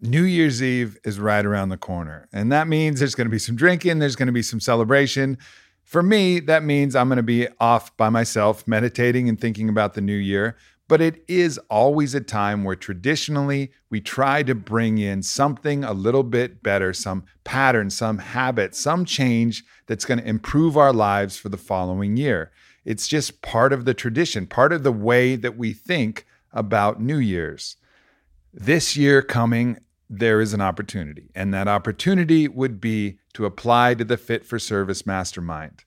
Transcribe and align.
New 0.00 0.24
Year's 0.24 0.62
Eve 0.62 0.98
is 1.04 1.18
right 1.18 1.44
around 1.44 1.70
the 1.70 1.76
corner. 1.76 2.28
And 2.32 2.52
that 2.52 2.68
means 2.68 2.98
there's 2.98 3.14
going 3.14 3.26
to 3.26 3.30
be 3.30 3.38
some 3.38 3.56
drinking, 3.56 3.98
there's 3.98 4.16
going 4.16 4.26
to 4.26 4.32
be 4.32 4.42
some 4.42 4.60
celebration. 4.60 5.38
For 5.84 6.02
me, 6.02 6.40
that 6.40 6.64
means 6.64 6.96
I'm 6.96 7.08
going 7.08 7.16
to 7.16 7.22
be 7.22 7.48
off 7.60 7.96
by 7.96 8.08
myself, 8.08 8.66
meditating 8.66 9.28
and 9.28 9.40
thinking 9.40 9.68
about 9.68 9.94
the 9.94 10.00
new 10.00 10.16
year. 10.16 10.56
But 10.88 11.00
it 11.00 11.24
is 11.26 11.58
always 11.68 12.14
a 12.14 12.20
time 12.20 12.62
where 12.62 12.76
traditionally 12.76 13.72
we 13.90 14.00
try 14.00 14.42
to 14.44 14.54
bring 14.54 14.98
in 14.98 15.22
something 15.22 15.82
a 15.82 15.92
little 15.92 16.22
bit 16.22 16.62
better, 16.62 16.92
some 16.92 17.24
pattern, 17.42 17.90
some 17.90 18.18
habit, 18.18 18.74
some 18.74 19.04
change 19.04 19.64
that's 19.86 20.04
going 20.04 20.20
to 20.20 20.28
improve 20.28 20.76
our 20.76 20.92
lives 20.92 21.36
for 21.36 21.48
the 21.48 21.56
following 21.56 22.16
year. 22.16 22.52
It's 22.84 23.08
just 23.08 23.42
part 23.42 23.72
of 23.72 23.84
the 23.84 23.94
tradition, 23.94 24.46
part 24.46 24.72
of 24.72 24.84
the 24.84 24.92
way 24.92 25.34
that 25.34 25.56
we 25.56 25.72
think 25.72 26.24
about 26.52 27.00
New 27.00 27.18
Year's. 27.18 27.76
This 28.54 28.96
year 28.96 29.22
coming, 29.22 29.78
there 30.08 30.40
is 30.40 30.54
an 30.54 30.60
opportunity, 30.60 31.30
and 31.34 31.52
that 31.52 31.68
opportunity 31.68 32.48
would 32.48 32.80
be 32.80 33.18
to 33.34 33.44
apply 33.44 33.94
to 33.94 34.04
the 34.04 34.16
Fit 34.16 34.44
for 34.44 34.58
Service 34.58 35.04
Mastermind. 35.04 35.84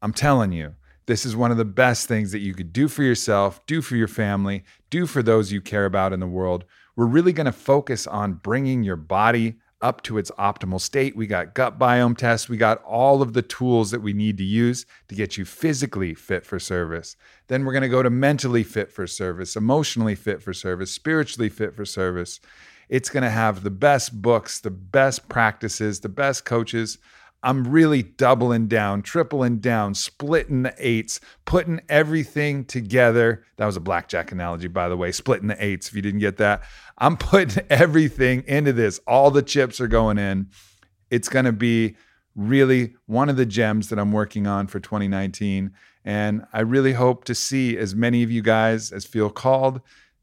I'm 0.00 0.12
telling 0.12 0.52
you, 0.52 0.74
this 1.06 1.26
is 1.26 1.36
one 1.36 1.50
of 1.50 1.56
the 1.56 1.64
best 1.64 2.08
things 2.08 2.32
that 2.32 2.38
you 2.38 2.54
could 2.54 2.72
do 2.72 2.88
for 2.88 3.02
yourself, 3.02 3.64
do 3.66 3.82
for 3.82 3.96
your 3.96 4.08
family, 4.08 4.64
do 4.88 5.06
for 5.06 5.22
those 5.22 5.52
you 5.52 5.60
care 5.60 5.84
about 5.84 6.12
in 6.12 6.20
the 6.20 6.26
world. 6.26 6.64
We're 6.96 7.06
really 7.06 7.32
going 7.32 7.46
to 7.46 7.52
focus 7.52 8.06
on 8.06 8.34
bringing 8.34 8.82
your 8.82 8.96
body 8.96 9.56
up 9.82 10.02
to 10.02 10.18
its 10.18 10.30
optimal 10.32 10.80
state. 10.80 11.16
We 11.16 11.26
got 11.26 11.54
gut 11.54 11.78
biome 11.78 12.16
tests. 12.16 12.48
We 12.48 12.56
got 12.56 12.82
all 12.84 13.22
of 13.22 13.32
the 13.32 13.42
tools 13.42 13.90
that 13.90 14.02
we 14.02 14.12
need 14.12 14.36
to 14.38 14.44
use 14.44 14.84
to 15.08 15.14
get 15.14 15.38
you 15.38 15.44
physically 15.44 16.14
fit 16.14 16.44
for 16.44 16.58
service. 16.58 17.16
Then 17.48 17.64
we're 17.64 17.72
going 17.72 17.82
to 17.82 17.88
go 17.88 18.02
to 18.02 18.10
mentally 18.10 18.62
fit 18.62 18.92
for 18.92 19.06
service, 19.06 19.56
emotionally 19.56 20.14
fit 20.14 20.42
for 20.42 20.52
service, 20.52 20.92
spiritually 20.92 21.48
fit 21.48 21.74
for 21.74 21.84
service. 21.84 22.40
It's 22.90 23.08
going 23.08 23.22
to 23.22 23.30
have 23.30 23.62
the 23.62 23.70
best 23.70 24.20
books, 24.20 24.60
the 24.60 24.70
best 24.70 25.28
practices, 25.28 26.00
the 26.00 26.08
best 26.08 26.44
coaches. 26.44 26.98
I'm 27.40 27.68
really 27.68 28.02
doubling 28.02 28.66
down, 28.66 29.02
tripling 29.02 29.58
down, 29.58 29.94
splitting 29.94 30.64
the 30.64 30.74
eights, 30.76 31.20
putting 31.44 31.80
everything 31.88 32.64
together. 32.64 33.44
That 33.56 33.66
was 33.66 33.76
a 33.76 33.80
blackjack 33.80 34.32
analogy, 34.32 34.66
by 34.66 34.88
the 34.88 34.96
way, 34.96 35.12
splitting 35.12 35.46
the 35.46 35.64
eights. 35.64 35.88
If 35.88 35.94
you 35.94 36.02
didn't 36.02 36.18
get 36.18 36.36
that, 36.38 36.64
I'm 36.98 37.16
putting 37.18 37.64
everything 37.70 38.42
into 38.48 38.72
this. 38.72 38.98
All 39.06 39.30
the 39.30 39.42
chips 39.42 39.80
are 39.80 39.88
going 39.88 40.18
in. 40.18 40.48
It's 41.10 41.28
going 41.28 41.44
to 41.44 41.52
be 41.52 41.94
really 42.34 42.94
one 43.06 43.28
of 43.28 43.36
the 43.36 43.46
gems 43.46 43.88
that 43.90 44.00
I'm 44.00 44.12
working 44.12 44.48
on 44.48 44.66
for 44.66 44.80
2019. 44.80 45.70
And 46.04 46.44
I 46.52 46.60
really 46.60 46.94
hope 46.94 47.22
to 47.24 47.36
see 47.36 47.78
as 47.78 47.94
many 47.94 48.24
of 48.24 48.32
you 48.32 48.42
guys 48.42 48.90
as 48.90 49.04
feel 49.04 49.30
called 49.30 49.80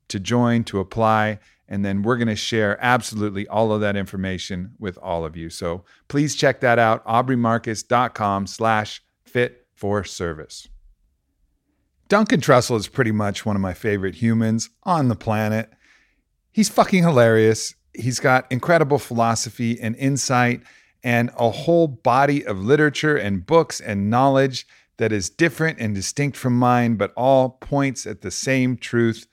to 0.09 0.19
join, 0.19 0.65
to 0.65 0.79
apply. 0.79 1.39
And 1.69 1.83
then 1.83 2.01
we're 2.01 2.17
going 2.17 2.27
to 2.29 2.35
share 2.35 2.77
absolutely 2.81 3.47
all 3.47 3.71
of 3.71 3.81
that 3.81 3.95
information 3.95 4.71
with 4.79 4.97
all 4.99 5.25
of 5.25 5.35
you. 5.35 5.49
So 5.49 5.83
please 6.07 6.35
check 6.35 6.61
that 6.61 6.79
out, 6.79 7.05
aubreymarcus.com 7.05 8.47
slash 8.47 9.01
fit 9.25 9.67
for 9.73 10.03
service. 10.03 10.67
Duncan 12.07 12.39
Trussell 12.39 12.77
is 12.77 12.87
pretty 12.87 13.11
much 13.11 13.45
one 13.45 13.57
of 13.57 13.61
my 13.61 13.73
favorite 13.73 14.15
humans 14.15 14.69
on 14.83 15.09
the 15.09 15.15
planet. 15.15 15.69
He's 16.53 16.69
fucking 16.69 17.03
hilarious. 17.03 17.75
He's 17.93 18.19
got 18.19 18.49
incredible 18.49 18.97
philosophy 18.97 19.79
and 19.79 19.95
insight 19.97 20.61
and 21.03 21.29
a 21.37 21.49
whole 21.49 21.87
body 21.87 22.45
of 22.45 22.59
literature 22.59 23.17
and 23.17 23.45
books 23.45 23.79
and 23.79 24.09
knowledge 24.09 24.65
that 24.97 25.11
is 25.11 25.29
different 25.29 25.79
and 25.79 25.93
distinct 25.93 26.37
from 26.37 26.57
mine, 26.57 26.95
but 26.95 27.13
all 27.15 27.49
points 27.49 28.07
at 28.07 28.21
the 28.21 28.31
same 28.31 28.77
truth 28.77 29.27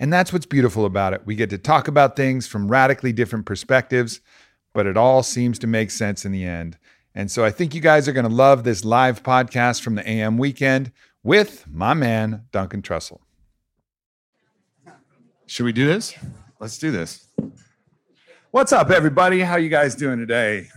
and 0.00 0.10
that's 0.10 0.32
what's 0.32 0.46
beautiful 0.46 0.86
about 0.86 1.12
it. 1.12 1.20
We 1.26 1.36
get 1.36 1.50
to 1.50 1.58
talk 1.58 1.86
about 1.86 2.16
things 2.16 2.46
from 2.46 2.68
radically 2.68 3.12
different 3.12 3.44
perspectives, 3.44 4.22
but 4.72 4.86
it 4.86 4.96
all 4.96 5.22
seems 5.22 5.58
to 5.58 5.66
make 5.66 5.90
sense 5.90 6.24
in 6.24 6.32
the 6.32 6.42
end. 6.42 6.78
And 7.14 7.30
so 7.30 7.44
I 7.44 7.50
think 7.50 7.74
you 7.74 7.82
guys 7.82 8.08
are 8.08 8.12
going 8.14 8.28
to 8.28 8.34
love 8.34 8.64
this 8.64 8.82
live 8.82 9.22
podcast 9.22 9.82
from 9.82 9.96
the 9.96 10.08
AM 10.08 10.38
weekend 10.38 10.90
with 11.22 11.66
my 11.70 11.92
man, 11.92 12.46
Duncan 12.50 12.80
Trussell. 12.80 13.20
Should 15.44 15.64
we 15.64 15.72
do 15.72 15.86
this? 15.86 16.14
Let's 16.60 16.78
do 16.78 16.90
this. 16.90 17.26
What's 18.52 18.72
up, 18.72 18.90
everybody? 18.90 19.40
How 19.40 19.56
you 19.56 19.68
guys 19.68 19.94
doing 19.94 20.18
today? 20.18 20.68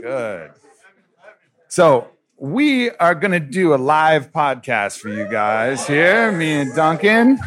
Good. 0.00 0.52
So 1.68 2.08
we 2.38 2.90
are 2.92 3.14
going 3.14 3.32
to 3.32 3.40
do 3.40 3.74
a 3.74 3.76
live 3.76 4.32
podcast 4.32 5.00
for 5.00 5.10
you 5.10 5.28
guys 5.28 5.86
here, 5.86 6.32
me 6.32 6.52
and 6.52 6.74
Duncan. 6.74 7.38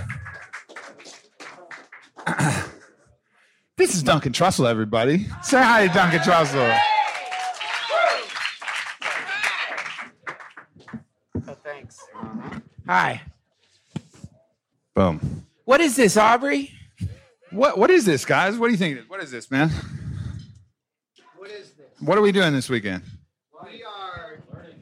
this 3.77 3.95
is 3.95 4.03
Duncan 4.03 4.31
Trussell, 4.31 4.69
everybody. 4.69 5.27
Say 5.41 5.61
hi 5.61 5.87
to 5.87 5.93
Duncan 5.93 6.19
Trussell. 6.19 6.79
Oh, 11.47 11.57
thanks. 11.63 11.99
Hi. 12.87 13.21
Boom. 14.93 15.45
What 15.65 15.81
is 15.81 15.95
this, 15.95 16.17
Aubrey? 16.17 16.71
What 17.51 17.77
what 17.77 17.89
is 17.91 18.05
this, 18.05 18.25
guys? 18.25 18.57
What 18.57 18.67
do 18.67 18.71
you 18.71 18.77
think? 18.77 19.09
What 19.09 19.21
is 19.21 19.31
this, 19.31 19.51
man? 19.51 19.69
What 21.35 21.51
is 21.51 21.71
this? 21.71 21.99
What 21.99 22.17
are 22.17 22.21
we 22.21 22.31
doing 22.31 22.53
this 22.53 22.69
weekend? 22.69 23.03
We 23.63 23.83
are 23.83 24.43
learning, 24.53 24.81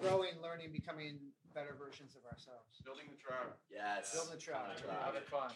growing, 0.00 0.34
learning, 0.42 0.70
becoming 0.72 1.18
better 1.54 1.74
versions 1.78 2.16
of 2.16 2.24
ourselves. 2.30 2.80
Building 2.84 3.06
the 3.10 3.16
tribe. 3.22 3.52
Yes. 3.70 4.12
Building 4.12 4.34
the 4.34 4.40
tribe. 4.40 4.66
Having 5.04 5.22
fun. 5.30 5.50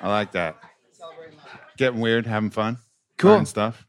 I 0.00 0.08
like 0.08 0.32
that. 0.32 0.56
Celebrating 0.92 1.38
life. 1.38 1.60
Getting 1.76 2.00
weird, 2.00 2.26
having 2.26 2.50
fun, 2.50 2.78
Cool. 3.18 3.32
learning 3.32 3.46
stuff. 3.46 3.86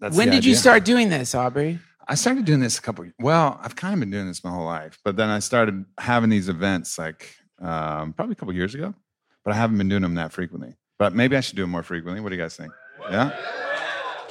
That's 0.00 0.16
when 0.16 0.28
the 0.28 0.36
did 0.36 0.44
you 0.44 0.54
start 0.54 0.84
doing 0.84 1.08
this, 1.08 1.34
Aubrey? 1.34 1.80
I 2.06 2.14
started 2.14 2.44
doing 2.44 2.60
this 2.60 2.78
a 2.78 2.82
couple. 2.82 3.06
Well, 3.18 3.58
I've 3.62 3.76
kind 3.76 3.92
of 3.94 4.00
been 4.00 4.10
doing 4.10 4.26
this 4.28 4.42
my 4.44 4.50
whole 4.50 4.64
life, 4.64 4.98
but 5.04 5.16
then 5.16 5.28
I 5.28 5.40
started 5.40 5.84
having 5.98 6.30
these 6.30 6.48
events 6.48 6.98
like 6.98 7.34
um, 7.60 8.12
probably 8.12 8.32
a 8.32 8.36
couple 8.36 8.54
years 8.54 8.74
ago. 8.74 8.94
But 9.44 9.54
I 9.54 9.56
haven't 9.56 9.78
been 9.78 9.88
doing 9.88 10.02
them 10.02 10.14
that 10.16 10.32
frequently. 10.32 10.76
But 10.98 11.14
maybe 11.14 11.36
I 11.36 11.40
should 11.40 11.56
do 11.56 11.62
them 11.62 11.70
more 11.70 11.82
frequently. 11.82 12.20
What 12.20 12.30
do 12.30 12.36
you 12.36 12.42
guys 12.42 12.56
think? 12.56 12.72
Yeah. 13.10 13.36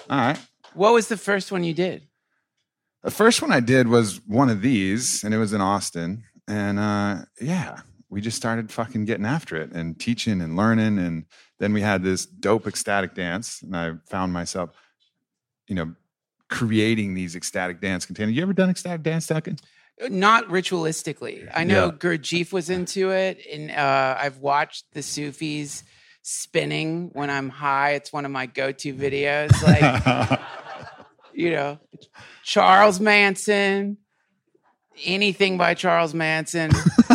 All 0.10 0.18
right. 0.18 0.38
What 0.74 0.94
was 0.94 1.08
the 1.08 1.18
first 1.18 1.52
one 1.52 1.64
you 1.64 1.74
did? 1.74 2.04
The 3.04 3.12
first 3.12 3.42
one 3.42 3.52
I 3.52 3.60
did 3.60 3.88
was 3.88 4.22
one 4.28 4.50
of 4.50 4.62
these, 4.62 5.24
and 5.24 5.34
it 5.34 5.38
was 5.38 5.54
in 5.54 5.62
Austin. 5.62 6.24
And 6.48 6.78
uh, 6.80 7.20
yeah, 7.42 7.82
we 8.10 8.22
just 8.22 8.38
started 8.38 8.72
fucking 8.72 9.06
getting 9.06 9.26
after 9.26 9.56
it 9.58 9.72
and 9.72 10.00
teaching 10.00 10.42
and 10.42 10.56
learning. 10.56 10.98
And 10.98 11.26
then 11.60 11.74
we 11.74 11.82
had 11.82 12.04
this 12.04 12.26
dope 12.26 12.66
ecstatic 12.68 13.14
dance, 13.16 13.62
and 13.62 13.76
I 13.76 13.94
found 14.10 14.32
myself, 14.34 14.70
you 15.68 15.76
know, 15.76 15.94
creating 16.50 17.14
these 17.14 17.36
ecstatic 17.36 17.82
dance 17.82 18.06
containers. 18.06 18.36
You 18.36 18.42
ever 18.44 18.54
done 18.54 18.70
ecstatic 18.70 19.04
dance, 19.04 19.28
Duncan? 19.28 19.58
Not 20.10 20.46
ritualistically. 20.46 21.50
I 21.54 21.64
know 21.64 21.86
Yeah. 21.88 21.92
Gurdjieff 21.92 22.54
was 22.54 22.70
into 22.70 23.10
it, 23.12 23.40
and 23.52 23.72
uh, 23.72 24.16
I've 24.20 24.38
watched 24.38 24.86
the 24.94 25.02
Sufis 25.02 25.84
spinning 26.22 27.10
when 27.14 27.30
I'm 27.30 27.50
high. 27.50 27.92
It's 27.94 28.14
one 28.14 28.24
of 28.26 28.32
my 28.32 28.46
go-to 28.46 28.94
videos. 28.94 29.52
Like, 29.64 30.40
you 31.34 31.52
know, 31.52 31.80
Charles 32.44 33.00
Manson. 33.00 33.98
anything 35.06 35.58
by 35.58 35.74
Charles 35.76 36.14
Manson 36.14 36.72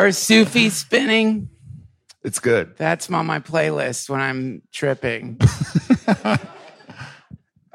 or 0.00 0.12
Sufi 0.12 0.70
spinning. 0.70 1.48
It's 2.22 2.38
good. 2.38 2.76
That's 2.76 3.10
on 3.10 3.26
my 3.26 3.40
playlist 3.40 4.08
when 4.10 4.20
I'm 4.20 4.62
tripping. 4.72 5.38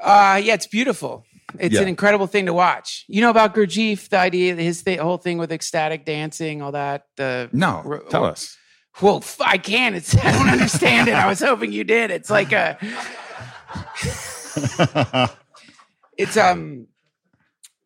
yeah, 0.00 0.54
it's 0.54 0.66
beautiful. 0.66 1.24
It's 1.58 1.74
Yeah. 1.74 1.82
an 1.82 1.88
incredible 1.88 2.26
thing 2.26 2.46
to 2.46 2.52
watch. 2.52 3.04
You 3.08 3.20
know 3.22 3.30
about 3.30 3.54
Gurdjieff, 3.54 4.08
the 4.08 4.18
idea, 4.18 4.54
his 4.54 4.82
th- 4.82 5.00
whole 5.00 5.18
thing 5.18 5.38
with 5.38 5.52
ecstatic 5.52 6.04
dancing, 6.04 6.62
all 6.62 6.72
that. 6.72 7.04
The 7.16 7.48
No, 7.52 7.82
r- 7.84 8.02
tell 8.10 8.24
us. 8.24 8.56
Well, 9.00 9.18
f- 9.18 9.40
I 9.40 9.58
can. 9.58 9.94
It's 9.94 10.16
I 10.16 10.32
don't 10.32 10.48
understand 10.48 11.08
it. 11.08 11.14
I 11.14 11.26
was 11.28 11.40
hoping 11.40 11.72
you 11.72 11.84
did. 11.84 12.10
It's 12.10 12.30
like 12.30 12.52
a. 12.52 12.78
it's 16.16 16.36
um. 16.36 16.86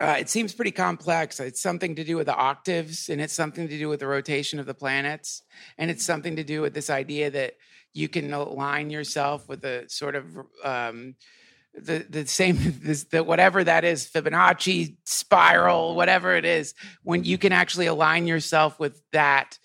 Uh, 0.01 0.17
it 0.19 0.31
seems 0.31 0.55
pretty 0.55 0.71
complex. 0.71 1.39
It's 1.41 1.61
something 1.61 1.95
to 1.97 2.05
do 2.05 2.17
with 2.17 2.27
the 2.27 2.35
octaves, 2.35 3.11
and 3.11 3.21
it's 3.21 3.35
something 3.35 3.69
to 3.69 3.79
do 3.79 3.89
with 3.89 4.01
the 4.01 4.07
rotation 4.07 4.59
of 4.59 4.65
the 4.65 4.75
planets, 4.75 5.43
and 5.77 5.91
it's 5.91 6.05
something 6.05 6.37
to 6.37 6.45
do 6.45 6.63
with 6.63 6.73
this 6.73 6.89
idea 6.89 7.31
that 7.31 7.55
you 7.93 8.09
can 8.09 8.33
align 8.33 8.89
yourself 8.89 9.47
with 9.49 9.65
a 9.65 9.89
sort 9.91 10.15
of 10.15 10.25
um, 10.65 11.17
the 11.75 12.07
the 12.09 12.27
same 12.27 12.57
this, 12.83 13.05
the 13.05 13.23
whatever 13.23 13.63
that 13.63 13.85
is 13.85 14.09
Fibonacci 14.09 14.97
spiral, 15.05 15.95
whatever 15.95 16.35
it 16.35 16.47
is, 16.47 16.75
when 17.03 17.25
you 17.25 17.37
can 17.37 17.53
actually 17.53 17.87
align 17.87 18.27
yourself 18.27 18.81
with 18.81 19.03
that 19.13 19.59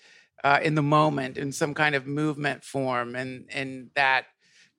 uh, 0.44 0.60
in 0.62 0.74
the 0.74 0.82
moment 0.82 1.38
in 1.38 1.50
some 1.50 1.72
kind 1.72 1.94
of 1.94 2.06
movement 2.06 2.62
form, 2.62 3.14
and 3.14 3.48
and 3.50 3.90
that 3.94 4.26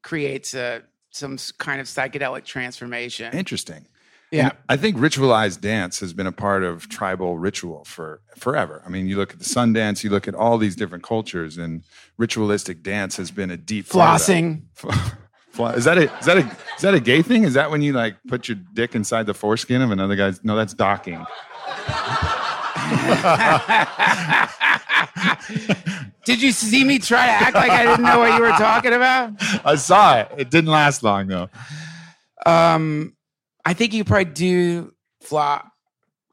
creates 0.03 0.53
a 0.53 0.83
some 1.09 1.37
kind 1.57 1.81
of 1.81 1.87
psychedelic 1.87 2.45
transformation. 2.45 3.33
Interesting. 3.33 3.87
Yeah. 4.31 4.49
And 4.49 4.57
I 4.67 4.77
think 4.77 4.97
ritualized 4.97 5.61
dance 5.61 5.99
has 6.01 6.13
been 6.13 6.27
a 6.27 6.31
part 6.31 6.63
of 6.63 6.89
tribal 6.89 7.37
ritual 7.37 7.85
for 7.85 8.21
forever. 8.35 8.83
I 8.85 8.89
mean, 8.89 9.07
you 9.07 9.15
look 9.17 9.31
at 9.33 9.39
the 9.39 9.45
sun 9.45 9.73
dance, 9.73 10.03
you 10.03 10.09
look 10.09 10.27
at 10.27 10.35
all 10.35 10.57
these 10.57 10.75
different 10.75 11.03
cultures, 11.03 11.57
and 11.57 11.83
ritualistic 12.17 12.83
dance 12.83 13.15
has 13.17 13.31
been 13.31 13.51
a 13.51 13.57
deep 13.57 13.89
part 13.89 14.21
of 14.21 14.27
that. 14.27 14.33
Flossing. 14.75 15.13
Is 15.75 15.85
that 15.85 15.97
a 15.97 16.03
is 16.19 16.25
that 16.27 16.37
a 16.37 16.41
is 16.75 16.81
that 16.83 16.93
a 16.93 16.99
gay 16.99 17.23
thing? 17.23 17.43
Is 17.43 17.55
that 17.55 17.71
when 17.71 17.81
you 17.81 17.91
like 17.91 18.15
put 18.27 18.47
your 18.47 18.57
dick 18.73 18.93
inside 18.93 19.25
the 19.25 19.33
foreskin 19.33 19.81
of 19.81 19.89
another 19.89 20.15
guy's? 20.15 20.43
No, 20.43 20.55
that's 20.55 20.75
docking. 20.75 21.15
Did 26.25 26.43
you 26.43 26.51
see 26.51 26.83
me 26.83 26.99
try 26.99 27.25
to 27.25 27.31
act 27.31 27.55
like 27.55 27.71
I 27.71 27.85
didn't 27.85 28.05
know 28.05 28.19
what 28.19 28.35
you 28.35 28.41
were 28.41 28.51
talking 28.51 28.93
about? 28.93 29.33
I 29.65 29.75
saw 29.77 30.19
it. 30.19 30.31
It 30.37 30.51
didn't 30.51 30.69
last 30.69 31.01
long 31.01 31.25
though. 31.25 31.49
Um, 32.45 33.16
I 33.67 33.73
think 33.73 33.91
you 33.93 34.05
probably 34.05 34.25
do 34.31 34.93
flop. 35.21 35.69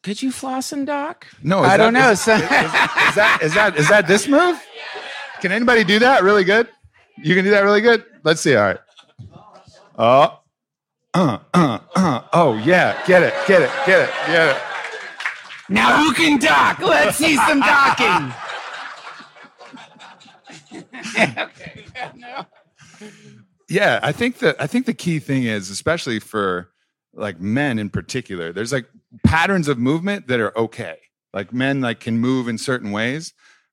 Could 0.04 0.22
you 0.22 0.31
floss 0.31 0.70
and 0.70 0.86
dock? 0.86 1.26
No, 1.42 1.58
I 1.58 1.70
that- 1.70 1.76
don't 1.78 1.92
know. 1.92 2.10
Is, 2.12 2.20
So- 2.20 2.34
is 2.36 2.40
that 2.48 3.38
is 3.42 3.54
that 3.54 3.76
is 3.76 3.88
that 3.88 4.06
this 4.06 4.28
move? 4.28 4.56
Can 5.40 5.50
anybody 5.50 5.82
do 5.82 5.98
that 5.98 6.22
really 6.22 6.44
good? 6.44 6.69
You 7.19 7.34
can 7.34 7.42
do 7.44 7.50
that 7.50 7.62
really 7.64 7.81
good. 7.81 8.04
Let's 8.22 8.40
see. 8.40 8.54
All 8.54 8.62
right. 8.62 8.78
Oh. 9.98 10.40
Uh, 11.12 11.38
uh, 11.54 11.78
uh. 11.96 12.20
Oh 12.32 12.54
yeah, 12.64 13.04
get 13.06 13.22
it, 13.25 13.34
get 13.48 13.62
it, 13.62 13.70
get 13.84 14.00
it, 14.08 14.10
get 14.28 14.56
it. 14.56 14.62
now 15.69 16.02
who 16.04 16.12
can 16.12 16.38
dock? 16.38 16.78
Let's 16.78 17.16
see 17.16 17.37
some 17.37 17.58
docking. 17.60 18.32
okay. 21.19 21.84
No. 22.16 22.46
Yeah, 23.69 23.98
I 24.02 24.12
think 24.12 24.38
that 24.38 24.54
I 24.60 24.66
think 24.69 24.87
the 24.87 24.94
key 24.94 25.19
thing 25.19 25.44
is, 25.44 25.70
especially 25.70 26.20
for 26.20 26.70
like 27.14 27.40
men 27.40 27.78
in 27.78 27.90
particular, 27.90 28.52
there's 28.52 28.72
like 28.72 28.87
patterns 29.25 29.69
of 29.69 29.78
movement 29.78 30.28
that 30.28 30.40
are 30.40 30.56
okay. 30.58 30.99
Like 31.32 31.52
men 31.52 31.81
like 31.81 32.00
can 32.00 32.19
move 32.19 32.49
in 32.49 32.58
certain 32.58 32.93
ways, 32.93 33.32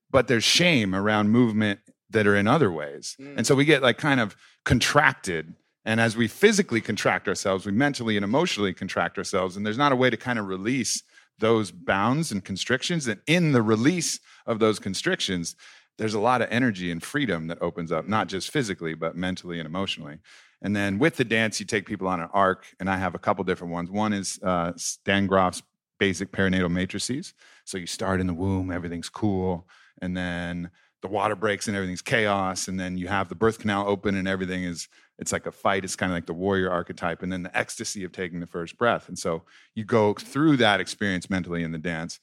but 0.09 0.27
there's 0.27 0.43
shame 0.43 0.95
around 0.95 1.29
movement 1.29 1.79
that 2.09 2.27
are 2.27 2.35
in 2.35 2.47
other 2.47 2.71
ways. 2.71 3.15
Mm. 3.19 3.38
And 3.38 3.47
so 3.47 3.55
we 3.55 3.65
get 3.65 3.81
like 3.81 3.97
kind 3.97 4.19
of 4.19 4.35
contracted. 4.65 5.53
And 5.85 5.99
as 5.99 6.15
we 6.15 6.27
physically 6.27 6.81
contract 6.81 7.27
ourselves, 7.27 7.65
we 7.65 7.71
mentally 7.71 8.17
and 8.17 8.23
emotionally 8.23 8.73
contract 8.73 9.17
ourselves. 9.17 9.57
And 9.57 9.65
there's 9.65 9.77
not 9.77 9.91
a 9.91 9.95
way 9.95 10.09
to 10.09 10.17
kind 10.17 10.39
of 10.39 10.47
release 10.47 11.03
those 11.39 11.71
bounds 11.71 12.31
and 12.31 12.43
constrictions. 12.43 13.07
And 13.07 13.19
in 13.25 13.51
the 13.51 13.61
release 13.61 14.19
of 14.45 14.59
those 14.59 14.79
constrictions, 14.79 15.55
there's 15.97 16.13
a 16.13 16.19
lot 16.19 16.41
of 16.41 16.47
energy 16.51 16.91
and 16.91 17.01
freedom 17.01 17.47
that 17.47 17.61
opens 17.61 17.91
up, 17.91 18.07
not 18.07 18.27
just 18.27 18.51
physically, 18.51 18.93
but 18.93 19.15
mentally 19.15 19.59
and 19.59 19.65
emotionally. 19.65 20.19
And 20.61 20.75
then 20.75 20.99
with 20.99 21.15
the 21.15 21.23
dance, 21.23 21.59
you 21.59 21.65
take 21.65 21.85
people 21.85 22.07
on 22.07 22.19
an 22.19 22.29
arc, 22.33 22.65
and 22.79 22.89
I 22.89 22.97
have 22.97 23.15
a 23.15 23.19
couple 23.19 23.43
different 23.43 23.73
ones. 23.73 23.89
One 23.89 24.13
is 24.13 24.39
uh, 24.43 24.73
Stan 24.75 25.27
Grof's 25.27 25.63
basic 25.99 26.31
perinatal 26.31 26.71
matrices. 26.71 27.33
So 27.65 27.77
you 27.77 27.87
start 27.87 28.21
in 28.21 28.27
the 28.27 28.33
womb, 28.33 28.71
everything's 28.71 29.09
cool, 29.09 29.67
and 30.01 30.15
then 30.15 30.71
the 31.01 31.07
water 31.07 31.35
breaks 31.35 31.67
and 31.67 31.75
everything's 31.75 32.01
chaos, 32.01 32.67
and 32.67 32.79
then 32.79 32.97
you 32.97 33.07
have 33.07 33.29
the 33.29 33.35
birth 33.35 33.59
canal 33.59 33.87
open 33.87 34.15
and 34.15 34.27
everything 34.27 34.63
is 34.63 34.87
it's 35.17 35.31
like 35.31 35.45
a 35.45 35.51
fight. 35.51 35.83
It's 35.83 35.95
kind 35.95 36.11
of 36.11 36.15
like 36.15 36.25
the 36.25 36.33
warrior 36.33 36.71
archetype, 36.71 37.21
and 37.21 37.31
then 37.31 37.43
the 37.43 37.55
ecstasy 37.55 38.03
of 38.03 38.11
taking 38.11 38.39
the 38.39 38.47
first 38.47 38.77
breath. 38.77 39.07
And 39.07 39.17
so 39.17 39.43
you 39.75 39.83
go 39.83 40.15
through 40.15 40.57
that 40.57 40.79
experience 40.79 41.29
mentally 41.29 41.63
in 41.63 41.71
the 41.71 41.77
dance. 41.77 42.19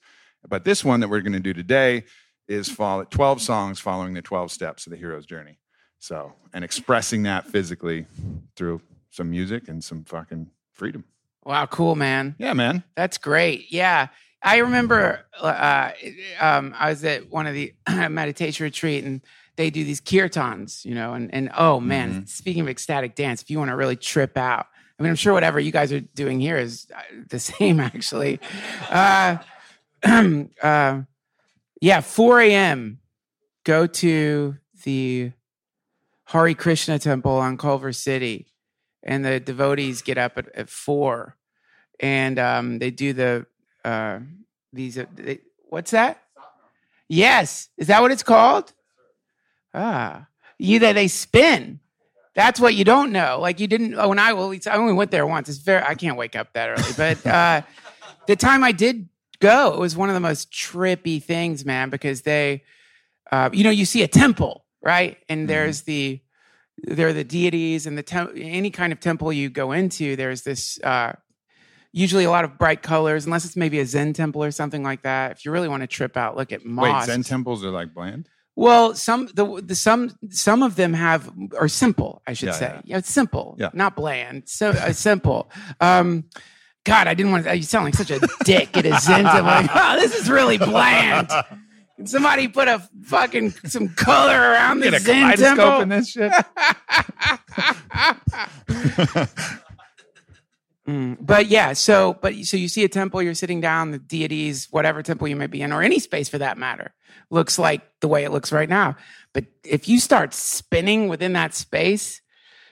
But 0.49 0.65
this 0.65 0.85
one 0.85 1.01
that 1.01 1.09
we're 1.09 1.21
going 1.21 1.33
to 1.33 1.41
do 1.41 1.53
today 1.53 2.05
is 2.49 2.69
follow 2.69 3.05
12 3.05 3.41
songs 3.41 3.79
following 3.79 4.15
the 4.15 4.23
12 4.23 4.51
steps 4.51 4.87
of 4.87 4.91
the 4.91 4.97
hero's 4.97 5.27
journey. 5.27 5.59
So, 5.99 6.33
and 6.53 6.65
expressing 6.65 7.25
that 7.25 7.47
physically 7.47 8.07
through 8.57 8.81
some 9.11 9.31
music 9.31 9.69
and 9.69 9.83
some 9.83 10.05
fucking 10.05 10.51
freedom. 10.75 11.05
Wow, 11.45 11.67
cool, 11.67 11.97
man. 11.97 12.37
Yeah, 12.39 12.53
man. 12.53 12.85
That's 12.95 13.19
great. 13.19 13.73
Yeah. 13.73 14.09
I 14.43 14.59
remember 14.59 15.21
uh, 15.41 15.91
um, 16.41 16.75
I 16.79 16.91
was 16.91 17.05
at 17.05 17.31
one 17.31 17.47
of 17.47 17.55
the 17.55 17.75
meditation 18.09 18.65
retreat 18.65 19.05
and 19.05 19.21
they 19.57 19.71
do 19.71 19.83
these 19.83 20.01
kirtans, 20.01 20.85
you 20.85 20.95
know, 20.95 21.15
and, 21.15 21.35
and 21.35 21.51
oh 21.59 21.81
man, 21.81 22.27
speaking 22.27 22.63
of 22.63 22.69
ecstatic 22.69 23.17
dance, 23.17 23.43
if 23.43 23.51
you 23.51 23.59
want 23.59 23.71
to 23.71 23.77
really 23.77 23.97
trip 23.97 24.37
out, 24.37 24.67
I 24.99 25.03
mean, 25.03 25.11
I'm 25.11 25.17
sure 25.17 25.33
whatever 25.33 25.59
you 25.59 25.73
guys 25.73 25.93
are 25.93 26.01
doing 26.01 26.41
here 26.41 26.57
is 26.57 26.87
uh, 26.95 27.01
the 27.29 27.39
same 27.41 27.81
actually. 27.81 28.39
Uh, 28.89 29.39
uh, 30.63 31.03
yeah, 31.81 32.01
4 32.01 32.41
a.m. 32.41 33.01
Go 33.65 33.87
to 33.87 34.57
the 34.85 35.33
Hare 36.29 36.55
Krishna 36.55 36.99
temple 36.99 37.33
on 37.33 37.57
Culver 37.57 37.93
City 37.93 38.47
and 39.03 39.25
the 39.25 39.41
devotees 39.41 40.03
get 40.03 40.19
up 40.19 40.39
at, 40.39 40.55
at 40.55 40.69
four 40.69 41.37
and 42.01 42.39
um, 42.39 42.79
they 42.79 42.91
do 42.91 43.13
the 43.13 43.47
uh, 43.85 44.21
these. 44.73 44.99
Uh, 44.99 45.07
they, 45.15 45.41
what's 45.69 45.91
that? 45.91 46.23
Yes, 47.09 47.69
is 47.77 47.89
that 47.89 48.03
what 48.03 48.11
it's 48.11 48.23
called? 48.23 48.73
Ah, 49.75 50.27
you 50.59 50.79
that 50.81 50.95
they 50.95 51.09
spin. 51.09 51.81
That's 52.35 52.61
what 52.61 52.75
you 52.75 52.85
don't 52.85 53.11
know. 53.11 53.39
Like 53.41 53.61
you 53.61 53.67
didn't. 53.67 53.95
Oh, 53.95 54.09
when 54.09 54.19
I 54.19 54.33
well, 54.33 54.53
I 54.53 54.77
only 54.77 54.93
went 54.93 55.11
there 55.11 55.27
once. 55.27 55.49
It's 55.49 55.59
very. 55.59 55.83
I 55.83 55.95
can't 55.95 56.17
wake 56.17 56.37
up 56.37 56.53
that 56.53 56.71
early, 56.71 56.93
but 56.97 57.27
uh, 57.27 57.63
the 58.27 58.37
time 58.37 58.63
I 58.63 58.73
did 58.73 59.09
go, 59.41 59.75
it 59.75 59.81
was 59.81 59.97
one 59.97 60.09
of 60.09 60.15
the 60.15 60.21
most 60.21 60.51
trippy 60.53 61.23
things, 61.23 61.65
man. 61.65 61.91
Because 61.91 62.23
they, 62.23 62.63
uh, 63.33 63.51
you 63.53 63.65
know, 63.65 63.71
you 63.71 63.85
see 63.85 64.03
a 64.03 64.09
temple, 64.09 64.65
right? 64.83 65.17
And 65.29 65.49
there's 65.49 65.83
the 65.83 66.21
there 66.85 67.09
are 67.09 67.13
the 67.13 67.25
deities 67.25 67.87
and 67.87 67.99
the 67.99 68.03
tem- 68.03 68.33
any 68.37 68.71
kind 68.71 68.93
of 68.93 69.01
temple 69.01 69.33
you 69.33 69.51
go 69.51 69.73
into. 69.73 70.15
There's 70.17 70.43
this 70.43 70.79
uh, 70.83 71.13
usually 71.93 72.25
a 72.25 72.31
lot 72.31 72.45
of 72.45 72.57
bright 72.59 72.83
colors, 72.83 73.27
unless 73.27 73.45
it's 73.45 73.57
maybe 73.57 73.81
a 73.81 73.87
Zen 73.87 74.13
temple 74.13 74.45
or 74.45 74.51
something 74.53 74.83
like 74.83 75.03
that. 75.03 75.33
If 75.33 75.45
you 75.45 75.51
really 75.51 75.69
want 75.69 75.83
to 75.83 75.87
trip 75.89 76.17
out, 76.17 76.37
look 76.37 76.53
at 76.53 76.61
Wait. 76.65 77.05
Zen 77.05 77.23
temples 77.25 77.65
are 77.65 77.71
like 77.71 77.93
bland? 77.95 78.29
Well, 78.55 78.95
some 78.95 79.29
the, 79.35 79.63
the 79.65 79.75
some 79.75 80.11
some 80.31 80.63
of 80.63 80.75
them 80.77 80.93
have 80.93 81.31
are 81.59 81.69
simple. 81.69 82.23
I 82.27 82.33
should 82.33 82.49
Yeah, 82.49 82.53
say, 82.55 82.67
yeah. 82.75 82.81
yeah. 82.85 82.99
it's 82.99 83.11
simple, 83.11 83.57
Yeah. 83.59 83.71
not 83.73 83.95
bland. 83.97 84.45
So 84.49 84.71
uh, 84.71 84.93
simple. 84.93 85.51
Um, 85.81 86.25
God, 86.85 87.07
I 87.07 87.15
didn't 87.15 87.33
want 87.33 87.45
to. 87.45 87.57
You 87.57 87.63
sound 87.63 87.85
like 87.85 87.95
such 87.95 88.11
a 88.11 88.21
dick 88.45 88.77
at 88.77 88.87
a 88.87 88.99
Zen 88.99 89.25
temple. 89.25 89.43
Like, 89.45 89.71
oh, 89.75 89.97
this 90.01 90.15
is 90.15 90.31
really 90.31 90.59
bland. 90.59 91.29
Can 91.99 92.07
somebody 92.07 92.47
put 92.47 92.69
a 92.69 92.79
fucking 93.03 93.51
some 93.67 93.89
color 93.89 94.53
around 94.53 94.79
the 94.79 94.95
a 94.95 95.01
Zen 95.01 95.37
kaleidoscope 95.37 95.57
temple? 95.57 95.81
in 95.81 95.89
this 95.89 96.11
shit. 96.11 96.33
Mm, 100.89 101.19
but 101.21 101.49
yeah, 101.49 101.75
so 101.75 102.17
but 102.23 102.35
so 102.47 102.57
you 102.57 102.67
see 102.67 102.83
a 102.83 102.89
temple, 102.89 103.21
you're 103.21 103.35
sitting 103.35 103.61
down, 103.61 103.91
the 103.91 103.99
deities, 103.99 104.69
whatever 104.71 105.03
temple 105.03 105.29
you 105.29 105.37
may 105.37 105.47
be 105.47 105.61
in, 105.61 105.71
or 105.71 105.83
any 105.83 105.99
space 105.99 106.31
for 106.31 106.39
that 106.39 106.57
matter, 106.57 106.95
looks 107.29 107.59
like 107.59 107.83
the 108.01 108.09
way 108.09 108.25
it 108.25 108.33
looks 108.33 108.53
right 108.53 108.71
now. 108.71 108.97
But 109.35 109.45
if 109.65 109.87
you 109.87 110.01
start 110.01 110.33
spinning 110.33 111.09
within 111.09 111.35
that 111.35 111.53
space, 111.53 112.23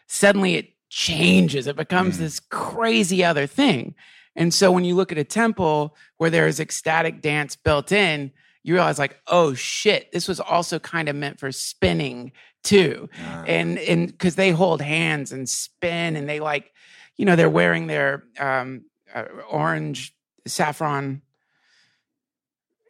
suddenly 0.07 0.55
it 0.55 0.71
changes. 0.89 1.67
It 1.67 1.77
becomes 1.77 2.17
this 2.17 2.41
crazy 2.41 3.23
other 3.23 3.47
thing. 3.47 3.95
And 4.35 4.55
so 4.55 4.73
when 4.73 4.85
you 4.85 4.95
look 4.95 5.13
at 5.13 5.19
a 5.19 5.25
temple 5.25 5.95
where 6.17 6.31
there 6.31 6.47
is 6.47 6.59
ecstatic 6.59 7.21
dance 7.21 7.55
built 7.55 7.93
in, 7.93 8.33
you 8.67 8.75
realize 8.75 8.99
like, 8.99 9.17
oh 9.29 9.55
shit, 9.55 10.11
this 10.11 10.27
was 10.27 10.41
also 10.41 10.81
kind 10.81 11.09
of 11.09 11.15
meant 11.15 11.39
for 11.39 11.53
spinning 11.53 12.33
too. 12.65 13.09
And 13.47 13.79
and 13.79 14.09
because 14.09 14.35
they 14.35 14.51
hold 14.51 14.83
hands 14.83 15.31
and 15.31 15.49
spin 15.49 16.17
and 16.17 16.29
they 16.29 16.41
like, 16.41 16.73
you 17.17 17.25
know, 17.25 17.37
they're 17.37 17.49
wearing 17.49 17.87
their 17.87 18.25
um 18.41 18.85
uh, 19.15 19.23
orange 19.49 20.13
saffron 20.49 21.23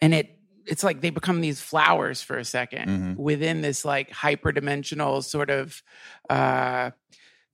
and 0.01 0.15
it 0.15 0.39
it's 0.67 0.83
like 0.83 1.01
they 1.03 1.11
become 1.11 1.41
these 1.43 1.61
flowers 1.61 2.23
for 2.23 2.39
a 2.39 2.43
2nd 2.43 2.87
Mhm. 2.89 3.17
within 3.17 3.61
this 3.61 3.85
like 3.85 4.11
hyperdimensional 4.11 5.23
sort 5.23 5.51
of 5.51 5.83
uh, 6.31 6.91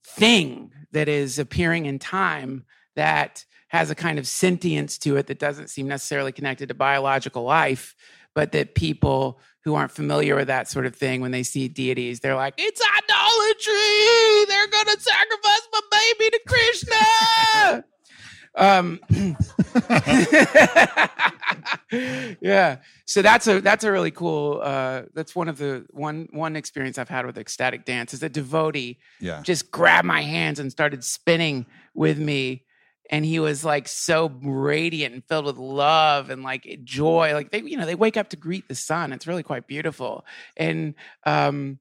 thing 0.05 0.71
that 0.93 1.07
is 1.09 1.37
appearing 1.39 1.85
in 1.85 1.99
time 1.99 2.63
that 2.95 3.45
has 3.73 3.89
a 3.89 3.95
kind 3.95 4.19
of 4.19 4.27
sentience 4.27 4.99
to 4.99 5.17
it 5.17 5.25
that 5.27 5.39
doesn't 5.39 5.67
seem 5.67 5.87
necessarily 5.87 6.31
connected 6.31 6.69
to 6.69 6.75
biological 6.75 7.41
life, 7.43 7.95
but 8.35 8.51
that 8.51 8.75
people 8.75 9.39
who 9.63 9.73
aren't 9.73 9.91
familiar 9.91 10.35
with 10.35 10.45
that 10.47 10.69
sort 10.69 10.85
of 10.85 10.95
thing, 10.95 11.21
when 11.21 11.31
they 11.31 11.41
see 11.41 11.67
deities, 11.67 12.19
they're 12.19 12.35
like, 12.35 12.53
it's 12.59 12.79
idolatry. 12.81 14.45
They're 14.47 14.67
going 14.67 14.85
to 14.95 15.01
sacrifice 15.01 15.67
my 15.73 15.81
baby 15.91 16.29
to 16.29 16.39
Krishna. 16.47 17.83
um, 18.55 18.99
yeah. 22.41 22.77
So 23.05 23.21
that's 23.21 23.45
a 23.47 23.61
that's 23.61 23.83
a 23.83 23.91
really 23.91 24.11
cool. 24.11 24.61
Uh, 24.63 25.03
that's 25.15 25.35
one 25.35 25.49
of 25.49 25.57
the 25.57 25.85
one 25.89 26.27
one 26.31 26.55
experience 26.55 26.97
I've 26.99 27.09
had 27.09 27.25
with 27.25 27.37
ecstatic 27.39 27.85
dance 27.85 28.13
is 28.13 28.21
a 28.21 28.29
devotee 28.29 28.99
Yeah. 29.19 29.41
just 29.41 29.71
grabbed 29.71 30.05
my 30.07 30.21
hands 30.21 30.59
and 30.59 30.71
started 30.71 31.03
spinning 31.03 31.65
with 31.93 32.17
me 32.19 32.63
and 33.09 33.25
he 33.25 33.39
was 33.39 33.65
like 33.65 33.87
so 33.87 34.31
radiant 34.41 35.13
and 35.13 35.23
filled 35.25 35.45
with 35.45 35.57
love 35.57 36.29
and 36.29 36.43
like 36.43 36.79
joy 36.83 37.33
like 37.33 37.51
they 37.51 37.61
you 37.61 37.77
know 37.77 37.85
they 37.85 37.95
wake 37.95 38.17
up 38.17 38.29
to 38.29 38.37
greet 38.37 38.67
the 38.67 38.75
sun. 38.75 39.13
It's 39.13 39.27
really 39.27 39.43
quite 39.43 39.67
beautiful. 39.67 40.25
And 40.57 40.95
um 41.25 41.79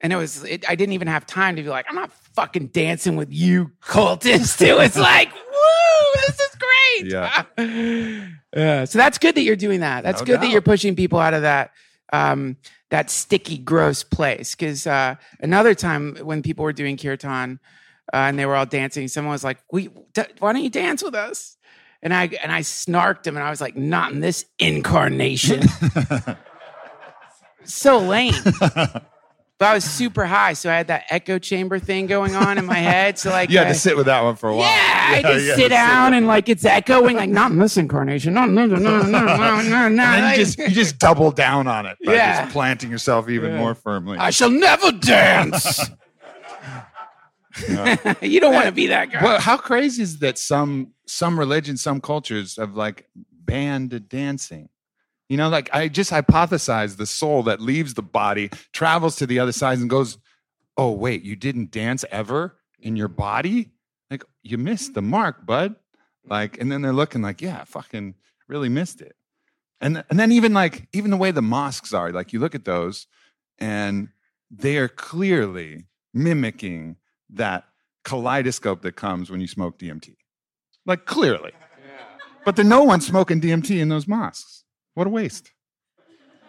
and 0.00 0.12
it 0.12 0.16
was 0.16 0.44
it, 0.44 0.68
i 0.68 0.74
didn't 0.74 0.92
even 0.92 1.08
have 1.08 1.24
time 1.24 1.56
to 1.56 1.62
be 1.62 1.70
like 1.70 1.86
i'm 1.88 1.94
not 1.94 2.12
fucking 2.34 2.66
dancing 2.66 3.16
with 3.16 3.32
you 3.32 3.72
cultists 3.82 4.60
it 4.66 4.76
was 4.76 4.94
like 4.98 5.32
woo 5.32 6.20
this 6.26 6.38
is 6.38 6.56
great. 6.56 7.12
Yeah. 7.12 7.44
yeah 8.56 8.84
so 8.84 8.98
that's 8.98 9.18
good 9.18 9.34
that 9.34 9.42
you're 9.42 9.56
doing 9.56 9.80
that. 9.80 10.04
That's 10.04 10.20
No 10.20 10.26
good 10.26 10.40
that 10.40 10.50
you're 10.50 10.62
pushing 10.62 10.96
people 10.96 11.18
out 11.18 11.34
of 11.34 11.42
that 11.42 11.72
um 12.12 12.56
that 12.90 13.10
sticky, 13.10 13.58
gross 13.58 14.02
place. 14.02 14.54
Because 14.54 14.86
uh, 14.86 15.16
another 15.40 15.74
time 15.74 16.16
when 16.22 16.42
people 16.42 16.64
were 16.64 16.72
doing 16.72 16.96
kirtan 16.96 17.58
uh, 18.12 18.16
and 18.16 18.38
they 18.38 18.46
were 18.46 18.56
all 18.56 18.66
dancing. 18.66 19.08
Someone 19.08 19.32
was 19.32 19.44
like, 19.44 19.58
"We, 19.72 19.88
d- 20.14 20.22
why 20.38 20.52
don't 20.52 20.62
you 20.62 20.70
dance 20.70 21.02
with 21.02 21.14
us?" 21.14 21.56
And 22.02 22.14
I 22.14 22.28
and 22.42 22.52
I 22.52 22.60
snarked 22.60 23.26
him, 23.26 23.36
and 23.36 23.44
I 23.44 23.50
was 23.50 23.60
like, 23.60 23.76
"Not 23.76 24.12
in 24.12 24.20
this 24.20 24.44
incarnation." 24.58 25.62
so 27.64 27.98
lame. 27.98 28.34
but 29.58 29.68
I 29.68 29.74
was 29.74 29.84
super 29.84 30.26
high, 30.26 30.52
so 30.52 30.70
I 30.70 30.74
had 30.74 30.88
that 30.88 31.04
echo 31.08 31.38
chamber 31.38 31.78
thing 31.78 32.06
going 32.06 32.34
on 32.34 32.58
in 32.58 32.66
my 32.66 32.74
head. 32.74 33.18
So 33.18 33.30
like, 33.30 33.48
you 33.48 33.58
had 33.58 33.68
I, 33.68 33.72
to 33.72 33.78
sit 33.78 33.96
with 33.96 34.06
that 34.06 34.22
one 34.22 34.36
for 34.36 34.50
a 34.50 34.56
while. 34.56 34.68
Yeah, 34.68 35.18
yeah 35.20 35.28
I 35.28 35.32
just 35.32 35.56
sit 35.56 35.68
down 35.68 36.12
sit 36.12 36.18
and 36.18 36.26
like 36.26 36.48
it's 36.48 36.64
echoing, 36.64 37.16
like 37.16 37.30
not 37.30 37.50
in 37.50 37.58
this 37.58 37.76
incarnation, 37.76 38.34
no, 38.34 38.44
no, 38.44 38.66
no, 38.66 38.76
no, 38.76 39.02
no, 39.02 39.36
no, 39.36 39.62
no. 39.62 39.78
And 39.78 39.98
then 39.98 40.30
you 40.30 40.36
just 40.36 40.58
you 40.58 40.68
just 40.68 40.98
double 40.98 41.30
down 41.30 41.66
on 41.66 41.86
it 41.86 41.96
by 42.04 42.14
yeah. 42.14 42.42
just 42.42 42.52
planting 42.52 42.90
yourself 42.90 43.28
even 43.28 43.52
yeah. 43.52 43.58
more 43.58 43.74
firmly. 43.74 44.18
I 44.18 44.30
shall 44.30 44.50
never 44.50 44.92
dance. 44.92 45.80
you 48.22 48.40
don't 48.40 48.54
want 48.54 48.66
to 48.66 48.72
be 48.72 48.88
that 48.88 49.10
guy. 49.10 49.22
Well, 49.22 49.40
how 49.40 49.56
crazy 49.56 50.02
is 50.02 50.18
that 50.18 50.38
some 50.38 50.92
some 51.06 51.38
religions, 51.38 51.82
some 51.82 52.00
cultures 52.00 52.56
have 52.56 52.74
like 52.74 53.08
banned 53.14 54.08
dancing? 54.08 54.68
You 55.28 55.36
know, 55.36 55.48
like 55.48 55.70
I 55.74 55.88
just 55.88 56.10
hypothesize 56.10 56.96
the 56.96 57.06
soul 57.06 57.42
that 57.44 57.60
leaves 57.60 57.94
the 57.94 58.02
body 58.02 58.50
travels 58.72 59.16
to 59.16 59.26
the 59.26 59.38
other 59.38 59.52
side 59.52 59.78
and 59.78 59.90
goes, 59.90 60.18
"Oh 60.76 60.92
wait, 60.92 61.22
you 61.22 61.36
didn't 61.36 61.70
dance 61.70 62.04
ever 62.10 62.58
in 62.78 62.96
your 62.96 63.08
body? 63.08 63.72
Like 64.10 64.24
you 64.42 64.58
missed 64.58 64.94
the 64.94 65.02
mark, 65.02 65.46
bud." 65.46 65.76
Like, 66.28 66.60
and 66.60 66.70
then 66.70 66.82
they're 66.82 66.92
looking 66.92 67.22
like, 67.22 67.40
"Yeah, 67.40 67.64
fucking 67.64 68.14
really 68.48 68.68
missed 68.68 69.00
it." 69.00 69.16
And 69.80 70.04
and 70.10 70.18
then 70.18 70.30
even 70.32 70.54
like 70.54 70.88
even 70.92 71.10
the 71.10 71.16
way 71.16 71.30
the 71.30 71.42
mosques 71.42 71.92
are, 71.92 72.12
like 72.12 72.32
you 72.32 72.38
look 72.38 72.54
at 72.54 72.64
those, 72.64 73.06
and 73.58 74.08
they 74.50 74.76
are 74.76 74.88
clearly 74.88 75.86
mimicking 76.14 76.96
that 77.30 77.64
kaleidoscope 78.04 78.82
that 78.82 78.92
comes 78.96 79.30
when 79.30 79.40
you 79.40 79.46
smoke 79.46 79.78
DMT. 79.78 80.14
Like 80.84 81.04
clearly. 81.06 81.52
But 82.44 82.54
there's 82.56 82.68
no 82.68 82.84
one 82.84 83.00
smoking 83.00 83.40
DMT 83.40 83.80
in 83.80 83.88
those 83.88 84.06
mosques. 84.06 84.62
What 84.94 85.06
a 85.06 85.10
waste. 85.10 85.50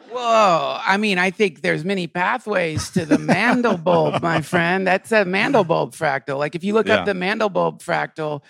Whoa! 0.10 0.80
I 0.86 0.96
mean, 0.98 1.18
I 1.18 1.32
think 1.32 1.62
there's 1.62 1.84
many 1.84 2.08
pathways 2.08 2.90
to 2.92 3.06
the 3.06 3.18
Mandelbulb, 3.18 4.22
my 4.22 4.42
friend. 4.54 4.88
That's 4.88 5.12
a 5.12 5.26
Mandelbulb 5.26 5.96
fractal. 5.98 6.38
Like 6.38 6.56
if 6.56 6.64
you 6.64 6.74
look 6.74 6.88
Yeah. 6.88 6.98
up 6.98 7.06
the 7.06 7.14
Mandelbulb 7.14 7.84
fractal, 7.84 8.42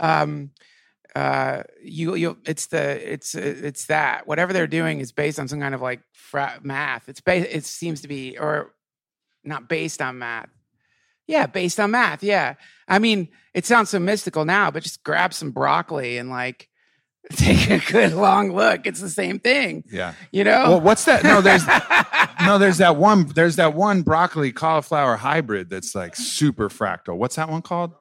um, 0.00 0.50
uh, 1.14 1.62
you 1.82 2.16
you 2.16 2.38
it's 2.46 2.66
the 2.66 3.12
it's 3.12 3.34
it's 3.36 3.86
that 3.86 4.26
whatever 4.26 4.52
they're 4.52 4.66
doing 4.66 4.98
is 4.98 5.12
based 5.12 5.38
on 5.38 5.46
some 5.46 5.60
kind 5.60 5.74
of 5.74 5.80
like 5.80 6.00
fra- 6.14 6.58
math. 6.62 7.08
It's 7.08 7.20
based. 7.20 7.48
It 7.54 7.64
seems 7.64 8.00
to 8.00 8.08
be 8.08 8.36
or 8.36 8.72
not 9.44 9.68
based 9.68 10.02
on 10.02 10.18
math. 10.18 10.48
Yeah, 11.26 11.46
based 11.46 11.80
on 11.80 11.92
math. 11.92 12.22
Yeah. 12.22 12.54
I 12.86 12.98
mean, 12.98 13.28
it 13.54 13.64
sounds 13.66 13.90
so 13.90 13.98
mystical 13.98 14.44
now, 14.44 14.70
but 14.70 14.82
just 14.82 15.02
grab 15.04 15.32
some 15.32 15.50
broccoli 15.52 16.18
and 16.18 16.28
like 16.30 16.68
take 17.32 17.70
a 17.70 17.78
good 17.92 18.12
long 18.12 18.52
look. 18.54 18.86
It's 18.86 19.00
the 19.00 19.08
same 19.08 19.38
thing, 19.38 19.84
Yeah. 19.90 20.12
you 20.32 20.44
know? 20.44 20.64
Well, 20.68 20.80
what's 20.80 21.04
that? 21.06 21.24
No, 21.24 21.40
there's 21.40 21.66
no, 22.46 22.58
there's 22.58 22.78
that 22.78 22.96
one, 22.96 23.26
there's 23.28 23.56
that 23.56 23.74
one 23.74 24.02
broccoli 24.02 24.52
cauliflower 24.52 25.16
hybrid 25.16 25.70
that's 25.70 25.94
like 25.94 26.14
super 26.16 26.68
fractal. 26.68 27.16
What's 27.16 27.36
that 27.36 27.48
one 27.48 27.62
called? 27.62 27.92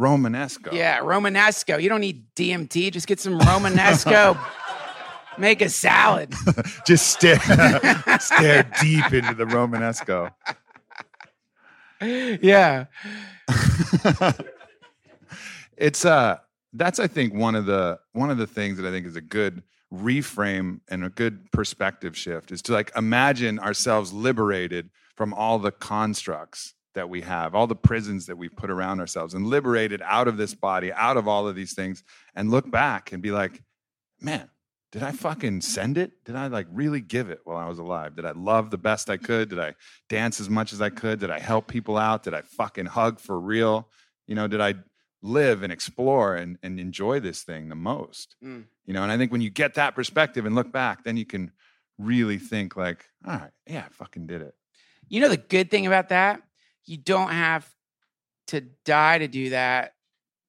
Romanesco. 0.00 0.72
Yeah, 0.72 1.00
Romanesco. 1.00 1.80
You 1.80 1.88
don't 1.88 2.00
need 2.00 2.24
DMT. 2.34 2.90
Just 2.92 3.06
get 3.06 3.20
some 3.20 3.38
Romanesco. 3.38 4.36
Make 5.38 5.60
a 5.62 5.68
salad. 5.68 6.32
Just 6.86 7.08
stare, 7.08 7.38
stare 8.20 8.70
deep 8.80 9.12
into 9.12 9.34
the 9.34 9.44
Romanesco. 9.44 10.32
Yeah. 12.42 12.86
it's 15.76 16.04
uh 16.04 16.38
that's 16.72 16.98
i 16.98 17.06
think 17.06 17.34
one 17.34 17.54
of 17.54 17.66
the 17.66 17.98
one 18.12 18.30
of 18.30 18.38
the 18.38 18.46
things 18.46 18.78
that 18.78 18.86
i 18.86 18.90
think 18.90 19.06
is 19.06 19.16
a 19.16 19.20
good 19.20 19.62
reframe 19.92 20.80
and 20.88 21.04
a 21.04 21.10
good 21.10 21.50
perspective 21.52 22.16
shift 22.16 22.50
is 22.50 22.62
to 22.62 22.72
like 22.72 22.90
imagine 22.96 23.58
ourselves 23.58 24.12
liberated 24.12 24.88
from 25.16 25.34
all 25.34 25.58
the 25.58 25.70
constructs 25.72 26.74
that 26.94 27.08
we 27.08 27.20
have 27.20 27.54
all 27.54 27.66
the 27.66 27.76
prisons 27.76 28.26
that 28.26 28.38
we've 28.38 28.56
put 28.56 28.70
around 28.70 29.00
ourselves 29.00 29.34
and 29.34 29.46
liberated 29.46 30.00
out 30.04 30.26
of 30.26 30.36
this 30.36 30.54
body 30.54 30.92
out 30.92 31.16
of 31.16 31.28
all 31.28 31.46
of 31.46 31.54
these 31.54 31.74
things 31.74 32.02
and 32.34 32.50
look 32.50 32.70
back 32.70 33.12
and 33.12 33.22
be 33.22 33.30
like 33.30 33.62
man 34.20 34.48
did 34.94 35.02
i 35.02 35.10
fucking 35.12 35.60
send 35.60 35.98
it 35.98 36.12
did 36.24 36.36
i 36.36 36.46
like 36.46 36.66
really 36.70 37.00
give 37.00 37.28
it 37.28 37.40
while 37.44 37.56
i 37.56 37.66
was 37.68 37.78
alive 37.80 38.14
did 38.14 38.24
i 38.24 38.30
love 38.30 38.70
the 38.70 38.78
best 38.78 39.10
i 39.10 39.16
could 39.16 39.48
did 39.50 39.58
i 39.58 39.74
dance 40.08 40.40
as 40.40 40.48
much 40.48 40.72
as 40.72 40.80
i 40.80 40.88
could 40.88 41.18
did 41.18 41.30
i 41.30 41.38
help 41.40 41.66
people 41.66 41.96
out 41.98 42.22
did 42.22 42.32
i 42.32 42.40
fucking 42.42 42.86
hug 42.86 43.18
for 43.18 43.38
real 43.40 43.88
you 44.28 44.34
know 44.36 44.46
did 44.46 44.60
i 44.60 44.72
live 45.20 45.62
and 45.64 45.72
explore 45.72 46.36
and, 46.36 46.58
and 46.62 46.78
enjoy 46.78 47.18
this 47.18 47.42
thing 47.42 47.68
the 47.68 47.74
most 47.74 48.36
Mm. 48.42 48.64
you 48.86 48.94
know 48.94 49.02
and 49.02 49.10
i 49.10 49.16
think 49.18 49.32
when 49.32 49.40
you 49.40 49.50
get 49.50 49.74
that 49.74 49.94
perspective 49.96 50.46
and 50.46 50.54
look 50.54 50.70
back 50.70 51.02
then 51.04 51.16
you 51.16 51.26
can 51.26 51.50
really 51.98 52.38
think 52.38 52.76
like 52.76 53.04
all 53.26 53.34
right 53.34 53.50
yeah 53.66 53.84
i 53.86 53.92
fucking 53.92 54.26
did 54.26 54.42
it 54.42 54.54
You 55.08 55.20
know 55.20 55.28
the 55.28 55.36
good 55.36 55.70
thing 55.70 55.86
about 55.86 56.08
that? 56.10 56.40
You 56.86 56.96
don't 56.98 57.30
have 57.30 57.64
to 58.48 58.60
die 58.84 59.18
to 59.18 59.28
do 59.28 59.50
that 59.50 59.94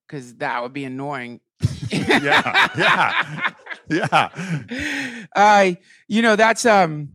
because 0.06 0.34
that 0.36 0.62
would 0.62 0.72
be 0.72 0.84
annoying. 0.84 1.40
Yeah, 1.90 2.68
yeah. 2.76 3.50
yeah 3.90 5.26
uh, 5.34 5.72
you 6.08 6.22
know 6.22 6.36
that's 6.36 6.64
um. 6.66 7.10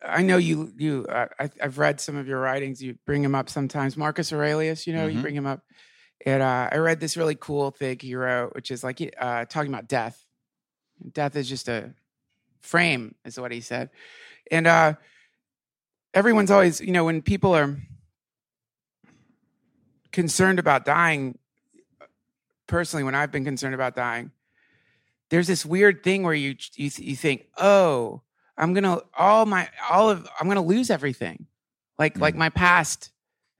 I 0.00 0.22
know 0.22 0.36
you. 0.36 0.72
You. 0.76 1.06
Uh, 1.08 1.26
I, 1.40 1.50
I've 1.60 1.76
read 1.76 2.00
some 2.00 2.16
of 2.16 2.28
your 2.28 2.38
writings. 2.40 2.80
You 2.80 2.96
bring 3.04 3.22
him 3.24 3.34
up 3.34 3.50
sometimes. 3.50 3.96
Marcus 3.96 4.32
Aurelius. 4.32 4.86
You 4.86 4.92
know, 4.94 5.08
you 5.08 5.18
Mhm. 5.18 5.22
bring 5.22 5.34
him 5.34 5.44
up. 5.46 5.62
And 6.24 6.40
uh, 6.40 6.68
I 6.70 6.76
read 6.76 7.00
this 7.00 7.16
really 7.16 7.34
cool 7.34 7.72
thing 7.72 7.98
he 8.00 8.14
wrote, 8.14 8.54
which 8.54 8.70
is 8.70 8.84
like 8.84 9.00
uh, 9.18 9.44
talking 9.46 9.72
about 9.74 9.88
death. 9.88 10.24
Death 11.12 11.34
is 11.34 11.48
just 11.48 11.68
a 11.68 11.94
frame, 12.60 13.16
is 13.24 13.40
what 13.40 13.50
he 13.50 13.60
said. 13.60 13.90
And 14.52 14.68
uh, 14.68 14.94
everyone's 16.14 16.52
always, 16.52 16.80
you 16.80 16.92
know, 16.92 17.04
when 17.04 17.20
people 17.20 17.54
are 17.54 17.76
concerned 20.12 20.58
about 20.58 20.84
dying, 20.84 21.38
personally, 22.68 23.04
when 23.04 23.14
I've 23.14 23.32
been 23.32 23.44
concerned 23.44 23.74
about 23.74 23.94
dying, 23.96 24.30
there's 25.30 25.46
this 25.46 25.64
weird 25.64 26.02
thing 26.02 26.22
where 26.22 26.34
you 26.34 26.56
you 26.74 26.90
you 26.96 27.16
think, 27.16 27.46
oh, 27.56 28.22
I'm 28.56 28.74
gonna 28.74 29.00
all 29.16 29.46
my 29.46 29.68
all 29.90 30.10
of 30.10 30.28
I'm 30.40 30.48
gonna 30.48 30.64
lose 30.64 30.90
everything, 30.90 31.46
like 31.98 32.18
like 32.18 32.34
my 32.34 32.48
past 32.48 33.10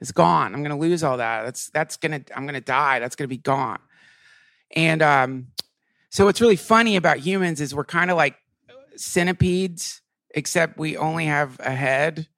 is 0.01 0.13
gone. 0.13 0.55
I'm 0.55 0.63
gonna 0.63 0.79
lose 0.79 1.03
all 1.03 1.19
that. 1.19 1.45
That's 1.45 1.71
that's 1.71 1.97
gonna 1.97 2.23
I'm 2.35 2.47
gonna 2.47 2.61
die. 2.61 2.99
That's 2.99 3.17
gonna 3.17 3.29
be 3.29 3.37
gone. 3.37 3.81
And 4.75 5.03
um, 5.03 5.49
so 6.11 6.25
what's 6.25 6.41
really 6.41 6.57
funny 6.57 6.97
about 6.97 7.19
humans 7.19 7.61
is 7.61 7.75
we're 7.75 7.85
kind 7.85 8.11
of 8.11 8.17
like 8.17 8.37
centipedes, 8.97 10.03
except 10.35 10.79
we 10.79 10.97
only 10.97 11.27
have 11.27 11.59
a 11.61 11.71
head. 11.71 12.29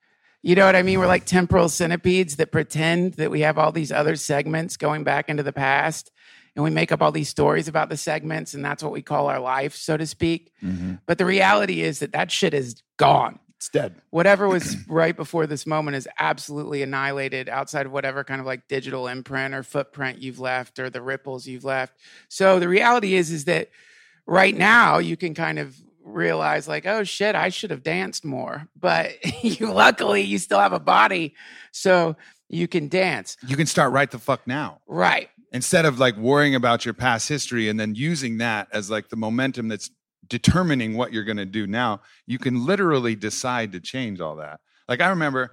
You 0.43 0.55
know 0.55 0.65
what 0.65 0.77
I 0.77 0.83
mean? 0.83 0.99
We're 0.99 1.07
like 1.07 1.27
temporal 1.27 1.69
centipedes 1.69 2.37
that 2.37 2.51
pretend 2.51 3.15
that 3.15 3.31
we 3.31 3.41
have 3.41 3.59
all 3.59 3.73
these 3.73 3.93
other 3.93 4.17
segments 4.17 4.77
going 4.77 5.05
back 5.05 5.29
into 5.29 5.43
the 5.43 5.53
past. 5.53 6.11
And 6.55 6.65
we 6.65 6.71
make 6.71 6.93
up 6.93 7.03
all 7.03 7.13
these 7.13 7.29
stories 7.29 7.69
about 7.69 7.89
the 7.89 7.97
segments, 7.97 8.55
and 8.55 8.65
that's 8.65 8.83
what 8.83 8.93
we 8.93 9.03
call 9.03 9.29
our 9.29 9.41
life, 9.41 9.75
so 9.75 9.97
to 9.97 10.07
speak. 10.07 10.53
Mm-hmm. 10.63 10.95
But 11.07 11.19
the 11.19 11.25
reality 11.27 11.83
is 11.83 12.01
that 12.01 12.13
that 12.13 12.31
shit 12.31 12.55
is 12.55 12.83
gone. 12.97 13.39
It's 13.57 13.69
dead. 13.69 13.95
Whatever 14.11 14.49
was 14.49 14.77
right 14.89 15.15
before 15.17 15.47
this 15.47 15.67
moment 15.67 15.97
is 15.97 16.09
absolutely 16.19 16.83
annihilated 16.83 17.49
outside 17.49 17.85
of 17.87 17.93
whatever 17.93 18.25
kind 18.25 18.41
of 18.41 18.47
like 18.47 18.67
digital 18.69 19.07
imprint 19.07 19.55
or 19.55 19.63
footprint 19.63 20.19
you've 20.23 20.41
left 20.41 20.79
or 20.79 20.89
the 20.89 21.03
ripples 21.03 21.47
you've 21.47 21.65
left. 21.65 21.95
So 22.29 22.59
the 22.59 22.69
reality 22.69 23.15
is 23.15 23.31
is 23.31 23.45
that 23.45 23.69
right 24.27 24.57
now 24.57 24.99
you 24.99 25.17
can 25.17 25.35
kind 25.35 25.59
of 25.59 25.77
realize 26.03 26.67
like 26.67 26.87
oh 26.87 27.05
shit 27.05 27.35
i 27.35 27.49
should 27.51 27.71
have 27.71 27.83
danced 27.83 28.25
more 28.25 28.67
but 28.79 29.13
you 29.45 29.71
luckily 29.71 30.23
you 30.23 30.39
still 30.39 30.59
have 30.59 30.73
a 30.73 30.81
body 30.81 31.35
so 31.73 32.17
you 32.49 32.67
can 32.67 32.89
dance 32.89 33.37
You 33.47 33.57
can 33.57 33.67
start 33.67 33.93
right 33.93 34.11
the 34.11 34.19
fuck 34.19 34.47
now. 34.47 34.81
right 34.89 35.29
instead 35.53 35.85
of 35.85 35.99
like 35.99 36.17
worrying 36.17 36.55
about 36.55 36.85
your 36.85 36.95
past 36.95 37.29
history 37.29 37.69
and 37.69 37.79
then 37.79 37.95
using 37.95 38.39
that 38.39 38.69
as 38.73 38.91
like 38.91 39.09
the 39.09 39.17
momentum 39.17 39.69
that's 39.69 39.91
determining 40.29 40.97
what 40.97 41.13
you're 41.13 41.25
going 41.25 41.37
to 41.37 41.47
do 41.47 41.67
now 41.67 42.01
you 42.27 42.39
can 42.39 42.65
literally 42.65 43.17
decide 43.17 43.73
to 43.73 43.81
change 43.81 44.21
all 44.21 44.37
that 44.37 44.61
like 44.89 45.01
i 45.01 45.09
remember 45.09 45.51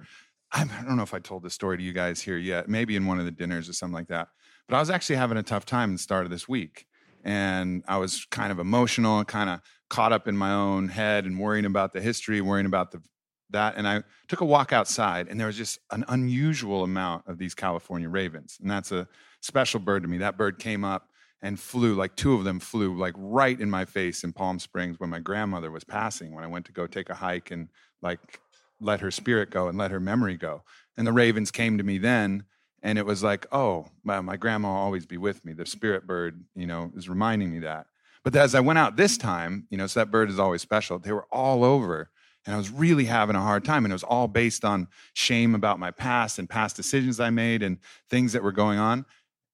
I 0.50 0.64
don't 0.64 0.96
know 0.96 1.02
if 1.02 1.14
I 1.14 1.18
told 1.18 1.42
this 1.42 1.54
story 1.54 1.76
to 1.76 1.82
you 1.82 1.92
guys 1.92 2.22
here 2.22 2.38
yet, 2.38 2.68
maybe 2.68 2.96
in 2.96 3.06
one 3.06 3.18
of 3.18 3.24
the 3.26 3.30
dinners 3.30 3.68
or 3.68 3.74
something 3.74 3.94
like 3.94 4.08
that. 4.08 4.28
But 4.68 4.76
I 4.76 4.80
was 4.80 4.90
actually 4.90 5.16
having 5.16 5.36
a 5.36 5.42
tough 5.42 5.66
time 5.66 5.90
at 5.90 5.94
the 5.94 6.02
start 6.02 6.24
of 6.24 6.30
this 6.30 6.48
week. 6.48 6.86
And 7.24 7.84
I 7.86 7.98
was 7.98 8.26
kind 8.30 8.50
of 8.50 8.58
emotional 8.58 9.24
kind 9.24 9.50
of 9.50 9.60
caught 9.90 10.12
up 10.12 10.28
in 10.28 10.36
my 10.36 10.52
own 10.52 10.88
head 10.88 11.24
and 11.24 11.38
worrying 11.38 11.66
about 11.66 11.92
the 11.92 12.00
history, 12.00 12.40
worrying 12.40 12.66
about 12.66 12.92
the 12.92 13.02
that. 13.50 13.74
And 13.76 13.88
I 13.88 14.02
took 14.28 14.40
a 14.40 14.44
walk 14.44 14.72
outside 14.72 15.28
and 15.28 15.38
there 15.38 15.46
was 15.46 15.56
just 15.56 15.78
an 15.90 16.04
unusual 16.08 16.84
amount 16.84 17.26
of 17.26 17.38
these 17.38 17.54
California 17.54 18.08
ravens. 18.08 18.58
And 18.60 18.70
that's 18.70 18.92
a 18.92 19.08
special 19.40 19.80
bird 19.80 20.02
to 20.02 20.08
me. 20.08 20.18
That 20.18 20.36
bird 20.36 20.58
came 20.58 20.84
up 20.84 21.08
and 21.42 21.58
flew, 21.58 21.94
like 21.94 22.16
two 22.16 22.34
of 22.34 22.44
them 22.44 22.58
flew 22.58 22.96
like 22.96 23.14
right 23.16 23.58
in 23.58 23.70
my 23.70 23.84
face 23.84 24.24
in 24.24 24.32
Palm 24.32 24.58
Springs 24.58 24.98
when 24.98 25.10
my 25.10 25.20
grandmother 25.20 25.70
was 25.70 25.84
passing, 25.84 26.34
when 26.34 26.44
I 26.44 26.48
went 26.48 26.66
to 26.66 26.72
go 26.72 26.86
take 26.86 27.10
a 27.10 27.14
hike 27.14 27.50
and 27.50 27.68
like 28.02 28.40
let 28.80 29.00
her 29.00 29.10
spirit 29.10 29.50
go 29.50 29.68
and 29.68 29.78
let 29.78 29.90
her 29.90 30.00
memory 30.00 30.36
go. 30.36 30.62
And 30.96 31.06
the 31.06 31.12
ravens 31.12 31.50
came 31.50 31.78
to 31.78 31.84
me 31.84 31.98
then, 31.98 32.44
and 32.82 32.98
it 32.98 33.06
was 33.06 33.22
like, 33.22 33.46
oh, 33.52 33.86
my, 34.04 34.20
my 34.20 34.36
grandma 34.36 34.68
will 34.68 34.76
always 34.76 35.06
be 35.06 35.16
with 35.16 35.44
me. 35.44 35.52
The 35.52 35.66
spirit 35.66 36.06
bird, 36.06 36.44
you 36.54 36.66
know, 36.66 36.92
is 36.96 37.08
reminding 37.08 37.52
me 37.52 37.60
that. 37.60 37.86
But 38.24 38.34
as 38.36 38.54
I 38.54 38.60
went 38.60 38.78
out 38.78 38.96
this 38.96 39.16
time, 39.16 39.66
you 39.70 39.78
know, 39.78 39.86
so 39.86 40.00
that 40.00 40.10
bird 40.10 40.30
is 40.30 40.38
always 40.38 40.62
special. 40.62 40.98
They 40.98 41.12
were 41.12 41.26
all 41.30 41.64
over, 41.64 42.10
and 42.44 42.54
I 42.54 42.58
was 42.58 42.70
really 42.70 43.04
having 43.04 43.36
a 43.36 43.40
hard 43.40 43.64
time. 43.64 43.84
And 43.84 43.92
it 43.92 43.94
was 43.94 44.04
all 44.04 44.28
based 44.28 44.64
on 44.64 44.88
shame 45.12 45.54
about 45.54 45.78
my 45.78 45.90
past 45.90 46.38
and 46.38 46.48
past 46.48 46.76
decisions 46.76 47.20
I 47.20 47.30
made 47.30 47.62
and 47.62 47.78
things 48.10 48.32
that 48.32 48.42
were 48.42 48.52
going 48.52 48.78
on. 48.78 49.06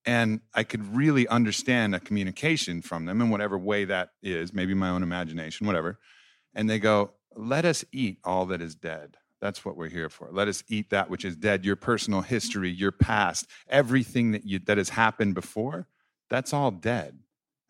And 0.07 0.41
I 0.55 0.65
could 0.65 0.95
really 0.95 1.27
understand 1.29 1.95
a 1.95 2.01
communication 2.01 2.83
from 2.83 3.07
them 3.07 3.21
in 3.21 3.31
whatever 3.31 3.57
way 3.57 3.85
that 3.87 4.11
is, 4.23 4.53
maybe 4.53 4.75
my 4.75 4.91
own 4.91 5.03
imagination, 5.03 5.67
whatever. 5.67 5.99
And 6.55 6.69
they 6.69 6.79
go, 6.79 7.13
let 7.35 7.65
us 7.65 7.85
eat 7.91 8.19
all 8.23 8.47
that 8.47 8.61
is 8.61 8.75
dead. 8.75 9.17
That's 9.41 9.65
what 9.65 9.77
we're 9.77 9.89
here 9.89 10.09
for. 10.09 10.29
Let 10.31 10.49
us 10.49 10.63
eat 10.69 10.91
that 10.91 11.11
which 11.11 11.25
is 11.25 11.37
dead, 11.37 11.65
your 11.65 11.77
personal 11.77 12.23
history, 12.23 12.71
your 12.71 12.93
past, 12.93 13.47
everything 13.69 14.33
that 14.33 14.45
you 14.47 14.59
that 14.61 14.79
has 14.79 14.91
happened 14.91 15.35
before, 15.35 15.87
that's 16.31 16.53
all 16.53 16.71
dead. 16.71 17.19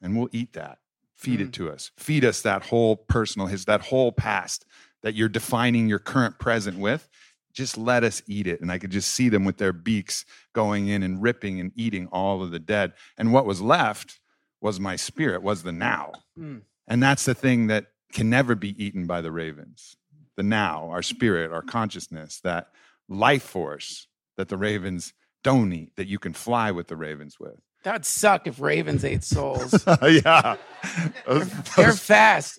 And 0.02 0.16
we'll 0.16 0.28
eat 0.32 0.52
that. 0.52 0.78
Feed 1.16 1.40
Mm. 1.40 1.44
it 1.44 1.52
to 1.54 1.70
us. 1.70 1.90
Feed 1.96 2.24
us 2.24 2.42
that 2.42 2.64
whole 2.66 2.96
personal 2.96 3.46
his 3.46 3.64
that 3.64 3.80
whole 3.82 4.12
past 4.12 4.64
that 5.02 5.14
you're 5.14 5.28
defining 5.28 5.88
your 5.88 5.98
current 5.98 6.38
present 6.38 6.78
with. 6.78 7.08
Just 7.54 7.78
let 7.78 8.04
us 8.04 8.22
eat 8.26 8.46
it. 8.46 8.60
And 8.60 8.70
I 8.70 8.78
could 8.78 8.90
just 8.90 9.12
see 9.12 9.28
them 9.28 9.44
with 9.44 9.56
their 9.56 9.72
beaks 9.72 10.24
going 10.52 10.88
in 10.88 11.02
and 11.02 11.22
ripping 11.22 11.60
and 11.60 11.72
eating 11.76 12.08
all 12.08 12.42
of 12.42 12.50
the 12.50 12.58
dead. 12.58 12.92
And 13.16 13.32
what 13.32 13.46
was 13.46 13.62
left 13.62 14.20
was 14.60 14.80
my 14.80 14.96
spirit, 14.96 15.42
was 15.42 15.62
the 15.62 15.72
now. 15.72 16.12
Mm. 16.38 16.62
And 16.86 17.02
that's 17.02 17.24
the 17.24 17.34
thing 17.34 17.68
that 17.68 17.86
can 18.12 18.28
never 18.28 18.54
be 18.54 18.82
eaten 18.82 19.06
by 19.06 19.20
the 19.20 19.32
ravens. 19.32 19.96
The 20.36 20.42
now, 20.42 20.88
our 20.90 21.02
spirit, 21.02 21.52
our 21.52 21.62
consciousness, 21.62 22.40
that 22.40 22.68
life 23.08 23.42
force 23.42 24.08
that 24.36 24.48
the 24.48 24.56
ravens 24.56 25.12
don't 25.42 25.72
eat, 25.72 25.94
that 25.96 26.08
you 26.08 26.18
can 26.18 26.32
fly 26.32 26.70
with 26.70 26.88
the 26.88 26.96
ravens 26.96 27.38
with. 27.38 27.60
that 27.84 27.92
would 27.92 28.06
suck 28.06 28.46
if 28.46 28.60
ravens 28.60 29.04
ate 29.04 29.22
souls 29.22 29.84
yeah. 30.02 30.56
they're 31.76 31.92
fast 31.92 32.58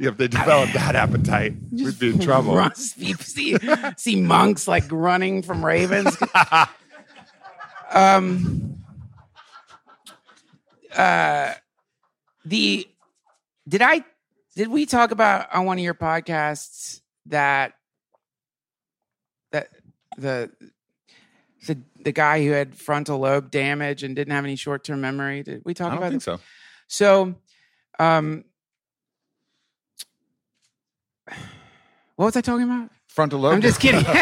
if 0.00 0.16
they 0.16 0.28
develop 0.28 0.70
that 0.72 0.96
appetite, 0.96 1.54
we'd 1.70 1.98
be 1.98 2.10
in 2.10 2.18
trouble. 2.18 2.56
Run- 2.56 2.74
see, 2.74 3.12
see, 3.14 3.56
see 3.96 4.20
monks 4.20 4.66
like 4.66 4.84
running 4.90 5.42
from 5.42 5.64
ravens. 5.64 6.16
um, 7.92 8.82
uh, 10.96 11.52
the 12.44 12.88
did 13.68 13.82
I 13.82 14.02
did 14.56 14.68
we 14.68 14.86
talk 14.86 15.10
about 15.10 15.52
on 15.54 15.66
one 15.66 15.78
of 15.78 15.84
your 15.84 15.94
podcasts 15.94 17.02
that 17.26 17.74
that 19.52 19.68
the 20.16 20.50
the 21.66 21.78
the 22.02 22.12
guy 22.12 22.42
who 22.42 22.52
had 22.52 22.74
frontal 22.74 23.18
lobe 23.18 23.50
damage 23.50 24.02
and 24.02 24.16
didn't 24.16 24.32
have 24.32 24.44
any 24.44 24.56
short 24.56 24.82
term 24.82 25.02
memory? 25.02 25.42
Did 25.42 25.62
we 25.64 25.72
I 25.72 25.74
talk 25.74 25.88
don't 25.90 25.98
about 25.98 26.10
think 26.10 26.24
this? 26.24 26.24
so. 26.24 26.40
So, 26.88 27.34
um, 28.00 28.44
what 32.16 32.26
was 32.26 32.36
I 32.36 32.40
talking 32.40 32.64
about? 32.64 32.90
Frontal 33.08 33.40
lobe. 33.40 33.54
I'm 33.54 33.60
just 33.60 33.80
kidding. 33.80 34.04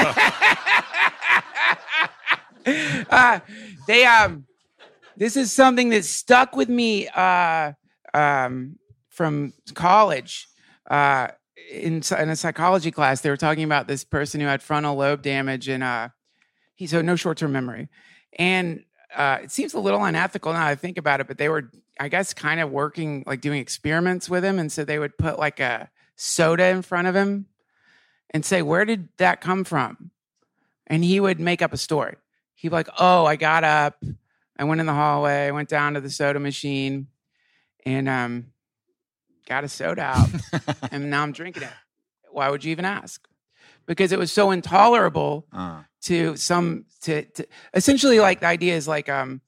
uh, 3.10 3.40
they 3.86 4.04
um, 4.04 4.46
this 5.16 5.36
is 5.36 5.52
something 5.52 5.90
that 5.90 6.04
stuck 6.04 6.54
with 6.54 6.68
me 6.68 7.08
uh, 7.08 7.72
um, 8.14 8.78
from 9.10 9.52
college. 9.74 10.48
Uh, 10.88 11.28
in 11.70 12.02
in 12.18 12.28
a 12.30 12.36
psychology 12.36 12.90
class, 12.90 13.20
they 13.20 13.30
were 13.30 13.36
talking 13.36 13.64
about 13.64 13.88
this 13.88 14.04
person 14.04 14.40
who 14.40 14.46
had 14.46 14.62
frontal 14.62 14.96
lobe 14.96 15.22
damage 15.22 15.68
and 15.68 15.82
uh, 15.82 16.08
he 16.74 16.86
so 16.86 17.02
no 17.02 17.16
short 17.16 17.38
term 17.38 17.52
memory, 17.52 17.88
and 18.38 18.84
uh, 19.14 19.38
it 19.42 19.50
seems 19.50 19.74
a 19.74 19.80
little 19.80 20.04
unethical 20.04 20.52
now 20.52 20.60
that 20.60 20.68
I 20.68 20.74
think 20.76 20.96
about 20.98 21.20
it. 21.20 21.26
But 21.26 21.38
they 21.38 21.48
were, 21.48 21.70
I 22.00 22.08
guess, 22.08 22.32
kind 22.32 22.60
of 22.60 22.70
working 22.70 23.24
like 23.26 23.40
doing 23.40 23.60
experiments 23.60 24.30
with 24.30 24.44
him, 24.44 24.58
and 24.58 24.70
so 24.70 24.84
they 24.84 24.98
would 24.98 25.18
put 25.18 25.38
like 25.38 25.60
a 25.60 25.90
soda 26.18 26.66
in 26.66 26.82
front 26.82 27.08
of 27.08 27.14
him 27.16 27.46
and 28.30 28.44
say, 28.44 28.60
Where 28.60 28.84
did 28.84 29.08
that 29.16 29.40
come 29.40 29.64
from? 29.64 30.10
And 30.86 31.02
he 31.02 31.20
would 31.20 31.40
make 31.40 31.62
up 31.62 31.72
a 31.72 31.76
story. 31.78 32.16
He'd 32.54 32.68
be 32.68 32.74
like, 32.74 32.88
Oh, 32.98 33.24
I 33.24 33.36
got 33.36 33.64
up, 33.64 34.02
I 34.58 34.64
went 34.64 34.80
in 34.80 34.86
the 34.86 34.92
hallway, 34.92 35.46
I 35.46 35.52
went 35.52 35.68
down 35.68 35.94
to 35.94 36.00
the 36.00 36.10
soda 36.10 36.40
machine, 36.40 37.06
and 37.86 38.08
um, 38.08 38.46
got 39.46 39.64
a 39.64 39.68
soda 39.68 40.02
out, 40.02 40.28
and 40.92 41.08
now 41.08 41.22
I'm 41.22 41.32
drinking 41.32 41.62
it. 41.62 41.72
Why 42.30 42.50
would 42.50 42.64
you 42.64 42.72
even 42.72 42.84
ask? 42.84 43.26
Because 43.86 44.12
it 44.12 44.18
was 44.18 44.30
so 44.30 44.50
intolerable 44.50 45.46
Uh, 45.52 45.82
to 46.02 46.36
some 46.36 46.84
to, 47.02 47.24
to 47.24 47.46
essentially 47.74 48.20
like 48.20 48.40
the 48.40 48.46
idea 48.46 48.76
is 48.76 48.86
like 48.86 49.08
um 49.08 49.40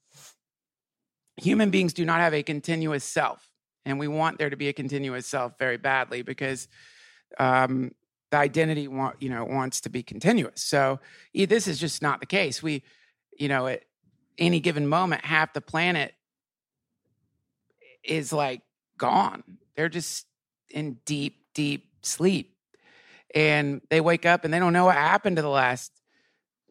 human 1.37 1.69
beings 1.69 1.93
do 1.93 2.03
not 2.05 2.19
have 2.19 2.33
a 2.33 2.43
continuous 2.43 3.03
self 3.03 3.50
and 3.85 3.99
we 3.99 4.07
want 4.07 4.37
there 4.37 4.49
to 4.49 4.55
be 4.55 4.67
a 4.67 4.73
continuous 4.73 5.27
self 5.27 5.57
very 5.57 5.77
badly 5.77 6.21
because 6.21 6.67
um 7.39 7.91
the 8.31 8.37
identity 8.37 8.87
want 8.87 9.21
you 9.21 9.29
know 9.29 9.43
wants 9.45 9.81
to 9.81 9.89
be 9.89 10.03
continuous. 10.03 10.61
So 10.63 10.99
this 11.33 11.67
is 11.67 11.77
just 11.77 12.01
not 12.01 12.19
the 12.19 12.25
case. 12.25 12.63
We 12.63 12.83
you 13.37 13.47
know 13.47 13.67
at 13.67 13.83
any 14.37 14.59
given 14.59 14.87
moment 14.87 15.23
half 15.25 15.53
the 15.53 15.61
planet 15.61 16.13
is 18.03 18.33
like 18.33 18.61
gone. 18.97 19.43
They're 19.75 19.89
just 19.89 20.25
in 20.69 20.97
deep 21.05 21.37
deep 21.53 21.89
sleep. 22.01 22.55
And 23.33 23.81
they 23.89 24.01
wake 24.01 24.25
up 24.25 24.43
and 24.43 24.53
they 24.53 24.59
don't 24.59 24.73
know 24.73 24.85
what 24.85 24.95
happened 24.95 25.37
to 25.37 25.41
the 25.41 25.49
last 25.49 25.91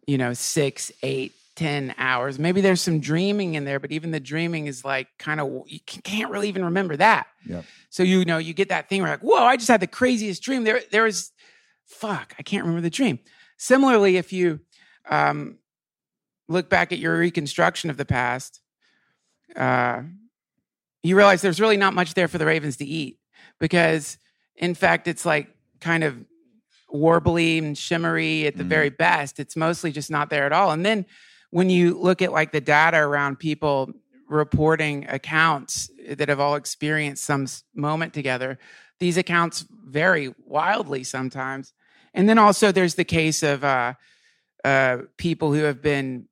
you 0.07 0.19
know 0.19 0.33
six 0.33 0.91
eight 1.03 1.35
ten 1.61 1.95
hours. 1.99 2.39
Maybe 2.39 2.61
there's 2.61 2.81
some 2.81 3.01
dreaming 3.01 3.55
in 3.55 3.65
there 3.65 3.79
but 3.79 3.93
even 3.93 4.11
the 4.11 4.21
dreaming 4.21 4.67
is 4.67 4.85
like 4.85 5.09
kind 5.19 5.41
of 5.41 5.47
you 5.67 5.81
can't 5.87 6.31
really 6.31 6.49
even 6.49 6.65
remember 6.65 6.97
that. 6.97 7.27
Yep. 7.47 7.65
so 7.91 8.03
you 8.03 8.25
know 8.25 8.39
you 8.39 8.53
get 8.55 8.69
that 8.71 8.89
thing 8.89 9.03
where 9.03 9.11
like 9.11 9.21
whoa 9.21 9.45
i 9.45 9.57
just 9.57 9.69
had 9.69 9.81
the 9.81 9.87
craziest 9.87 10.43
dream. 10.43 10.65
There 10.65 10.81
there 10.91 11.03
was 11.05 11.33
fuck 11.87 12.35
i 12.39 12.43
can't 12.43 12.65
remember 12.65 12.81
the 12.83 12.91
dream. 12.91 13.19
Similarly 13.59 14.17
if 14.17 14.33
you 14.33 14.61
um 15.11 15.59
look 16.49 16.69
back 16.69 16.93
at 16.93 16.99
your 16.99 17.17
reconstruction 17.19 17.91
of 17.91 17.97
the 17.97 18.05
past 18.05 18.61
uh 19.57 20.03
you 21.03 21.17
realize 21.17 21.41
there's 21.43 21.61
really 21.61 21.77
not 21.77 21.95
much 21.95 22.15
there 22.15 22.29
for 22.29 22.39
the 22.39 22.47
ravens 22.47 22.77
to 22.79 22.85
eat 22.85 23.19
because 23.59 24.19
in 24.57 24.75
fact 24.75 25.09
it's 25.09 25.25
like 25.27 25.49
kind 25.81 26.05
of 26.05 26.17
warbly 26.93 27.59
and 27.59 27.77
shimmery 27.79 28.47
at 28.47 28.57
the 28.57 28.65
Mhm. 28.65 28.69
very 28.77 28.91
best. 28.91 29.39
It's 29.39 29.57
mostly 29.57 29.93
just 29.93 30.11
not 30.11 30.29
there 30.29 30.45
at 30.45 30.53
all. 30.53 30.73
And 30.73 30.85
then 30.85 31.07
when 31.51 31.71
you 31.71 31.99
look 31.99 32.23
at 32.23 32.33
like 32.33 32.53
the 32.53 32.61
data 32.61 32.99
around 32.99 33.39
people 33.39 33.91
reporting 34.29 35.07
accounts 35.09 35.91
that 36.09 36.29
have 36.29 36.41
all 36.41 36.55
experienced 36.55 37.25
some 37.25 37.47
moment 37.75 38.15
together 38.15 38.59
these 38.99 39.17
accounts 39.17 39.65
vary 39.87 40.33
wildly 40.47 41.03
sometimes 41.03 41.73
and 42.15 42.29
then 42.29 42.39
also 42.39 42.73
there's 42.73 42.95
the 42.95 43.05
case 43.05 43.43
of 43.43 43.65
uh, 43.65 43.95
uh, 44.65 44.99
people 45.17 45.53
who 45.53 45.63
have 45.63 45.81
been 45.83 46.27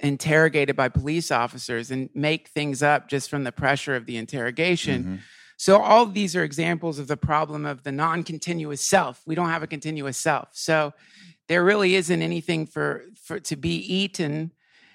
interrogated 0.00 0.76
by 0.76 0.88
police 0.88 1.30
officers 1.30 1.90
and 1.90 2.10
make 2.14 2.48
things 2.48 2.82
up 2.82 3.08
just 3.08 3.30
from 3.30 3.44
the 3.44 3.52
pressure 3.52 3.96
of 3.96 4.06
the 4.06 4.16
interrogation. 4.16 5.04
Mhm. 5.04 5.18
So 5.56 5.80
all 5.80 6.02
of 6.02 6.14
these 6.14 6.36
are 6.36 6.42
examples 6.42 6.98
of 6.98 7.06
the 7.06 7.16
problem 7.16 7.64
of 7.64 7.84
the 7.84 7.92
non-continuous 7.92 8.80
self. 8.80 9.22
We 9.24 9.34
don't 9.34 9.48
have 9.48 9.62
a 9.62 9.66
continuous 9.66 10.18
self. 10.18 10.48
So 10.52 10.92
there 11.48 11.64
really 11.64 11.94
isn't 11.94 12.22
anything 12.22 12.66
for 12.66 13.04
for 13.22 13.40
to 13.40 13.56
be 13.56 13.76
eaten 13.76 14.52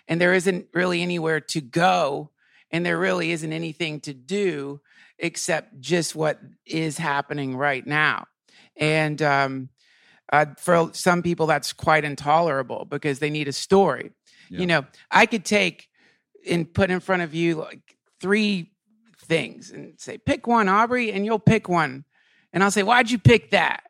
and 0.08 0.20
there 0.20 0.34
isn't 0.34 0.68
really 0.74 1.02
anywhere 1.02 1.40
to 1.40 1.62
go 1.62 2.32
and 2.72 2.86
there 2.86 2.98
really 2.98 3.32
isn't 3.32 3.54
anything 3.54 4.00
to 4.02 4.14
do 4.14 4.82
except 5.20 5.80
just 5.80 6.16
what 6.16 6.40
is 6.66 6.98
happening 6.98 7.56
right 7.56 7.86
now. 7.86 8.26
And 8.78 9.22
um, 9.22 9.70
uh, 10.32 10.48
for 10.58 10.90
some 10.94 11.22
people, 11.22 11.46
that's 11.46 11.74
quite 11.74 12.06
intolerable 12.06 12.86
because 12.86 13.20
they 13.20 13.30
need 13.30 13.48
a 13.48 13.54
story. 13.54 14.12
Yeah. 14.50 14.60
You 14.60 14.68
know, 14.68 14.86
I 15.12 15.26
could 15.26 15.46
take 15.46 15.90
and 16.50 16.72
put 16.74 16.90
in 16.90 17.00
front 17.00 17.22
of 17.22 17.36
you 17.36 17.56
like 17.56 17.96
three 18.20 18.72
things 19.26 19.72
and 19.72 20.00
say, 20.00 20.18
pick 20.18 20.48
one, 20.48 20.70
Aubrey, 20.70 21.12
and 21.12 21.26
you'll 21.26 21.40
pick 21.40 21.68
one. 21.68 22.06
And 22.54 22.64
I'll 22.64 22.72
say, 22.72 22.84
why'd 22.84 23.12
you 23.12 23.20
pick 23.20 23.52
that? 23.52 23.84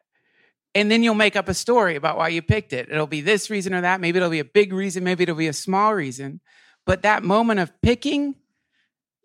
And 0.76 0.92
then 0.92 1.02
you'll 1.02 1.16
make 1.16 1.36
up 1.36 1.50
a 1.50 1.54
story 1.54 1.96
about 1.96 2.18
why 2.18 2.28
you 2.28 2.42
picked 2.42 2.74
it. 2.74 2.90
It'll 2.92 3.08
be 3.08 3.22
this 3.22 3.50
reason 3.50 3.74
or 3.74 3.82
that. 3.82 4.00
Maybe 4.02 4.18
it'll 4.18 4.30
be 4.30 4.40
a 4.40 4.46
big 4.46 4.72
reason. 4.72 5.04
Maybe 5.04 5.24
it'll 5.24 5.36
be 5.36 5.48
a 5.48 5.54
small 5.54 5.96
reason. 5.96 6.42
But 6.86 7.02
that 7.02 7.24
moment 7.24 7.60
of 7.60 7.72
picking, 7.82 8.36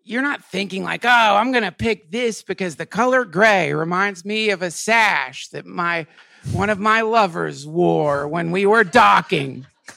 you're 0.03 0.23
not 0.23 0.45
thinking 0.45 0.85
like, 0.85 1.05
oh, 1.05 1.09
I'm 1.09 1.53
going 1.53 1.65
to 1.65 1.73
pick 1.73 2.11
this 2.11 2.43
because 2.43 2.77
the 2.77 2.87
color 2.87 3.25
gray 3.25 3.73
reminds 3.75 4.25
me 4.25 4.51
of 4.51 4.63
a 4.63 4.71
sash 4.71 5.49
that 5.49 5.67
my 5.67 6.07
one 6.53 6.69
of 6.71 6.79
my 6.79 7.01
lovers 7.01 7.67
wore 7.67 8.29
when 8.29 8.51
we 8.51 8.67
were 8.67 8.85
docking. 8.85 9.67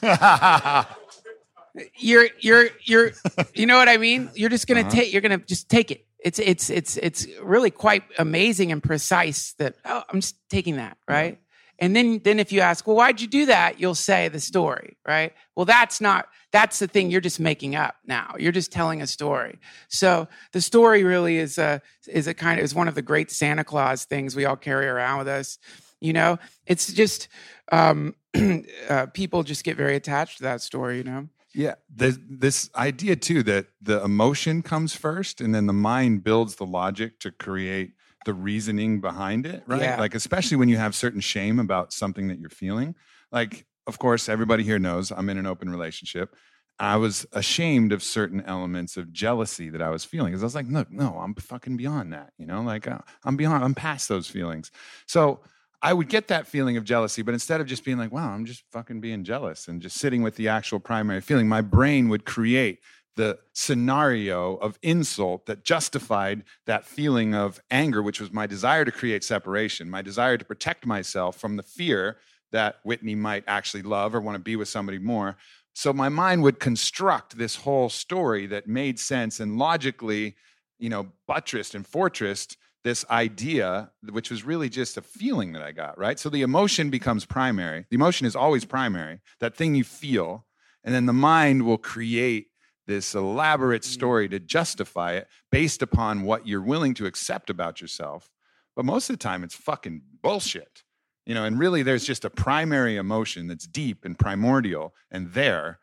You're 1.96 2.28
you're 2.40 2.70
you're 2.84 3.12
you 3.54 3.66
know 3.66 3.76
what 3.76 3.88
I 3.88 3.98
mean? 3.98 4.30
You're 4.34 4.50
just 4.50 4.66
going 4.66 4.82
to 4.82 4.88
uh-huh. 4.88 4.96
take 4.96 5.12
you're 5.12 5.22
going 5.22 5.38
to 5.38 5.46
just 5.46 5.68
take 5.68 5.92
it. 5.92 6.07
It's 6.20 6.38
it's 6.38 6.68
it's 6.70 6.96
it's 6.96 7.26
really 7.42 7.70
quite 7.70 8.02
amazing 8.18 8.72
and 8.72 8.82
precise 8.82 9.52
that 9.58 9.76
oh, 9.84 10.02
I'm 10.08 10.20
just 10.20 10.36
taking 10.48 10.76
that, 10.76 10.96
right? 11.08 11.38
And 11.78 11.94
then 11.94 12.20
then 12.24 12.40
if 12.40 12.50
you 12.50 12.60
ask, 12.60 12.86
well, 12.86 12.96
why'd 12.96 13.20
you 13.20 13.28
do 13.28 13.46
that? 13.46 13.78
You'll 13.78 13.94
say 13.94 14.28
the 14.28 14.40
story, 14.40 14.96
right? 15.06 15.32
Well, 15.54 15.64
that's 15.64 16.00
not 16.00 16.28
that's 16.50 16.78
the 16.78 16.88
thing 16.88 17.10
you're 17.10 17.20
just 17.20 17.38
making 17.38 17.76
up 17.76 17.94
now. 18.04 18.34
You're 18.38 18.52
just 18.52 18.72
telling 18.72 19.00
a 19.00 19.06
story. 19.06 19.58
So 19.88 20.28
the 20.52 20.60
story 20.60 21.04
really 21.04 21.36
is 21.36 21.58
a 21.58 21.80
is 22.08 22.26
a 22.26 22.34
kind 22.34 22.58
of 22.58 22.64
is 22.64 22.74
one 22.74 22.88
of 22.88 22.94
the 22.94 23.02
great 23.02 23.30
Santa 23.30 23.64
Claus 23.64 24.04
things 24.04 24.34
we 24.34 24.44
all 24.44 24.56
carry 24.56 24.86
around 24.86 25.18
with 25.18 25.28
us. 25.28 25.58
You 26.00 26.12
know, 26.12 26.38
it's 26.66 26.92
just 26.92 27.28
um, 27.70 28.14
uh, 28.88 29.06
people 29.06 29.42
just 29.42 29.64
get 29.64 29.76
very 29.76 29.94
attached 29.94 30.38
to 30.38 30.44
that 30.44 30.62
story. 30.62 30.98
You 30.98 31.04
know. 31.04 31.28
Yeah, 31.54 31.74
this, 31.88 32.18
this 32.28 32.70
idea 32.76 33.16
too 33.16 33.42
that 33.44 33.66
the 33.80 34.02
emotion 34.02 34.62
comes 34.62 34.94
first, 34.94 35.40
and 35.40 35.54
then 35.54 35.66
the 35.66 35.72
mind 35.72 36.22
builds 36.22 36.56
the 36.56 36.66
logic 36.66 37.20
to 37.20 37.30
create 37.30 37.92
the 38.24 38.34
reasoning 38.34 39.00
behind 39.00 39.46
it, 39.46 39.62
right? 39.66 39.80
Yeah. 39.80 39.98
Like 39.98 40.14
especially 40.14 40.58
when 40.58 40.68
you 40.68 40.76
have 40.76 40.94
certain 40.94 41.20
shame 41.20 41.58
about 41.58 41.92
something 41.92 42.28
that 42.28 42.38
you're 42.38 42.50
feeling. 42.50 42.94
Like, 43.32 43.64
of 43.86 43.98
course, 43.98 44.28
everybody 44.28 44.64
here 44.64 44.78
knows 44.78 45.10
I'm 45.10 45.30
in 45.30 45.38
an 45.38 45.46
open 45.46 45.70
relationship. 45.70 46.34
I 46.78 46.96
was 46.96 47.26
ashamed 47.32 47.92
of 47.92 48.02
certain 48.02 48.42
elements 48.42 48.96
of 48.96 49.12
jealousy 49.12 49.68
that 49.70 49.82
I 49.82 49.88
was 49.88 50.04
feeling 50.04 50.32
because 50.32 50.42
I 50.42 50.46
was 50.46 50.54
like, 50.54 50.66
no, 50.66 50.84
no, 50.90 51.18
I'm 51.18 51.34
fucking 51.34 51.76
beyond 51.76 52.12
that, 52.12 52.32
you 52.38 52.46
know, 52.46 52.60
like 52.62 52.86
uh, 52.86 52.98
I'm 53.24 53.36
beyond, 53.36 53.64
I'm 53.64 53.74
past 53.74 54.08
those 54.08 54.28
feelings. 54.28 54.70
So 55.06 55.40
I 55.80 55.92
would 55.92 56.08
get 56.08 56.28
that 56.28 56.46
feeling 56.46 56.76
of 56.76 56.84
jealousy, 56.84 57.22
but 57.22 57.34
instead 57.34 57.60
of 57.60 57.66
just 57.66 57.84
being 57.84 57.98
like, 57.98 58.10
wow, 58.10 58.30
I'm 58.30 58.44
just 58.44 58.64
fucking 58.72 59.00
being 59.00 59.22
jealous 59.22 59.68
and 59.68 59.80
just 59.80 59.96
sitting 59.96 60.22
with 60.22 60.34
the 60.36 60.48
actual 60.48 60.80
primary 60.80 61.20
feeling, 61.20 61.48
my 61.48 61.60
brain 61.60 62.08
would 62.08 62.24
create 62.24 62.80
the 63.14 63.38
scenario 63.52 64.54
of 64.56 64.78
insult 64.82 65.46
that 65.46 65.64
justified 65.64 66.44
that 66.66 66.84
feeling 66.84 67.34
of 67.34 67.60
anger, 67.70 68.02
which 68.02 68.20
was 68.20 68.32
my 68.32 68.46
desire 68.46 68.84
to 68.84 68.92
create 68.92 69.24
separation, 69.24 69.90
my 69.90 70.02
desire 70.02 70.36
to 70.36 70.44
protect 70.44 70.86
myself 70.86 71.36
from 71.36 71.56
the 71.56 71.62
fear 71.62 72.18
that 72.52 72.76
Whitney 72.84 73.14
might 73.14 73.44
actually 73.46 73.82
love 73.82 74.14
or 74.14 74.20
want 74.20 74.36
to 74.36 74.40
be 74.40 74.56
with 74.56 74.68
somebody 74.68 74.98
more. 74.98 75.36
So 75.74 75.92
my 75.92 76.08
mind 76.08 76.42
would 76.42 76.58
construct 76.58 77.38
this 77.38 77.56
whole 77.56 77.88
story 77.88 78.46
that 78.46 78.66
made 78.66 78.98
sense 78.98 79.38
and 79.38 79.58
logically, 79.58 80.36
you 80.78 80.88
know, 80.88 81.08
buttressed 81.26 81.74
and 81.74 81.86
fortressed 81.86 82.56
this 82.84 83.04
idea, 83.10 83.90
which 84.08 84.30
was 84.30 84.44
really 84.44 84.68
just 84.68 84.96
a 84.96 85.02
feeling 85.02 85.52
that 85.52 85.62
I 85.62 85.72
got, 85.72 85.98
right? 85.98 86.18
So 86.18 86.28
the 86.28 86.42
emotion 86.42 86.90
becomes 86.90 87.24
primary. 87.24 87.86
The 87.90 87.96
emotion 87.96 88.26
is 88.26 88.36
always 88.36 88.64
primary, 88.64 89.20
that 89.40 89.56
thing 89.56 89.74
you 89.74 89.84
feel. 89.84 90.46
And 90.84 90.94
then 90.94 91.06
the 91.06 91.12
mind 91.12 91.64
will 91.64 91.78
create 91.78 92.46
this 92.86 93.14
elaborate 93.14 93.84
story 93.84 94.28
to 94.28 94.40
justify 94.40 95.12
it 95.12 95.28
based 95.52 95.82
upon 95.82 96.22
what 96.22 96.46
you're 96.46 96.62
willing 96.62 96.94
to 96.94 97.06
accept 97.06 97.50
about 97.50 97.80
yourself. 97.80 98.30
But 98.74 98.84
most 98.84 99.10
of 99.10 99.14
the 99.14 99.22
time, 99.22 99.44
it's 99.44 99.54
fucking 99.54 100.02
bullshit. 100.22 100.84
You 101.26 101.34
know, 101.34 101.44
and 101.44 101.58
really 101.58 101.82
there's 101.82 102.06
just 102.06 102.24
a 102.24 102.30
primary 102.30 102.96
emotion 102.96 103.48
that's 103.48 103.66
deep 103.66 104.04
and 104.04 104.18
primordial 104.18 104.94
and 105.10 105.32
there. 105.32 105.80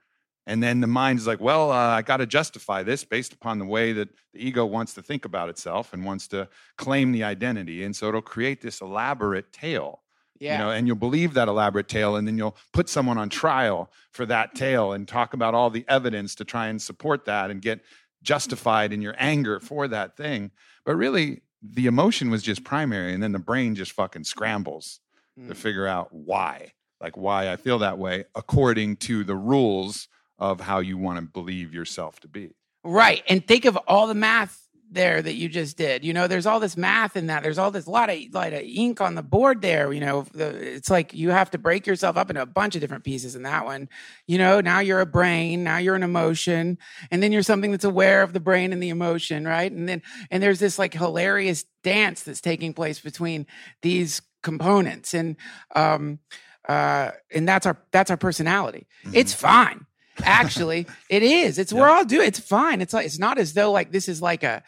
And 0.47 0.61
then 0.61 0.79
the 0.81 0.87
mind 0.87 1.17
is 1.19 1.25
like, 1.27 1.39
well, 1.41 1.71
uh, 1.71 1.75
I 1.75 2.01
got 2.03 2.17
to 2.17 2.25
justify 2.27 2.83
this 2.83 3.03
based 3.03 3.33
upon 3.33 3.57
the 3.59 3.65
way 3.65 3.93
that 3.93 4.09
the 4.33 4.45
ego 4.47 4.65
wants 4.65 4.93
to 4.93 5.01
think 5.01 5.25
about 5.25 5.49
itself 5.49 5.91
and 5.93 6.05
wants 6.05 6.27
to 6.29 6.47
claim 6.77 7.11
the 7.11 7.23
identity. 7.23 7.83
And 7.83 7.95
so 7.95 8.07
it'll 8.09 8.21
create 8.21 8.61
this 8.61 8.79
elaborate 8.81 9.51
tale, 9.51 10.03
Yeah. 10.39 10.53
you 10.53 10.57
know, 10.63 10.69
and 10.69 10.85
you'll 10.85 10.97
believe 10.97 11.33
that 11.33 11.47
elaborate 11.47 11.87
tale. 11.87 12.15
And 12.15 12.27
then 12.27 12.37
you'll 12.37 12.55
put 12.73 12.89
someone 12.89 13.17
on 13.17 13.29
trial 13.29 13.91
for 14.11 14.25
that 14.27 14.53
tale 14.53 14.91
and 14.93 15.07
talk 15.07 15.33
about 15.33 15.55
all 15.55 15.71
the 15.71 15.83
evidence 15.87 16.35
to 16.35 16.45
try 16.45 16.67
and 16.67 16.79
support 16.79 17.25
that 17.25 17.49
and 17.49 17.59
get 17.61 17.81
justified 18.21 18.93
in 18.93 19.01
your 19.01 19.15
anger 19.17 19.59
for 19.59 19.87
that 19.87 20.15
thing. 20.17 20.51
But 20.85 20.95
really, 20.95 21.41
the 21.61 21.87
emotion 21.87 22.29
was 22.29 22.43
just 22.43 22.63
primary. 22.63 23.13
And 23.13 23.23
then 23.23 23.31
the 23.31 23.39
brain 23.39 23.73
just 23.75 23.93
fucking 23.93 24.25
scrambles 24.25 24.99
to 25.47 25.53
Mm. 25.53 25.57
figure 25.57 25.87
out 25.87 26.13
why, 26.13 26.73
like 27.01 27.17
why 27.17 27.51
I 27.51 27.55
feel 27.55 27.79
that 27.79 27.97
way 27.97 28.25
according 28.35 28.97
to 28.97 29.23
the 29.23 29.35
rules 29.35 30.07
of 30.39 30.61
how 30.61 30.79
you 30.79 30.97
want 30.97 31.17
to 31.17 31.21
believe 31.21 31.73
yourself 31.73 32.19
to 32.21 32.27
be. 32.27 32.51
Right. 32.83 33.23
And 33.27 33.45
think 33.45 33.65
of 33.65 33.77
all 33.87 34.07
the 34.07 34.13
math 34.13 34.65
there 34.91 35.21
that 35.21 35.33
you 35.33 35.49
just 35.49 35.77
did. 35.77 36.03
You 36.03 36.13
know, 36.13 36.27
there's 36.27 36.45
all 36.45 36.59
this 36.59 36.77
math 36.77 37.15
in 37.15 37.27
that. 37.27 37.43
There's 37.43 37.57
all 37.57 37.71
this 37.71 37.87
lot 37.87 38.09
of 38.09 38.17
lot 38.33 38.53
of 38.53 38.61
ink 38.61 39.01
on 39.01 39.15
the 39.15 39.23
board 39.23 39.61
there. 39.61 39.91
You 39.91 39.99
know, 39.99 40.25
it's 40.33 40.89
like 40.89 41.13
you 41.13 41.31
have 41.31 41.51
to 41.51 41.57
break 41.57 41.87
yourself 41.87 42.17
up 42.17 42.29
into 42.29 42.41
a 42.41 42.47
bunch 42.47 42.75
of 42.75 42.81
different 42.81 43.03
pieces 43.03 43.35
in 43.35 43.43
that 43.43 43.65
one. 43.65 43.89
You 44.27 44.37
know, 44.37 44.61
now 44.61 44.79
you're 44.79 45.01
a 45.01 45.05
brain, 45.05 45.63
now 45.63 45.77
you're 45.77 45.95
an 45.95 46.03
emotion, 46.03 46.77
and 47.11 47.21
then 47.21 47.31
you're 47.31 47.43
something 47.43 47.71
that's 47.71 47.83
aware 47.83 48.23
of 48.23 48.33
the 48.33 48.39
brain 48.39 48.73
and 48.73 48.81
the 48.81 48.89
emotion, 48.89 49.45
right? 49.45 49.71
And 49.71 49.87
then 49.87 50.01
and 50.31 50.41
there's 50.41 50.59
this 50.59 50.79
like 50.79 50.93
hilarious 50.93 51.65
dance 51.83 52.23
that's 52.23 52.41
taking 52.41 52.73
place 52.73 52.99
between 52.99 53.45
these 53.81 54.21
components, 54.43 55.13
and 55.13 55.35
um, 55.75 56.19
uh, 56.67 57.11
and 57.33 57.47
that's 57.47 57.65
our 57.65 57.77
that's 57.91 58.11
our 58.11 58.17
personality. 58.17 58.87
It's 59.13 59.33
fine 59.33 59.85
actually 60.23 60.87
it 61.09 61.23
is. 61.23 61.57
It's 61.59 61.73
we're 61.73 61.89
all 61.89 62.05
doing 62.05 62.27
it's 62.27 62.39
fine. 62.39 62.81
It's 62.81 62.93
like 62.93 63.05
it's 63.05 63.19
not 63.19 63.37
as 63.37 63.53
though 63.53 63.71
like 63.71 63.91
this 63.91 64.07
is 64.07 64.21
like 64.21 64.43
a 64.43 64.63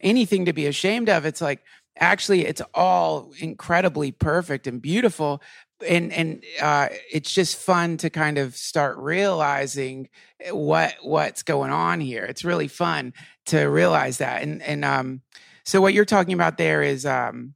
anything 0.00 0.44
to 0.46 0.52
be 0.52 0.66
ashamed 0.66 1.08
of. 1.08 1.24
It's 1.26 1.40
like 1.40 1.62
actually 1.98 2.46
it's 2.46 2.62
all 2.74 3.32
incredibly 3.38 4.12
perfect 4.12 4.66
and 4.66 4.80
beautiful. 4.80 5.42
And 5.86 6.12
and 6.12 6.44
uh 6.60 6.88
it's 7.12 7.32
just 7.32 7.56
fun 7.56 7.96
to 7.98 8.10
kind 8.10 8.38
of 8.38 8.56
start 8.56 8.96
realizing 8.98 10.08
what 10.50 10.94
what's 11.02 11.42
going 11.42 11.70
on 11.70 12.00
here. 12.00 12.24
It's 12.24 12.44
really 12.44 12.68
fun 12.68 13.12
to 13.46 13.64
realize 13.64 14.18
that. 14.18 14.42
And 14.42 14.62
and 14.62 14.84
um 14.84 15.22
so 15.64 15.80
what 15.80 15.94
you're 15.94 16.04
talking 16.04 16.34
about 16.34 16.56
there 16.58 16.82
is 16.82 17.04
um 17.04 17.54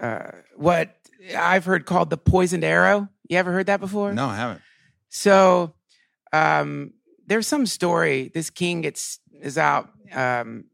uh 0.00 0.30
what 0.56 0.96
i've 1.36 1.64
heard 1.64 1.86
called 1.86 2.10
the 2.10 2.16
poisoned 2.16 2.64
arrow. 2.64 3.08
You 3.28 3.38
ever 3.38 3.52
heard 3.52 3.66
that 3.66 3.80
before? 3.80 4.12
No, 4.12 4.26
I 4.26 4.36
haven't. 4.36 4.62
so 5.08 5.73
um, 6.34 6.92
there's 7.26 7.46
some 7.46 7.66
story. 7.66 8.30
This 8.34 8.50
king 8.50 8.80
gets 8.80 9.20
is 9.40 9.56
out 9.56 9.90
um, 10.12 10.64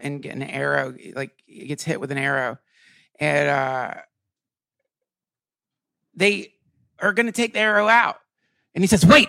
and 0.00 0.20
get 0.20 0.34
an 0.34 0.42
arrow, 0.42 0.94
like 1.14 1.32
he 1.46 1.66
gets 1.66 1.84
hit 1.84 2.00
with 2.00 2.10
an 2.10 2.18
arrow, 2.18 2.58
and 3.20 3.48
uh, 3.48 3.94
they 6.14 6.52
are 6.98 7.12
going 7.12 7.26
to 7.26 7.32
take 7.32 7.52
the 7.52 7.60
arrow 7.60 7.88
out, 7.88 8.16
and 8.74 8.82
he 8.82 8.88
says, 8.88 9.06
"Wait." 9.06 9.28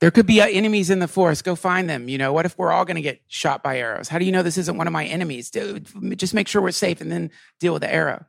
There 0.00 0.10
could 0.10 0.24
be 0.26 0.40
uh, 0.40 0.46
enemies 0.46 0.88
in 0.88 0.98
the 0.98 1.06
forest. 1.06 1.44
Go 1.44 1.54
find 1.54 1.86
them. 1.86 2.08
You 2.08 2.16
know, 2.16 2.32
what 2.32 2.46
if 2.46 2.56
we're 2.56 2.72
all 2.72 2.86
going 2.86 2.94
to 2.94 3.02
get 3.02 3.20
shot 3.28 3.62
by 3.62 3.76
arrows? 3.76 4.08
How 4.08 4.18
do 4.18 4.24
you 4.24 4.32
know 4.32 4.42
this 4.42 4.56
isn't 4.56 4.78
one 4.78 4.86
of 4.86 4.94
my 4.94 5.04
enemies? 5.04 5.50
Just 5.50 6.32
make 6.32 6.48
sure 6.48 6.62
we're 6.62 6.70
safe 6.70 7.02
and 7.02 7.12
then 7.12 7.30
deal 7.58 7.74
with 7.74 7.82
the 7.82 7.92
arrow. 7.92 8.24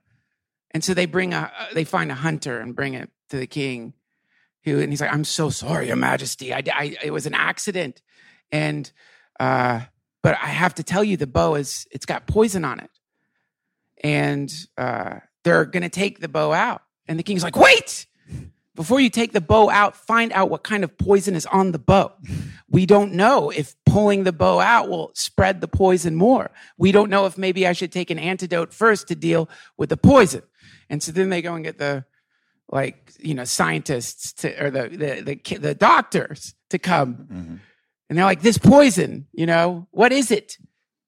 And 0.72 0.84
so 0.84 0.94
they 0.94 1.06
bring 1.06 1.34
a, 1.34 1.50
they 1.74 1.86
find 1.86 2.12
a 2.12 2.16
hunter 2.16 2.60
and 2.60 2.76
bring 2.76 2.96
it 2.96 3.10
to 3.30 3.38
the 3.38 3.48
king 3.48 3.94
who 4.64 4.80
and 4.80 4.92
he's 4.92 5.02
like 5.02 5.14
i'm 5.14 5.24
so 5.24 5.50
sorry 5.50 5.88
your 5.88 5.96
majesty 5.96 6.54
i, 6.54 6.62
I 6.74 6.96
it 7.04 7.12
was 7.12 7.26
an 7.26 7.34
accident 7.34 8.02
and 8.52 8.92
uh 9.40 9.82
but 10.22 10.38
i 10.42 10.48
have 10.48 10.76
to 10.76 10.84
tell 10.84 11.04
you 11.04 11.18
the 11.18 11.28
bow 11.28 11.56
is 11.56 11.88
it's 11.92 12.06
got 12.06 12.28
poison 12.28 12.66
on 12.66 12.80
it 12.80 12.92
and 14.04 14.54
uh 14.78 15.20
they're 15.44 15.66
gonna 15.66 15.90
take 15.90 16.20
the 16.20 16.30
bow 16.30 16.54
out 16.54 16.84
and 17.08 17.18
the 17.18 17.24
king's 17.24 17.44
like 17.44 17.56
wait 17.56 18.08
before 18.76 19.00
you 19.00 19.10
take 19.10 19.34
the 19.34 19.42
bow 19.42 19.70
out, 19.70 19.96
find 19.96 20.32
out 20.32 20.50
what 20.50 20.64
kind 20.64 20.84
of 20.84 20.98
poison 20.98 21.36
is 21.36 21.46
on 21.48 21.72
the 21.72 21.80
bow. 21.80 22.14
We 22.70 22.86
don't 22.86 23.14
know 23.14 23.50
if 23.50 23.76
pulling 23.86 24.24
the 24.24 24.32
bow 24.32 24.60
out 24.60 24.90
will 24.90 25.12
spread 25.14 25.60
the 25.60 25.68
poison 25.68 26.16
more. 26.16 26.52
We 26.78 26.92
don't 26.92 27.10
know 27.10 27.26
if 27.26 27.38
maybe 27.38 27.68
I 27.68 27.74
should 27.74 27.92
take 27.92 28.10
an 28.10 28.20
antidote 28.20 28.74
first 28.74 29.10
to 29.10 29.16
deal 29.16 29.50
with 29.78 29.90
the 29.90 29.98
poison. 29.98 30.44
And 30.90 31.04
so 31.04 31.12
then 31.12 31.30
they 31.30 31.42
go 31.42 31.54
and 31.54 31.66
get 31.66 31.78
the 31.78 32.06
like 32.72 33.12
you 33.20 33.34
know 33.34 33.44
scientists 33.44 34.34
to 34.34 34.64
or 34.64 34.70
the 34.72 34.90
the 34.90 35.40
the, 35.44 35.58
the 35.58 35.76
doctors 35.76 36.54
to 36.70 36.80
come, 36.80 37.16
Mhm. 37.32 37.60
and 38.10 38.18
they're 38.18 38.26
like, 38.26 38.42
"This 38.42 38.58
poison, 38.58 39.28
you 39.34 39.46
know, 39.46 39.88
what 39.92 40.12
is 40.12 40.32
it? 40.32 40.58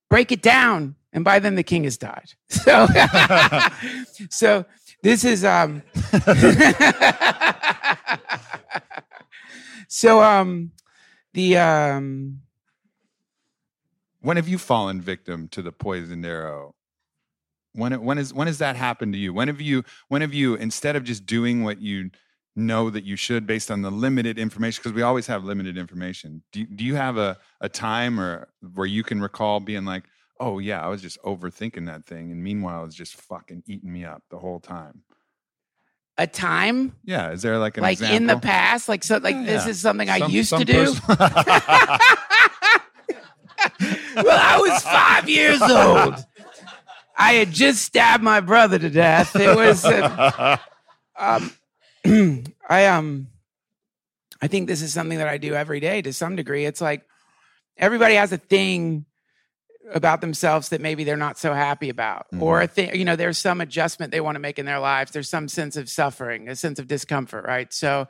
Break 0.10 0.32
it 0.32 0.42
down." 0.42 0.96
And 1.16 1.24
by 1.24 1.38
then, 1.40 1.56
the 1.56 1.64
king 1.64 1.84
has 1.86 1.98
died. 1.98 2.32
So, 2.50 2.88
so 4.30 4.66
this 5.04 5.24
is 5.24 5.46
um. 5.46 5.84
so 9.88 10.22
um, 10.24 10.72
the 11.34 11.58
um. 11.58 12.40
When 14.22 14.38
have 14.38 14.48
you 14.48 14.58
fallen 14.58 15.02
victim 15.02 15.50
to 15.50 15.62
the 15.62 15.74
poisoned 15.74 16.26
arrow? 16.26 16.76
When 17.74 18.04
when 18.04 18.18
is 18.18 18.34
when 18.34 18.48
has 18.48 18.60
that 18.60 18.76
happened 18.76 19.14
to 19.14 19.20
you? 19.20 19.34
When 19.34 19.48
have 19.48 19.62
you 19.62 19.84
when 20.08 20.22
have 20.22 20.34
you 20.34 20.56
instead 20.56 20.96
of 20.96 21.04
just 21.04 21.26
doing 21.26 21.64
what 21.64 21.82
you 21.82 22.12
know 22.56 22.90
that 22.92 23.04
you 23.04 23.16
should 23.16 23.48
based 23.48 23.72
on 23.72 23.82
the 23.82 23.90
limited 23.90 24.38
information 24.38 24.80
because 24.82 24.96
we 24.96 25.02
always 25.02 25.26
have 25.28 25.44
limited 25.44 25.76
information. 25.78 26.44
Do 26.52 26.60
you, 26.62 26.68
do 26.68 26.84
you 26.84 26.96
have 26.96 27.18
a 27.18 27.38
a 27.62 27.70
time 27.70 28.20
or 28.20 28.48
where 28.76 28.86
you 28.86 29.04
can 29.04 29.22
recall 29.22 29.60
being 29.60 29.86
like, 29.86 30.04
"Oh 30.40 30.60
yeah, 30.60 30.84
I 30.84 30.88
was 30.88 31.02
just 31.02 31.20
overthinking 31.24 31.88
that 31.88 32.06
thing 32.06 32.32
and 32.32 32.44
meanwhile 32.44 32.86
it's 32.86 32.96
just 32.96 33.16
fucking 33.16 33.64
eating 33.66 33.92
me 33.92 34.06
up 34.06 34.24
the 34.30 34.38
whole 34.38 34.60
time." 34.60 35.04
a 36.16 36.28
time 36.28 36.96
Yeah, 37.04 37.32
is 37.32 37.42
there 37.42 37.58
like 37.58 37.76
an 37.78 37.82
like 37.82 38.00
in 38.00 38.28
the 38.28 38.38
past 38.38 38.88
like 38.88 39.04
so 39.04 39.18
like 39.18 39.34
Yeah, 39.34 39.44
this 39.46 39.64
yeah. 39.66 39.72
is 39.72 39.82
something 39.82 40.12
i 40.12 40.18
used 40.28 40.50
some 40.50 40.60
to 40.60 40.66
do 40.66 40.94
well 41.10 41.18
i 44.40 44.60
was 44.62 44.82
five 44.84 45.28
years 45.28 45.60
old 45.62 46.24
i 47.18 47.34
had 47.34 47.52
just 47.52 47.84
stabbed 47.84 48.24
my 48.24 48.40
brother 48.40 48.80
to 48.80 48.90
death. 48.90 49.36
It 49.36 49.56
was 49.56 49.86
uh, 49.86 50.58
um 51.18 51.52
i 52.70 52.86
um 52.88 53.28
i 54.42 54.48
think 54.48 54.68
this 54.68 54.82
is 54.82 54.94
something 54.94 55.18
that 55.20 55.28
i 55.28 55.38
do 55.38 55.54
every 55.54 55.80
day 55.80 56.02
to 56.02 56.14
some 56.14 56.36
degree. 56.36 56.66
It's 56.66 56.82
like 56.82 57.06
everybody 57.78 58.16
has 58.16 58.32
a 58.32 58.38
thing 58.38 59.06
about 59.94 60.22
themselves 60.22 60.70
that 60.70 60.80
maybe 60.80 61.04
they're 61.04 61.18
not 61.18 61.38
so 61.38 61.54
happy 61.54 61.90
about 61.90 62.26
or 62.40 62.62
a 62.62 62.68
thing 62.68 62.96
you 62.96 63.04
know 63.04 63.18
there's 63.18 63.38
some 63.38 63.60
adjustment 63.60 64.12
they 64.12 64.22
want 64.22 64.36
to 64.36 64.40
make 64.40 64.58
in 64.58 64.66
their 64.66 64.80
lives. 64.80 65.12
There's 65.12 65.30
some 65.30 65.48
sense 65.48 65.76
of 65.76 65.90
suffering 65.90 66.48
a 66.50 66.56
sense 66.56 66.80
of 66.80 66.88
discomfort 66.88 67.46
right? 67.46 67.72
So 67.74 68.08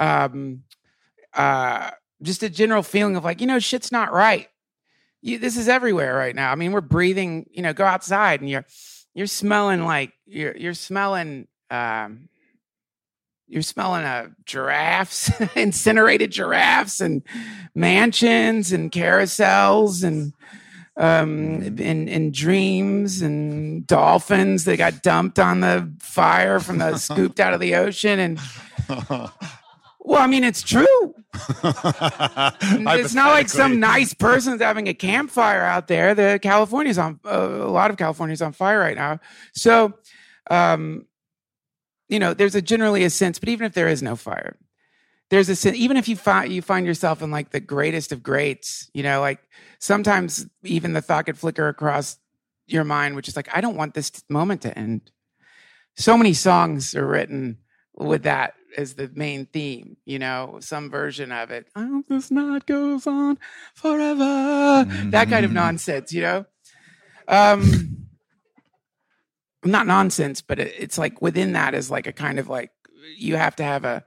um 0.00 0.62
uh 1.34 1.90
just 2.22 2.42
a 2.42 2.48
general 2.48 2.82
feeling 2.82 3.16
of 3.16 3.24
like 3.24 3.40
you 3.40 3.46
know 3.46 3.58
shit's 3.58 3.92
not 3.92 4.12
right 4.12 4.48
you, 5.24 5.38
this 5.38 5.56
is 5.56 5.68
everywhere 5.68 6.14
right 6.14 6.36
now. 6.36 6.52
I 6.52 6.54
mean 6.54 6.72
we're 6.72 6.82
breathing 6.82 7.46
you 7.50 7.62
know 7.62 7.72
go 7.72 7.84
outside 7.84 8.40
and 8.40 8.50
you're 8.50 8.66
you're 9.14 9.26
smelling 9.26 9.84
like 9.84 10.12
you're 10.26 10.56
you're 10.56 10.74
smelling 10.74 11.48
um 11.70 12.28
you're 13.46 13.62
smelling 13.62 14.04
uh, 14.04 14.28
giraffes, 14.46 15.30
incinerated 15.54 16.30
giraffes, 16.30 17.00
and 17.00 17.22
mansions 17.74 18.72
and 18.72 18.90
carousels 18.90 20.02
and 20.02 20.32
um 20.96 21.60
and, 21.62 22.08
and 22.08 22.32
dreams 22.32 23.20
and 23.20 23.86
dolphins 23.86 24.64
that 24.64 24.76
got 24.76 25.02
dumped 25.02 25.40
on 25.40 25.60
the 25.60 25.92
fire 25.98 26.60
from 26.60 26.78
the 26.78 26.96
scooped 26.98 27.40
out 27.40 27.52
of 27.52 27.58
the 27.60 27.74
ocean 27.74 28.20
and 28.20 28.38
well 30.04 30.22
i 30.22 30.26
mean 30.26 30.44
it's 30.44 30.62
true 30.62 31.14
it's 31.64 33.14
not 33.14 33.30
like 33.30 33.48
some 33.48 33.80
nice 33.80 34.14
person's 34.14 34.60
having 34.60 34.88
a 34.88 34.94
campfire 34.94 35.62
out 35.62 35.88
there. 35.88 36.14
The 36.14 36.38
California's 36.40 36.98
on 36.98 37.18
uh, 37.24 37.30
a 37.30 37.70
lot 37.70 37.90
of 37.90 37.96
California's 37.96 38.42
on 38.42 38.52
fire 38.52 38.78
right 38.78 38.96
now. 38.96 39.20
So, 39.52 39.94
um, 40.50 41.06
you 42.08 42.18
know, 42.18 42.34
there's 42.34 42.54
a 42.54 42.62
generally 42.62 43.04
a 43.04 43.10
sense, 43.10 43.38
but 43.38 43.48
even 43.48 43.66
if 43.66 43.74
there 43.74 43.88
is 43.88 44.02
no 44.02 44.14
fire, 44.14 44.56
there's 45.30 45.48
a 45.48 45.56
sense. 45.56 45.76
Even 45.76 45.96
if 45.96 46.08
you 46.08 46.16
find 46.16 46.52
you 46.52 46.62
find 46.62 46.86
yourself 46.86 47.22
in 47.22 47.30
like 47.30 47.50
the 47.50 47.60
greatest 47.60 48.12
of 48.12 48.22
greats, 48.22 48.90
you 48.94 49.02
know, 49.02 49.20
like 49.20 49.40
sometimes 49.80 50.46
even 50.62 50.92
the 50.92 51.02
thought 51.02 51.26
could 51.26 51.38
flicker 51.38 51.68
across 51.68 52.18
your 52.66 52.84
mind, 52.84 53.16
which 53.16 53.28
is 53.28 53.36
like, 53.36 53.48
I 53.54 53.60
don't 53.60 53.76
want 53.76 53.94
this 53.94 54.12
moment 54.28 54.62
to 54.62 54.78
end. 54.78 55.10
So 55.96 56.16
many 56.16 56.32
songs 56.32 56.94
are 56.94 57.06
written 57.06 57.58
with 57.96 58.22
that 58.22 58.54
as 58.76 58.94
the 58.94 59.10
main 59.14 59.46
theme, 59.46 59.96
you 60.04 60.18
know, 60.18 60.58
some 60.60 60.90
version 60.90 61.32
of 61.32 61.50
it. 61.50 61.68
I 61.74 61.86
hope 61.86 62.06
this 62.08 62.30
night 62.30 62.66
goes 62.66 63.06
on 63.06 63.38
forever. 63.74 64.84
That 65.10 65.28
kind 65.28 65.44
of 65.44 65.52
nonsense, 65.52 66.12
you 66.12 66.22
know? 66.22 66.46
Um 67.28 68.06
not 69.64 69.86
nonsense, 69.86 70.42
but 70.42 70.58
it, 70.58 70.74
it's 70.78 70.98
like 70.98 71.22
within 71.22 71.52
that 71.52 71.74
is 71.74 71.90
like 71.90 72.06
a 72.06 72.12
kind 72.12 72.38
of 72.38 72.48
like 72.48 72.70
you 73.16 73.36
have 73.36 73.56
to 73.56 73.64
have 73.64 73.84
a 73.84 74.04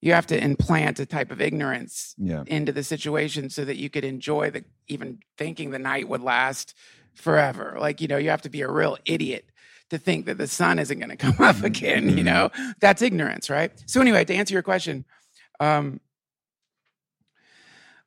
you 0.00 0.12
have 0.12 0.26
to 0.26 0.42
implant 0.42 1.00
a 1.00 1.06
type 1.06 1.30
of 1.30 1.40
ignorance 1.40 2.14
yeah. 2.18 2.44
into 2.46 2.70
the 2.70 2.84
situation 2.84 3.50
so 3.50 3.64
that 3.64 3.76
you 3.76 3.90
could 3.90 4.04
enjoy 4.04 4.50
the 4.50 4.64
even 4.86 5.18
thinking 5.36 5.70
the 5.70 5.78
night 5.78 6.08
would 6.08 6.22
last 6.22 6.74
forever. 7.14 7.76
Like, 7.80 8.00
you 8.00 8.06
know, 8.06 8.16
you 8.16 8.30
have 8.30 8.42
to 8.42 8.48
be 8.48 8.60
a 8.60 8.70
real 8.70 8.96
idiot 9.04 9.50
to 9.90 9.98
think 9.98 10.26
that 10.26 10.38
the 10.38 10.46
sun 10.46 10.78
isn't 10.78 10.98
going 10.98 11.10
to 11.10 11.16
come 11.16 11.36
up 11.44 11.62
again, 11.62 12.16
you 12.16 12.24
know? 12.24 12.50
That's 12.80 13.02
ignorance, 13.02 13.48
right? 13.50 13.72
So 13.86 14.00
anyway, 14.00 14.24
to 14.24 14.34
answer 14.34 14.54
your 14.54 14.62
question, 14.62 15.04
um 15.60 16.00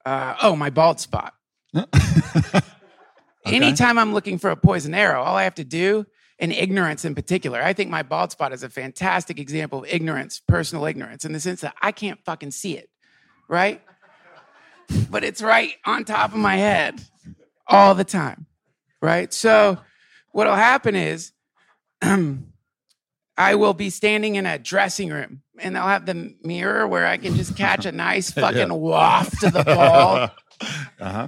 uh, 0.05 0.35
oh, 0.41 0.55
my 0.55 0.69
bald 0.69 0.99
spot. 0.99 1.33
Anytime 3.45 3.97
I'm 3.97 4.13
looking 4.13 4.37
for 4.37 4.49
a 4.49 4.55
poison 4.55 4.93
arrow, 4.93 5.21
all 5.21 5.35
I 5.35 5.43
have 5.43 5.55
to 5.55 5.63
do, 5.63 6.05
and 6.39 6.51
ignorance 6.51 7.05
in 7.05 7.15
particular, 7.15 7.61
I 7.61 7.73
think 7.73 7.89
my 7.89 8.03
bald 8.03 8.31
spot 8.31 8.53
is 8.53 8.63
a 8.63 8.69
fantastic 8.69 9.39
example 9.39 9.83
of 9.83 9.89
ignorance, 9.89 10.41
personal 10.47 10.85
ignorance, 10.85 11.25
in 11.25 11.33
the 11.33 11.39
sense 11.39 11.61
that 11.61 11.75
I 11.81 11.91
can't 11.91 12.19
fucking 12.25 12.51
see 12.51 12.77
it, 12.77 12.89
right? 13.47 13.81
But 15.09 15.23
it's 15.23 15.41
right 15.41 15.73
on 15.85 16.03
top 16.03 16.33
of 16.33 16.39
my 16.39 16.57
head 16.57 17.01
all 17.67 17.95
the 17.95 18.03
time, 18.03 18.45
right? 19.01 19.33
So 19.33 19.77
what'll 20.31 20.55
happen 20.55 20.95
is 20.95 21.31
I 23.37 23.55
will 23.55 23.73
be 23.73 23.89
standing 23.89 24.35
in 24.35 24.45
a 24.45 24.59
dressing 24.59 25.09
room 25.09 25.41
and 25.59 25.75
they'll 25.75 25.83
have 25.83 26.05
the 26.05 26.35
mirror 26.43 26.87
where 26.87 27.05
I 27.05 27.17
can 27.17 27.35
just 27.35 27.55
catch 27.55 27.85
a 27.85 27.91
nice 27.91 28.31
fucking 28.33 28.73
waft 28.73 29.43
of 29.43 29.53
the 29.53 29.63
ball. 29.63 30.29
Uh-huh. 30.99 31.27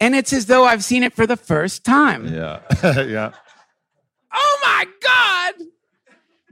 And 0.00 0.16
it's 0.16 0.32
as 0.32 0.46
though 0.46 0.64
I've 0.64 0.82
seen 0.82 1.04
it 1.04 1.12
for 1.12 1.24
the 1.24 1.36
first 1.36 1.84
time. 1.84 2.26
Yeah. 2.26 2.62
yeah. 2.82 3.30
Oh 4.34 4.58
my 4.60 4.86
God. 5.00 5.54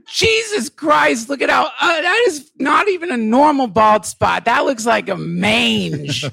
Jesus 0.07 0.69
Christ. 0.69 1.27
Look 1.27 1.41
at 1.41 1.49
how 1.49 1.65
uh, 1.65 2.01
that 2.01 2.23
is 2.27 2.51
not 2.57 2.87
even 2.87 3.11
a 3.11 3.17
normal 3.17 3.67
bald 3.67 4.05
spot. 4.05 4.45
That 4.45 4.63
looks 4.63 4.85
like 4.85 5.09
a 5.09 5.17
mange. 5.17 6.23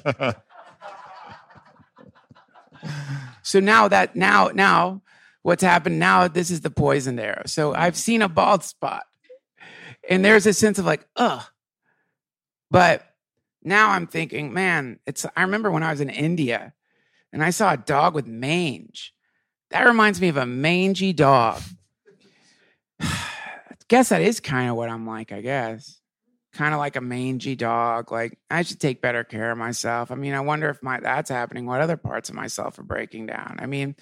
so 3.41 3.59
now 3.59 3.89
that, 3.89 4.15
now, 4.15 4.51
now, 4.53 5.01
what's 5.47 5.63
happened 5.63 5.97
now, 5.97 6.27
this 6.27 6.51
is 6.51 6.59
the 6.59 6.69
poisoned 6.69 7.21
arrow. 7.21 7.43
So 7.45 7.73
I've 7.73 7.95
seen 7.95 8.21
a 8.21 8.27
bald 8.27 8.65
spot 8.65 9.03
and 10.09 10.25
there's 10.25 10.45
a 10.45 10.51
sense 10.51 10.77
of 10.77 10.85
like, 10.85 11.07
ugh. 11.15 11.41
But 12.69 13.05
now 13.63 13.91
I'm 13.91 14.07
thinking, 14.07 14.51
man, 14.51 14.99
it's, 15.05 15.25
I 15.37 15.43
remember 15.43 15.71
when 15.71 15.83
I 15.83 15.91
was 15.91 16.01
in 16.01 16.09
India 16.09 16.73
and 17.31 17.41
I 17.41 17.51
saw 17.51 17.71
a 17.71 17.77
dog 17.77 18.13
with 18.13 18.27
mange. 18.27 19.13
That 19.69 19.85
reminds 19.85 20.19
me 20.19 20.27
of 20.27 20.35
a 20.35 20.45
mangy 20.45 21.13
dog. 21.13 21.61
I 22.99 23.77
guess 23.87 24.09
that 24.09 24.21
is 24.21 24.41
kind 24.41 24.69
of 24.69 24.75
what 24.75 24.89
I'm 24.89 25.07
like, 25.07 25.31
I 25.31 25.39
guess. 25.39 26.01
Kind 26.55 26.73
of 26.73 26.79
like 26.81 26.97
a 26.97 27.01
mangy 27.01 27.55
dog. 27.55 28.11
Like 28.11 28.37
I 28.51 28.63
should 28.63 28.81
take 28.81 29.01
better 29.01 29.23
care 29.23 29.51
of 29.51 29.57
myself. 29.57 30.11
I 30.11 30.15
mean, 30.15 30.33
I 30.33 30.41
wonder 30.41 30.69
if 30.69 30.83
my 30.83 30.99
that's 30.99 31.29
happening, 31.29 31.65
what 31.65 31.79
other 31.79 31.95
parts 31.95 32.27
of 32.27 32.35
myself 32.35 32.77
are 32.79 32.83
breaking 32.83 33.27
down. 33.27 33.59
I 33.59 33.65
mean, 33.65 33.95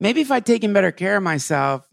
maybe 0.00 0.20
if 0.20 0.30
I'd 0.30 0.46
taken 0.46 0.72
better 0.72 0.92
care 0.92 1.16
of 1.16 1.22
myself, 1.22 1.88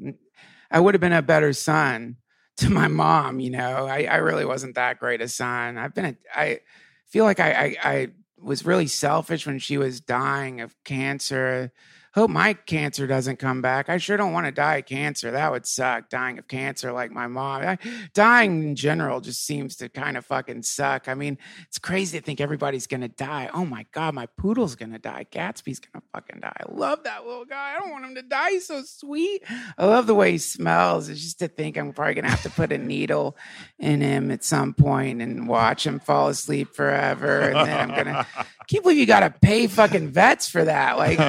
I 0.72 0.80
would 0.80 0.94
have 0.94 1.02
been 1.02 1.13
a 1.13 1.22
better 1.22 1.54
son 1.54 2.18
to 2.58 2.70
my 2.70 2.88
mom, 2.88 3.39
you 3.39 3.50
know. 3.50 3.88
I, 3.88 4.04
I 4.04 4.18
really 4.18 4.46
wasn't 4.46 4.76
that 4.76 5.00
great 5.00 5.22
a 5.22 5.28
son. 5.28 5.78
I've 5.78 5.94
been 5.94 6.06
a 6.06 6.16
I 6.36 6.60
feel 7.08 7.26
like 7.26 7.39
I, 7.39 7.52
I 7.52 7.78
I 7.84 8.08
was 8.38 8.66
really 8.66 8.88
selfish 8.88 9.46
when 9.48 9.60
she 9.60 9.78
was 9.78 10.02
dying 10.02 10.62
of 10.62 10.76
cancer. 10.84 11.72
Hope 12.13 12.30
my 12.30 12.54
cancer 12.54 13.08
doesn't 13.08 13.38
come 13.39 13.62
back. 13.62 13.89
I 13.89 13.97
sure 13.97 14.17
don't 14.17 14.34
want 14.34 14.45
to 14.45 14.52
die 14.52 14.78
of 14.78 14.86
cancer. 14.86 15.32
That 15.32 15.52
would 15.52 15.65
suck. 15.65 16.10
Dying 16.10 16.38
of 16.38 16.47
cancer 16.47 16.91
like 16.91 17.12
my 17.12 17.28
mom. 17.28 17.63
I, 17.63 17.78
dying 18.13 18.63
in 18.63 18.76
general 18.76 19.19
just 19.19 19.45
seems 19.45 19.76
to 19.78 19.89
kind 19.89 20.17
of 20.17 20.26
fucking 20.26 20.63
suck. 20.63 21.08
I 21.08 21.15
mean, 21.15 21.38
it's 21.67 21.80
crazy 21.80 22.19
to 22.19 22.26
think 22.26 22.39
everybody's 22.39 22.88
gonna 22.88 23.08
die. 23.08 23.49
Oh 23.54 23.65
my 23.65 23.86
god, 23.91 24.13
my 24.13 24.28
poodle's 24.38 24.76
gonna 24.76 24.99
die. 24.99 25.26
Gatsby's 25.32 25.80
gonna 25.80 26.04
fucking 26.13 26.41
die. 26.41 26.54
I 26.60 26.71
love 26.71 27.04
that 27.04 27.26
little 27.26 27.45
guy. 27.45 27.73
I 27.76 27.80
don't 27.80 27.91
want 27.91 28.06
him 28.06 28.15
to 28.15 28.21
die. 28.21 28.52
He's 28.52 28.67
so 28.67 28.84
sweet. 28.84 29.43
I 29.78 29.86
love 29.86 30.08
the 30.08 30.15
way 30.15 30.34
he 30.34 30.38
smells. 30.38 31.10
It's 31.10 31.21
just 31.21 31.39
to 31.39 31.47
think 31.47 31.78
I'm 31.78 31.93
probably 31.93 32.13
gonna 32.13 32.30
have 32.30 32.43
to 32.43 32.49
put 32.49 32.71
a 32.71 32.78
needle 32.78 33.36
in 33.80 34.02
him 34.02 34.30
at 34.30 34.43
some 34.43 34.73
point 34.73 35.21
and 35.21 35.47
watch 35.47 35.86
him 35.86 35.99
fall 35.99 36.28
asleep 36.28 36.76
forever. 36.76 37.41
And 37.41 37.67
then 37.67 37.80
I'm 37.80 37.95
gonna 37.95 38.28
can't 38.67 38.84
believe 38.84 38.99
you 38.99 39.06
gotta 39.06 39.32
pay 39.32 39.67
fucking 39.67 40.10
vets 40.10 40.47
for 40.47 40.63
that. 40.63 40.97
Like 40.97 41.19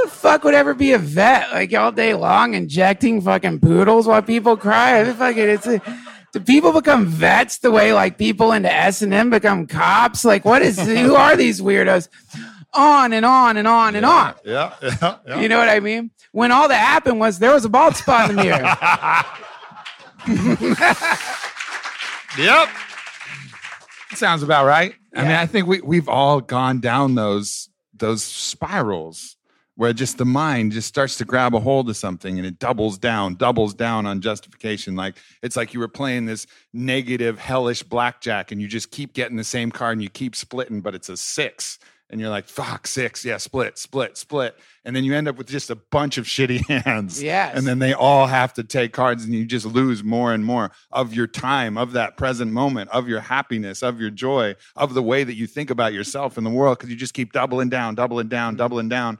who 0.00 0.08
the 0.08 0.14
fuck 0.14 0.44
would 0.44 0.54
ever 0.54 0.74
be 0.74 0.92
a 0.92 0.98
vet 0.98 1.50
like 1.52 1.74
all 1.74 1.92
day 1.92 2.14
long 2.14 2.54
injecting 2.54 3.20
fucking 3.20 3.60
poodles 3.60 4.06
while 4.06 4.22
people 4.22 4.56
cry? 4.56 5.00
I 5.00 5.04
mean, 5.04 5.14
fucking 5.14 5.48
it's 5.48 5.66
a, 5.66 5.82
do 6.32 6.40
people 6.40 6.72
become 6.72 7.06
vets 7.06 7.58
the 7.58 7.70
way 7.70 7.92
like 7.92 8.18
people 8.18 8.52
into 8.52 8.72
S 8.72 9.02
and 9.02 9.12
M 9.12 9.30
become 9.30 9.66
cops? 9.66 10.24
Like 10.24 10.44
what 10.44 10.62
is 10.62 10.78
who 10.86 11.14
are 11.14 11.36
these 11.36 11.60
weirdos? 11.60 12.08
On 12.72 13.12
and 13.12 13.26
on 13.26 13.56
and 13.56 13.66
on 13.66 13.96
and 13.96 14.06
on. 14.06 14.34
Yeah, 14.44 14.74
yeah, 14.80 15.18
yeah. 15.26 15.40
You 15.40 15.48
know 15.48 15.58
what 15.58 15.68
I 15.68 15.80
mean? 15.80 16.12
When 16.30 16.52
all 16.52 16.68
that 16.68 16.78
happened 16.78 17.18
was 17.18 17.40
there 17.40 17.52
was 17.52 17.64
a 17.64 17.68
bald 17.68 17.96
spot 17.96 18.30
in 18.30 18.36
the 18.36 18.44
mirror. 18.44 18.76
Yep. 22.38 22.68
Sounds 24.12 24.42
about 24.42 24.66
right. 24.66 24.94
I 25.14 25.22
mean, 25.22 25.32
I 25.32 25.46
think 25.46 25.66
we 25.66 25.80
we've 25.80 26.08
all 26.08 26.40
gone 26.40 26.80
down 26.80 27.14
those 27.14 27.68
those 27.92 28.22
spirals 28.22 29.36
where 29.80 29.94
just 29.94 30.18
the 30.18 30.26
mind 30.26 30.72
just 30.72 30.86
starts 30.86 31.16
to 31.16 31.24
grab 31.24 31.54
a 31.54 31.58
hold 31.58 31.88
of 31.88 31.96
something 31.96 32.36
and 32.36 32.46
it 32.46 32.58
doubles 32.58 32.98
down, 32.98 33.34
doubles 33.34 33.72
down 33.72 34.04
on 34.04 34.20
justification. 34.20 34.94
Like 34.94 35.16
it's 35.42 35.56
like 35.56 35.72
you 35.72 35.80
were 35.80 35.88
playing 35.88 36.26
this 36.26 36.46
negative, 36.74 37.38
hellish 37.38 37.82
blackjack 37.82 38.52
and 38.52 38.60
you 38.60 38.68
just 38.68 38.90
keep 38.90 39.14
getting 39.14 39.38
the 39.38 39.42
same 39.42 39.70
card 39.70 39.94
and 39.94 40.02
you 40.02 40.10
keep 40.10 40.36
splitting, 40.36 40.82
but 40.82 40.94
it's 40.94 41.08
a 41.08 41.16
six. 41.16 41.78
And 42.10 42.20
you're 42.20 42.28
like, 42.28 42.46
fuck, 42.46 42.86
six. 42.86 43.24
Yeah, 43.24 43.38
split, 43.38 43.78
split, 43.78 44.18
split. 44.18 44.54
And 44.84 44.94
then 44.94 45.04
you 45.04 45.14
end 45.14 45.28
up 45.28 45.38
with 45.38 45.46
just 45.46 45.70
a 45.70 45.76
bunch 45.76 46.18
of 46.18 46.26
shitty 46.26 46.68
hands. 46.84 47.22
Yes. 47.22 47.56
And 47.56 47.66
then 47.66 47.78
they 47.78 47.94
all 47.94 48.26
have 48.26 48.52
to 48.54 48.64
take 48.64 48.92
cards 48.92 49.24
and 49.24 49.32
you 49.32 49.46
just 49.46 49.64
lose 49.64 50.04
more 50.04 50.34
and 50.34 50.44
more 50.44 50.72
of 50.92 51.14
your 51.14 51.26
time, 51.26 51.78
of 51.78 51.92
that 51.92 52.18
present 52.18 52.52
moment, 52.52 52.90
of 52.90 53.08
your 53.08 53.20
happiness, 53.20 53.82
of 53.82 53.98
your 53.98 54.10
joy, 54.10 54.56
of 54.76 54.92
the 54.92 55.02
way 55.02 55.24
that 55.24 55.36
you 55.36 55.46
think 55.46 55.70
about 55.70 55.94
yourself 55.94 56.36
and 56.36 56.44
the 56.44 56.50
world 56.50 56.76
because 56.76 56.90
you 56.90 56.96
just 56.96 57.14
keep 57.14 57.32
doubling 57.32 57.70
down, 57.70 57.94
doubling 57.94 58.28
down, 58.28 58.56
mm. 58.56 58.58
doubling 58.58 58.90
down. 58.90 59.18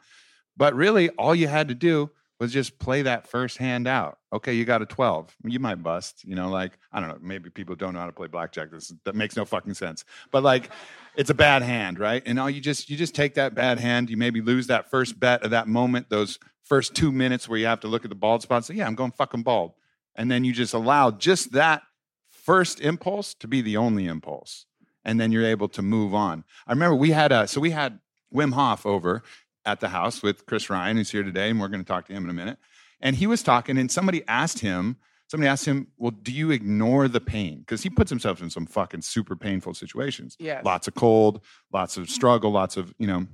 But 0.61 0.75
really, 0.75 1.09
all 1.09 1.35
you 1.35 1.49
had 1.49 1.69
to 1.69 1.75
do 1.75 2.11
was 2.39 2.53
just 2.53 2.79
play 2.79 3.01
that 3.01 3.27
first 3.27 3.57
hand 3.57 3.89
out. 3.89 4.19
Okay, 4.31 4.53
you 4.53 4.67
got 4.67 4.83
a 4.83 4.87
12. 4.87 5.35
You 5.45 5.59
might 5.59 5.83
bust, 5.83 6.23
you 6.23 6.35
know, 6.35 6.51
like, 6.51 6.73
I 6.93 7.01
don't 7.01 7.09
know, 7.09 7.17
maybe 7.23 7.49
people 7.49 7.75
don't 7.77 7.95
know 7.95 8.01
how 8.01 8.05
to 8.05 8.13
play 8.13 8.27
blackjack. 8.27 8.71
This 8.71 8.93
that 9.05 9.15
makes 9.15 9.37
no 9.37 9.47
fucking 9.47 9.73
sense. 9.73 10.05
But 10.31 10.43
like 10.43 10.69
it's 11.17 11.31
a 11.31 11.35
bad 11.35 11.63
hand, 11.63 11.99
right? 11.99 12.23
And 12.27 12.39
all 12.39 12.51
you 12.51 12.61
just 12.61 12.91
you 12.91 12.99
just 12.99 13.15
take 13.15 13.37
that 13.37 13.55
bad 13.55 13.79
hand, 13.79 14.11
you 14.11 14.19
maybe 14.19 14.43
lose 14.43 14.67
that 14.67 14.91
first 14.91 15.19
bet 15.19 15.43
of 15.45 15.51
that 15.53 15.67
moment, 15.67 16.11
those 16.11 16.39
first 16.63 16.95
two 16.95 17.11
minutes 17.11 17.49
where 17.49 17.59
you 17.59 17.65
have 17.65 17.81
to 17.81 17.89
look 17.89 18.05
at 18.05 18.11
the 18.11 18.15
bald 18.15 18.43
spot 18.43 18.57
and 18.57 18.65
say, 18.67 18.75
Yeah, 18.75 18.87
I'm 18.87 18.95
going 18.95 19.13
fucking 19.13 19.45
bald. 19.45 19.73
And 20.15 20.31
then 20.31 20.45
you 20.45 20.53
just 20.53 20.75
allow 20.75 21.11
just 21.11 21.53
that 21.53 21.85
first 22.29 22.83
impulse 22.83 23.33
to 23.33 23.49
be 23.49 23.63
the 23.63 23.79
only 23.79 24.05
impulse. 24.05 24.67
And 25.07 25.19
then 25.19 25.33
you're 25.33 25.47
able 25.47 25.71
to 25.71 25.81
move 25.81 26.13
on. 26.13 26.45
I 26.67 26.73
remember 26.73 26.97
we 26.97 27.13
had 27.13 27.33
a 27.33 27.49
so 27.49 27.63
we 27.63 27.71
had 27.71 27.99
Wim 28.35 28.53
Hof 28.53 28.87
over 28.87 29.23
at 29.65 29.81
the 29.81 29.89
house 29.89 30.23
with 30.23 30.47
Chris 30.47 30.71
Ryan, 30.71 30.97
who's 30.97 31.11
here 31.11 31.23
today, 31.23 31.51
and 31.51 31.61
we're 31.61 31.69
going 31.69 31.83
to 31.83 31.87
talk 31.87 32.07
to 32.07 32.13
him 32.13 32.25
in 32.25 32.31
a 32.31 32.35
minute. 32.35 32.59
And 33.01 33.17
he 33.17 33.27
was 33.27 33.43
talking, 33.43 33.79
and 33.79 33.91
somebody 33.91 34.23
asked 34.29 34.61
him, 34.61 34.97
somebody 35.29 35.49
asked 35.49 35.65
him, 35.65 35.89
Well, 35.97 36.11
do 36.11 36.33
you 36.33 36.51
ignore 36.51 37.09
the 37.09 37.21
pain? 37.21 37.61
Because 37.61 37.83
he 37.83 37.91
puts 37.91 38.11
himself 38.11 38.43
in 38.43 38.51
some 38.51 38.67
fucking 38.67 39.03
super 39.03 39.37
painful 39.37 39.75
situations. 39.75 40.37
Yeah. 40.39 40.61
Lots 40.65 40.89
of 40.89 40.95
cold, 40.95 41.43
lots 41.73 41.97
of 41.97 42.11
struggle, 42.11 42.51
lots 42.51 42.77
of, 42.77 42.95
you 42.99 43.07
know, 43.07 43.27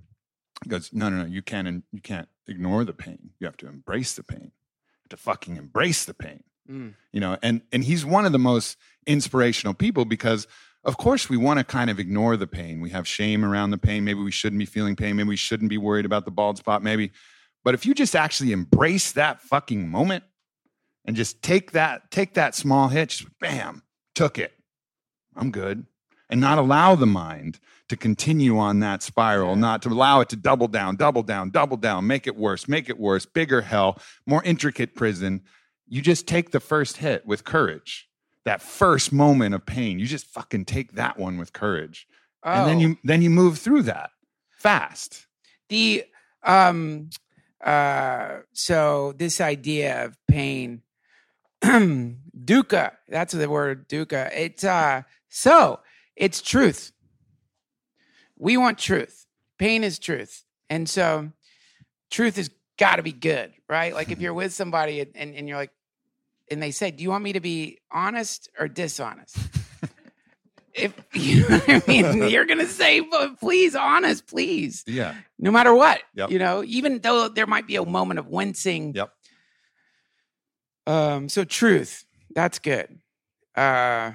he 0.65 0.71
goes, 0.71 0.93
No, 0.93 1.09
no, 1.09 1.23
no, 1.23 1.25
you 1.27 1.43
can't 1.43 1.67
and 1.67 1.83
you 1.93 2.01
can't 2.01 2.29
ignore 2.47 2.85
the 2.85 2.93
pain. 2.93 3.31
You 3.41 3.47
have 3.47 3.57
to 3.59 3.67
embrace 3.67 4.15
the 4.15 4.23
pain. 4.23 4.53
You 4.53 5.09
have 5.11 5.11
to 5.11 5.17
fucking 5.17 5.57
embrace 5.57 6.05
the 6.05 6.15
pain. 6.15 6.45
Mm. 6.71 6.95
You 7.12 7.21
know, 7.21 7.39
and 7.43 7.62
and 7.73 7.85
he's 7.85 8.05
one 8.05 8.27
of 8.27 8.33
the 8.33 8.39
most 8.39 8.77
inspirational 9.07 9.75
people 9.75 10.05
because 10.05 10.47
of 10.87 10.96
course 10.96 11.29
we 11.29 11.37
want 11.37 11.59
to 11.59 11.64
kind 11.64 11.90
of 11.90 11.99
ignore 11.99 12.37
the 12.37 12.46
pain. 12.46 12.81
We 12.81 12.90
have 12.90 13.07
shame 13.07 13.44
around 13.44 13.72
the 13.72 13.79
pain. 13.79 14.05
Maybe 14.05 14.20
we 14.20 14.31
shouldn't 14.31 14.61
be 14.61 14.66
feeling 14.66 14.94
pain. 14.94 15.16
Maybe 15.16 15.29
we 15.29 15.37
shouldn't 15.37 15.68
be 15.68 15.79
worried 15.79 16.07
about 16.07 16.25
the 16.25 16.31
bald 16.31 16.59
spot. 16.59 16.83
Maybe. 16.83 17.11
But 17.64 17.75
if 17.75 17.85
you 17.85 17.92
just 17.92 18.14
actually 18.14 18.53
embrace 18.53 19.12
that 19.12 19.40
fucking 19.42 19.88
moment 19.88 20.22
and 21.05 21.16
just 21.16 21.42
take 21.42 21.72
that, 21.72 22.12
take 22.12 22.35
that 22.35 22.55
small 22.55 22.88
hitch, 22.88 23.27
bam, 23.40 23.83
took 24.14 24.38
it. 24.38 24.53
I'm 25.35 25.51
good. 25.51 25.87
And 26.31 26.40
not 26.40 26.59
allow 26.59 26.94
the 26.94 27.07
mind 27.07 27.59
to 27.88 27.96
continue 27.96 28.59
on 28.59 28.81
that 28.81 29.03
spiral, 29.03 29.57
not 29.57 29.83
to 29.83 29.88
allow 29.88 30.20
it 30.20 30.29
to 30.31 30.37
double 30.37 30.68
down, 30.68 30.96
double 30.96 31.22
down, 31.22 31.51
double 31.51 31.77
down, 31.77 32.07
make 32.07 32.27
it 32.27 32.37
worse, 32.37 32.68
make 32.68 32.88
it 32.88 32.99
worse, 32.99 33.27
bigger 33.27 33.61
hell, 33.61 34.01
more 34.27 34.42
intricate 34.44 34.94
prison. 34.94 35.42
You 35.88 36.03
just 36.03 36.27
take 36.27 36.51
the 36.51 36.61
first 36.61 36.96
hit 36.96 37.27
with 37.27 37.44
courage. 37.44 38.06
That 38.47 38.63
first 38.63 39.13
moment 39.13 39.55
of 39.55 39.67
pain, 39.67 39.99
you 39.99 40.07
just 40.07 40.25
fucking 40.27 40.65
take 40.65 40.93
that 40.93 41.19
one 41.19 41.37
with 41.37 41.53
courage. 41.53 42.09
And 42.43 42.67
then 42.67 42.79
Oh. 42.79 42.81
you 42.81 42.99
then 43.05 43.21
you 43.21 43.29
move 43.29 43.59
through 43.59 43.83
that 43.83 44.11
fast. 44.57 45.27
the 45.69 46.05
um 46.45 47.11
uh 47.65 48.39
so 48.53 49.13
this 49.19 49.41
idea 49.41 50.05
of 50.05 50.17
pain 50.29 50.83
dukkha 51.63 52.93
that's 53.09 53.33
the 53.35 53.49
word 53.51 53.89
dukkha 53.89 54.31
it's 54.33 54.63
uh 54.63 55.03
so 55.29 55.81
it's 56.15 56.41
truth 56.41 56.93
we 58.39 58.57
want 58.57 58.79
truth 58.79 59.27
pain 59.59 59.83
is 59.83 59.99
truth 59.99 60.45
and 60.71 60.89
so 60.89 61.33
truth 62.11 62.37
has 62.37 62.51
got 62.79 62.97
to 62.97 63.03
be 63.03 63.13
good 63.13 63.53
right 63.69 63.95
like 63.95 64.11
if 64.11 64.21
you're 64.23 64.35
with 64.35 64.53
somebody 64.53 65.01
and, 65.01 65.11
and, 65.17 65.35
and 65.35 65.49
you're 65.49 65.57
like 65.59 65.73
and 66.51 66.63
they 66.63 66.71
said, 66.71 66.97
do 66.97 67.03
you 67.03 67.11
want 67.11 67.25
me 67.25 67.33
to 67.33 67.41
be 67.41 67.79
honest 67.91 68.49
or 68.59 68.69
dishonest 68.69 69.37
if 70.75 70.93
you 71.15 71.49
know 71.49 71.59
what 71.59 71.69
i 71.69 71.83
mean 71.89 72.29
you're 72.29 72.45
gonna 72.45 72.67
say 72.67 73.01
"But 73.01 73.41
please 73.41 73.75
honest 73.75 74.27
please 74.27 74.85
Yeah. 74.87 75.15
no 75.39 75.51
matter 75.51 75.75
what. 75.75 76.03
Yep. 76.15 76.31
You 76.31 76.39
know, 76.39 76.63
even 76.65 76.99
though 77.01 77.29
there 77.29 77.47
might 77.47 77.67
be 77.67 77.77
a 77.77 77.85
moment 77.85 78.19
of 78.21 78.27
wincing. 78.29 78.93
Yep. 78.95 79.11
Um, 80.87 81.29
so 81.29 81.45
truth, 81.45 82.05
that's 82.35 82.59
good. 82.59 82.99
Uh 83.55 84.13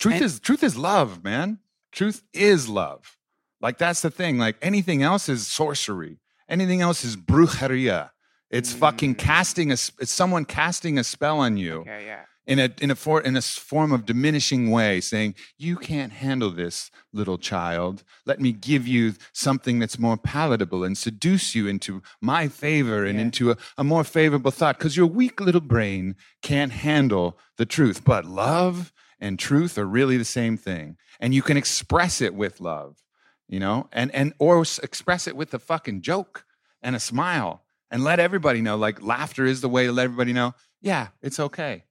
Truth 0.00 0.14
And- 0.16 0.24
is 0.24 0.40
truth 0.40 0.62
is 0.62 0.76
love, 0.76 1.24
man. 1.24 1.60
Truth 1.92 2.22
is 2.32 2.68
love. 2.68 3.16
Like 3.60 3.78
that's 3.78 4.02
the 4.02 4.10
thing. 4.10 4.36
Like 4.38 4.56
anything 4.60 5.02
else 5.02 5.28
is 5.28 5.46
sorcery. 5.46 6.18
Anything 6.48 6.82
else 6.82 7.04
is 7.04 7.16
brujeria. 7.16 8.10
It's 8.50 8.72
fucking 8.72 9.14
Mm. 9.14 9.18
casting 9.18 9.70
a. 9.70 9.74
It's 9.74 10.12
someone 10.12 10.44
casting 10.44 10.98
a 10.98 11.04
spell 11.04 11.40
on 11.40 11.56
you 11.56 11.80
okay, 11.80 12.04
yeah. 12.06 12.20
in 12.46 12.58
a 12.58 12.70
in 12.80 12.90
a 12.90 12.94
for, 12.94 13.20
in 13.20 13.36
a 13.36 13.42
form 13.42 13.90
of 13.90 14.04
diminishing 14.06 14.70
way, 14.70 15.00
saying 15.00 15.34
you 15.58 15.76
can't 15.76 16.12
handle 16.12 16.50
this, 16.50 16.90
little 17.12 17.38
child. 17.38 18.04
Let 18.26 18.40
me 18.40 18.52
give 18.52 18.86
you 18.86 19.14
something 19.32 19.78
that's 19.80 19.98
more 19.98 20.16
palatable 20.16 20.84
and 20.84 20.96
seduce 20.96 21.54
you 21.54 21.66
into 21.66 22.02
my 22.20 22.46
favor 22.48 23.04
and 23.04 23.16
Yeah. 23.18 23.22
into 23.24 23.50
a, 23.50 23.56
a 23.76 23.82
more 23.84 24.04
favorable 24.04 24.50
thought, 24.52 24.78
because 24.78 24.96
your 24.96 25.06
weak 25.06 25.40
little 25.40 25.60
brain 25.60 26.14
can't 26.42 26.72
handle 26.72 27.38
the 27.56 27.66
truth. 27.66 28.04
But 28.04 28.24
love 28.24 28.92
and 29.18 29.38
truth 29.38 29.78
are 29.78 29.86
really 29.86 30.16
the 30.18 30.24
same 30.24 30.56
thing, 30.56 30.96
and 31.18 31.34
you 31.34 31.42
can 31.42 31.56
express 31.56 32.20
it 32.20 32.34
with 32.34 32.60
love, 32.60 33.02
you 33.48 33.58
know, 33.58 33.88
and 33.90 34.14
and 34.14 34.32
or 34.38 34.62
express 34.82 35.26
it 35.26 35.34
with 35.34 35.52
a 35.54 35.58
fucking 35.58 36.02
joke 36.02 36.44
and 36.82 36.94
a 36.94 37.00
smile. 37.00 37.62
And 37.90 38.02
let 38.02 38.18
everybody 38.18 38.60
know, 38.60 38.76
like 38.76 39.02
laughter 39.02 39.44
is 39.44 39.60
the 39.60 39.68
way 39.68 39.86
to 39.86 39.92
let 39.92 40.04
everybody 40.04 40.32
know, 40.32 40.54
yeah, 40.80 41.08
it's 41.22 41.38
okay. 41.38 41.84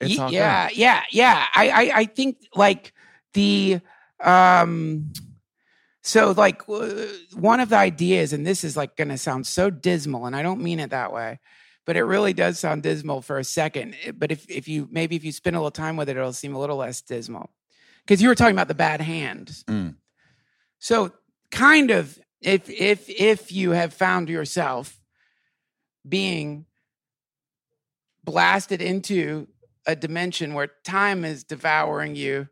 It's 0.00 0.16
good. 0.16 0.32
yeah, 0.32 0.68
yeah, 0.72 1.02
yeah. 1.10 1.46
I, 1.54 1.68
I, 1.70 1.98
I 2.00 2.04
think 2.04 2.38
like 2.54 2.92
the, 3.34 3.80
um, 4.22 5.12
so 6.02 6.32
like 6.32 6.66
w- 6.66 7.08
one 7.34 7.60
of 7.60 7.68
the 7.70 7.76
ideas, 7.76 8.32
and 8.32 8.46
this 8.46 8.64
is 8.64 8.76
like 8.76 8.96
going 8.96 9.08
to 9.08 9.18
sound 9.18 9.46
so 9.46 9.70
dismal, 9.70 10.26
and 10.26 10.34
I 10.34 10.42
don't 10.42 10.62
mean 10.62 10.80
it 10.80 10.90
that 10.90 11.12
way, 11.12 11.38
but 11.86 11.96
it 11.96 12.04
really 12.04 12.32
does 12.32 12.58
sound 12.58 12.82
dismal 12.82 13.20
for 13.20 13.38
a 13.38 13.44
second. 13.44 13.96
But 14.14 14.32
if 14.32 14.48
if 14.50 14.68
you 14.68 14.88
maybe 14.90 15.16
if 15.16 15.24
you 15.24 15.32
spend 15.32 15.56
a 15.56 15.58
little 15.58 15.70
time 15.70 15.96
with 15.96 16.08
it, 16.08 16.16
it'll 16.16 16.32
seem 16.32 16.54
a 16.54 16.60
little 16.60 16.76
less 16.76 17.00
dismal. 17.02 17.50
Because 18.04 18.22
you 18.22 18.28
were 18.28 18.34
talking 18.34 18.54
about 18.54 18.68
the 18.68 18.74
bad 18.74 19.00
hand. 19.00 19.48
Mm. 19.66 19.96
So 20.78 21.12
kind 21.50 21.90
of 21.90 22.18
if 22.40 22.70
if 22.70 23.08
if 23.10 23.52
you 23.52 23.72
have 23.72 23.92
found 23.92 24.28
yourself 24.28 24.99
being 26.08 26.66
blasted 28.24 28.82
into 28.82 29.48
a 29.86 29.96
dimension 29.96 30.54
where 30.54 30.68
time 30.84 31.24
is 31.24 31.44
devouring 31.44 32.14
you, 32.14 32.48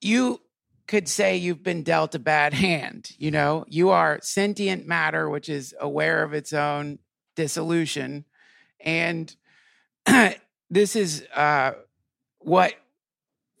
you 0.00 0.40
could 0.86 1.08
say 1.08 1.36
you've 1.36 1.62
been 1.62 1.82
dealt 1.82 2.14
a 2.14 2.18
bad 2.18 2.54
hand. 2.54 3.12
You 3.18 3.30
know, 3.30 3.64
you 3.68 3.90
are 3.90 4.18
sentient 4.22 4.86
matter, 4.86 5.28
which 5.28 5.48
is 5.48 5.74
aware 5.78 6.22
of 6.22 6.32
its 6.32 6.52
own 6.52 6.98
dissolution. 7.36 8.24
And 8.80 9.34
this 10.70 10.96
is 10.96 11.26
uh, 11.34 11.72
what, 12.38 12.74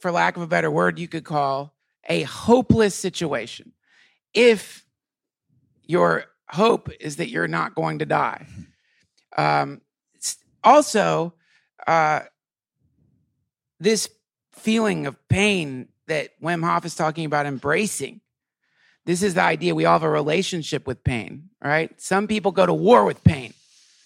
for 0.00 0.10
lack 0.10 0.36
of 0.36 0.42
a 0.42 0.46
better 0.46 0.70
word, 0.70 0.98
you 0.98 1.06
could 1.06 1.24
call 1.24 1.74
a 2.08 2.22
hopeless 2.22 2.94
situation. 2.94 3.72
If 4.32 4.84
your 5.84 6.24
hope 6.50 6.90
is 7.00 7.16
that 7.16 7.28
you're 7.28 7.48
not 7.48 7.74
going 7.74 7.98
to 8.00 8.06
die. 8.06 8.46
Um, 9.36 9.80
also, 10.64 11.34
uh, 11.86 12.20
this 13.80 14.08
feeling 14.52 15.06
of 15.06 15.16
pain 15.28 15.88
that 16.08 16.30
Wim 16.42 16.64
Hof 16.64 16.84
is 16.84 16.94
talking 16.94 17.24
about 17.24 17.46
embracing. 17.46 18.20
This 19.04 19.22
is 19.22 19.34
the 19.34 19.42
idea 19.42 19.74
we 19.74 19.84
all 19.84 19.94
have 19.94 20.02
a 20.02 20.10
relationship 20.10 20.86
with 20.86 21.02
pain, 21.04 21.50
right? 21.62 21.98
Some 22.00 22.26
people 22.26 22.52
go 22.52 22.66
to 22.66 22.74
war 22.74 23.04
with 23.04 23.22
pain. 23.24 23.54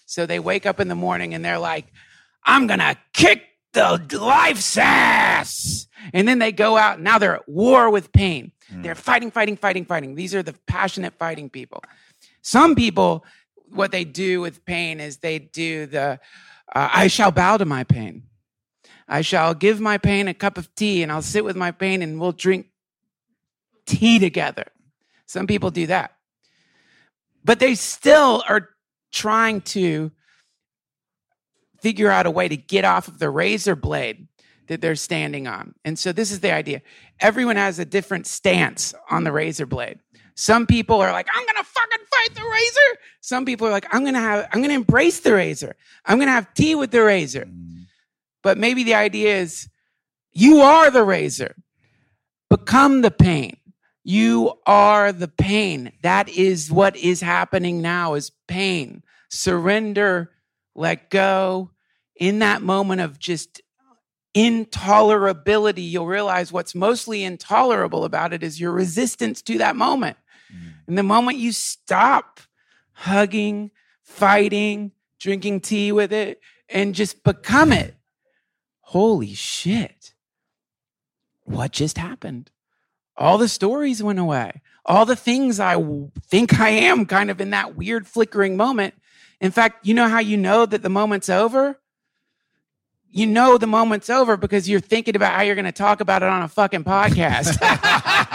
So 0.05 0.25
they 0.25 0.39
wake 0.39 0.65
up 0.65 0.79
in 0.79 0.87
the 0.87 0.95
morning 0.95 1.33
and 1.33 1.43
they're 1.43 1.59
like, 1.59 1.87
I'm 2.45 2.67
going 2.67 2.79
to 2.79 2.95
kick 3.13 3.43
the 3.73 3.99
life's 4.19 4.77
ass. 4.77 5.87
And 6.13 6.27
then 6.27 6.39
they 6.39 6.51
go 6.51 6.77
out 6.77 6.99
now 6.99 7.17
they're 7.17 7.35
at 7.35 7.49
war 7.49 7.89
with 7.89 8.11
pain. 8.11 8.51
They're 8.69 8.95
fighting, 8.95 9.31
fighting, 9.31 9.57
fighting, 9.57 9.85
fighting. 9.85 10.15
These 10.15 10.33
are 10.33 10.43
the 10.43 10.53
passionate 10.67 11.13
fighting 11.19 11.49
people. 11.49 11.83
Some 12.43 12.75
people, 12.75 13.25
what 13.69 13.91
they 13.91 14.03
do 14.03 14.41
with 14.41 14.65
pain 14.65 14.99
is 14.99 15.17
they 15.17 15.39
do 15.39 15.87
the, 15.87 16.19
uh, 16.75 16.89
I 16.93 17.07
shall 17.07 17.31
bow 17.31 17.57
to 17.57 17.65
my 17.65 17.83
pain. 17.83 18.23
I 19.07 19.21
shall 19.21 19.53
give 19.53 19.79
my 19.79 19.97
pain 19.97 20.27
a 20.27 20.33
cup 20.33 20.57
of 20.57 20.73
tea 20.75 21.01
and 21.01 21.11
I'll 21.11 21.21
sit 21.21 21.43
with 21.43 21.55
my 21.55 21.71
pain 21.71 22.01
and 22.01 22.19
we'll 22.19 22.31
drink 22.33 22.67
tea 23.85 24.19
together. 24.19 24.65
Some 25.25 25.47
people 25.47 25.71
do 25.71 25.87
that. 25.87 26.11
But 27.43 27.59
they 27.59 27.75
still 27.75 28.43
are 28.47 28.69
trying 29.11 29.61
to 29.61 30.11
figure 31.81 32.09
out 32.09 32.25
a 32.25 32.31
way 32.31 32.47
to 32.47 32.57
get 32.57 32.85
off 32.85 33.07
of 33.07 33.19
the 33.19 33.29
razor 33.29 33.75
blade 33.75 34.27
that 34.67 34.81
they're 34.81 34.95
standing 34.95 35.47
on. 35.47 35.75
And 35.83 35.99
so 35.99 36.11
this 36.11 36.31
is 36.31 36.39
the 36.39 36.53
idea. 36.53 36.81
Everyone 37.19 37.57
has 37.57 37.79
a 37.79 37.85
different 37.85 38.27
stance 38.27 38.93
on 39.09 39.23
the 39.23 39.31
razor 39.31 39.65
blade. 39.65 39.99
Some 40.35 40.65
people 40.65 40.99
are 41.01 41.11
like, 41.11 41.27
I'm 41.33 41.45
gonna 41.45 41.63
fucking 41.63 42.05
fight 42.11 42.35
the 42.35 42.49
razor. 42.49 42.99
Some 43.21 43.45
people 43.45 43.67
are 43.67 43.71
like, 43.71 43.87
I'm 43.93 44.03
gonna 44.03 44.19
have, 44.19 44.49
I'm 44.51 44.61
gonna 44.61 44.73
embrace 44.73 45.19
the 45.19 45.33
razor. 45.33 45.75
I'm 46.05 46.19
gonna 46.19 46.31
have 46.31 46.53
tea 46.53 46.75
with 46.75 46.91
the 46.91 47.03
razor. 47.03 47.45
Mm. 47.45 47.85
But 48.41 48.57
maybe 48.57 48.83
the 48.83 48.95
idea 48.95 49.37
is 49.37 49.69
you 50.31 50.59
are 50.61 50.89
the 50.89 51.03
razor. 51.03 51.55
Become 52.49 53.01
the 53.01 53.11
pain. 53.11 53.57
You 54.03 54.53
are 54.65 55.11
the 55.11 55.29
pain. 55.29 55.93
That 56.01 56.27
is 56.29 56.71
what 56.71 56.95
is 56.97 57.21
happening 57.21 57.81
now 57.81 58.15
is 58.15 58.31
pain. 58.47 59.03
Surrender, 59.29 60.31
let 60.75 61.09
go. 61.09 61.71
In 62.15 62.39
that 62.39 62.61
moment 62.61 63.01
of 63.01 63.17
just 63.17 63.61
intolerability, 64.35 65.89
you'll 65.89 66.07
realize 66.07 66.51
what's 66.51 66.75
mostly 66.75 67.23
intolerable 67.23 68.03
about 68.03 68.33
it 68.33 68.43
is 68.43 68.59
your 68.59 68.71
resistance 68.71 69.41
to 69.43 69.57
that 69.59 69.75
moment. 69.75 70.17
Mm-hmm. 70.53 70.69
And 70.87 70.97
the 70.97 71.03
moment 71.03 71.37
you 71.37 71.51
stop 71.51 72.39
hugging, 72.91 73.71
fighting, 74.01 74.91
drinking 75.19 75.61
tea 75.61 75.91
with 75.91 76.13
it, 76.13 76.39
and 76.69 76.95
just 76.95 77.23
become 77.23 77.71
it, 77.71 77.95
holy 78.81 79.33
shit. 79.33 80.13
What 81.43 81.71
just 81.71 81.97
happened? 81.97 82.51
All 83.17 83.37
the 83.37 83.47
stories 83.47 84.01
went 84.01 84.19
away. 84.19 84.61
All 84.85 85.05
the 85.05 85.15
things 85.15 85.59
I 85.59 85.81
think 86.27 86.59
I 86.59 86.69
am 86.69 87.05
kind 87.05 87.29
of 87.31 87.39
in 87.39 87.51
that 87.51 87.75
weird 87.75 88.07
flickering 88.07 88.57
moment. 88.57 88.95
In 89.39 89.51
fact, 89.51 89.85
you 89.85 89.93
know 89.93 90.07
how 90.07 90.19
you 90.19 90.37
know 90.37 90.65
that 90.65 90.81
the 90.81 90.89
moment's 90.89 91.29
over? 91.29 91.79
You 93.09 93.27
know 93.27 93.57
the 93.57 93.67
moment's 93.67 94.09
over 94.09 94.37
because 94.37 94.67
you're 94.67 94.79
thinking 94.79 95.15
about 95.15 95.33
how 95.35 95.41
you're 95.41 95.55
going 95.55 95.65
to 95.65 95.71
talk 95.71 96.01
about 96.01 96.23
it 96.23 96.29
on 96.29 96.41
a 96.41 96.47
fucking 96.47 96.83
podcast. 96.83 97.59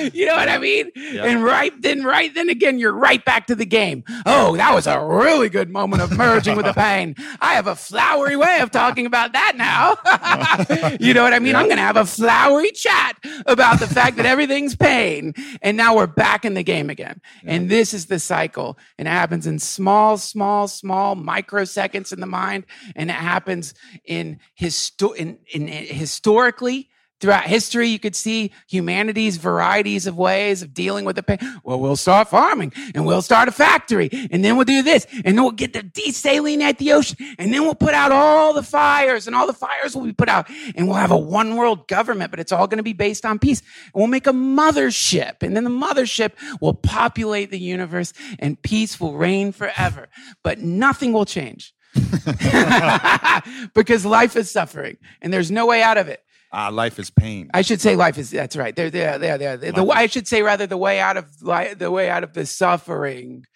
you 0.14 0.26
know 0.26 0.36
what 0.36 0.48
I 0.48 0.58
mean? 0.58 0.90
And 0.96 1.42
right 1.42 1.72
then, 1.80 2.04
right 2.04 2.32
then 2.34 2.48
again, 2.48 2.78
you're 2.78 2.92
right 2.92 3.24
back 3.24 3.46
to 3.48 3.54
the 3.54 3.66
game. 3.66 4.04
Oh, 4.26 4.56
that 4.56 4.74
was 4.74 4.86
a 4.86 5.04
really 5.04 5.48
good 5.48 5.70
moment 5.70 6.02
of 6.02 6.16
merging 6.16 6.56
with 6.56 6.66
the 6.66 6.72
pain. 6.72 7.14
I 7.40 7.54
have 7.54 7.66
a 7.66 7.76
flowery 7.76 8.36
way 8.36 8.60
of 8.60 8.70
talking 8.70 9.06
about 9.06 9.32
that 9.32 9.54
now. 9.56 10.96
you 11.00 11.14
know 11.14 11.22
what 11.22 11.32
I 11.32 11.38
mean? 11.38 11.56
I'm 11.56 11.66
going 11.66 11.76
to 11.76 11.82
have 11.82 11.96
a 11.96 12.06
flowery 12.06 12.70
chat 12.72 13.16
about 13.46 13.80
the 13.80 13.86
fact 13.86 14.16
that 14.16 14.26
everything's 14.26 14.76
pain. 14.76 15.34
And 15.62 15.76
now 15.76 15.96
we're 15.96 16.06
back 16.06 16.44
in 16.44 16.54
the 16.54 16.62
game 16.62 16.90
again. 16.90 17.20
And 17.44 17.68
this 17.68 17.94
is 17.94 18.06
the 18.06 18.18
cycle. 18.18 18.78
And 18.98 19.06
it 19.06 19.10
happens 19.10 19.46
in 19.46 19.58
small, 19.58 20.16
small, 20.16 20.68
small 20.68 21.16
microseconds 21.16 22.12
in 22.12 22.20
the 22.20 22.26
mind. 22.26 22.64
And 22.96 23.10
it 23.10 23.14
happens 23.14 23.74
in, 24.04 24.38
histo- 24.58 25.16
in, 25.16 25.38
in, 25.52 25.68
in 25.68 25.94
historically 25.94 26.90
throughout 27.20 27.44
history, 27.44 27.88
you 27.88 27.98
could 27.98 28.16
see 28.16 28.52
humanity's 28.66 29.36
varieties 29.36 30.06
of 30.06 30.16
ways 30.16 30.62
of 30.62 30.72
dealing 30.72 31.04
with 31.04 31.16
the 31.16 31.22
pain. 31.22 31.38
Well, 31.62 31.78
we'll 31.78 31.96
start 31.96 32.28
farming 32.28 32.72
and 32.94 33.06
we'll 33.06 33.22
start 33.22 33.48
a 33.48 33.52
factory 33.52 34.08
and 34.30 34.44
then 34.44 34.56
we'll 34.56 34.64
do 34.64 34.82
this 34.82 35.06
and 35.12 35.36
then 35.36 35.42
we'll 35.42 35.52
get 35.52 35.72
to 35.74 35.82
desalinate 35.82 36.78
the 36.78 36.92
ocean 36.92 37.18
and 37.38 37.52
then 37.52 37.62
we'll 37.62 37.74
put 37.74 37.94
out 37.94 38.12
all 38.12 38.54
the 38.54 38.62
fires 38.62 39.26
and 39.26 39.36
all 39.36 39.46
the 39.46 39.52
fires 39.52 39.94
will 39.94 40.04
be 40.04 40.12
put 40.12 40.28
out 40.28 40.48
and 40.74 40.88
we'll 40.88 40.96
have 40.96 41.10
a 41.10 41.18
one 41.18 41.56
world 41.56 41.86
government, 41.88 42.30
but 42.30 42.40
it's 42.40 42.52
all 42.52 42.66
going 42.66 42.78
to 42.78 42.82
be 42.82 42.92
based 42.92 43.26
on 43.26 43.38
peace. 43.38 43.60
And 43.92 44.00
we'll 44.00 44.06
make 44.06 44.26
a 44.26 44.32
mothership 44.32 45.42
and 45.42 45.54
then 45.54 45.64
the 45.64 45.70
mothership 45.70 46.32
will 46.60 46.74
populate 46.74 47.50
the 47.50 47.58
universe 47.58 48.12
and 48.38 48.60
peace 48.60 48.98
will 48.98 49.14
reign 49.14 49.52
forever, 49.52 50.08
but 50.42 50.58
nothing 50.58 51.12
will 51.12 51.26
change. 51.26 51.74
because 53.74 54.06
life 54.06 54.36
is 54.36 54.50
suffering 54.50 54.96
and 55.20 55.32
there's 55.32 55.50
no 55.50 55.66
way 55.66 55.82
out 55.82 55.98
of 55.98 56.08
it. 56.08 56.22
Ah, 56.52 56.68
life 56.68 56.98
is 56.98 57.10
pain. 57.10 57.48
I 57.54 57.62
should 57.62 57.80
say 57.80 57.94
life 57.94 58.18
is 58.18 58.30
that's 58.30 58.56
right. 58.56 58.74
They're 58.74 58.90
there, 58.90 59.18
there, 59.18 59.38
there. 59.38 59.56
The, 59.56 59.84
I 59.86 60.06
should 60.06 60.26
say 60.26 60.42
rather 60.42 60.66
the 60.66 60.76
way 60.76 60.98
out 60.98 61.16
of 61.16 61.26
li- 61.42 61.74
the 61.74 61.90
way 61.90 62.10
out 62.10 62.24
of 62.24 62.32
the 62.34 62.44
suffering. 62.46 63.46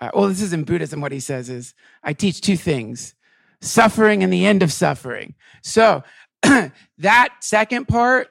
Uh, 0.00 0.10
well, 0.14 0.26
this 0.28 0.42
is 0.42 0.52
in 0.52 0.64
Buddhism. 0.64 1.00
What 1.00 1.12
he 1.12 1.20
says 1.20 1.48
is, 1.48 1.74
I 2.02 2.12
teach 2.12 2.40
two 2.40 2.56
things: 2.56 3.14
suffering 3.60 4.24
and 4.24 4.32
the 4.32 4.44
end 4.46 4.64
of 4.64 4.72
suffering. 4.72 5.34
So 5.62 6.02
that 6.42 7.28
second 7.40 7.86
part, 7.86 8.28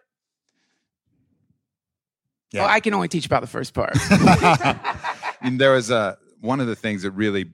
Yeah. 2.52 2.62
well, 2.64 2.70
I 2.70 2.80
can 2.82 2.94
only 2.94 3.08
teach 3.08 3.26
about 3.26 3.42
the 3.42 3.48
first 3.48 3.74
part. 3.74 3.98
and 5.42 5.60
there 5.62 5.72
was 5.72 5.90
a 5.92 6.18
one 6.42 6.60
of 6.60 6.68
the 6.68 6.76
things 6.76 7.04
that 7.04 7.12
really 7.12 7.52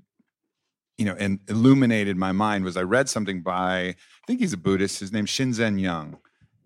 you 0.98 1.06
know 1.06 1.16
and 1.18 1.40
illuminated 1.48 2.18
my 2.18 2.32
mind 2.32 2.66
was 2.66 2.76
i 2.76 2.82
read 2.82 3.08
something 3.08 3.42
by 3.42 3.80
i 3.90 3.96
think 4.28 4.40
he's 4.40 4.52
a 4.52 4.58
buddhist 4.58 5.00
his 5.00 5.14
name's 5.14 5.30
shinzen 5.30 5.80
young 5.80 6.18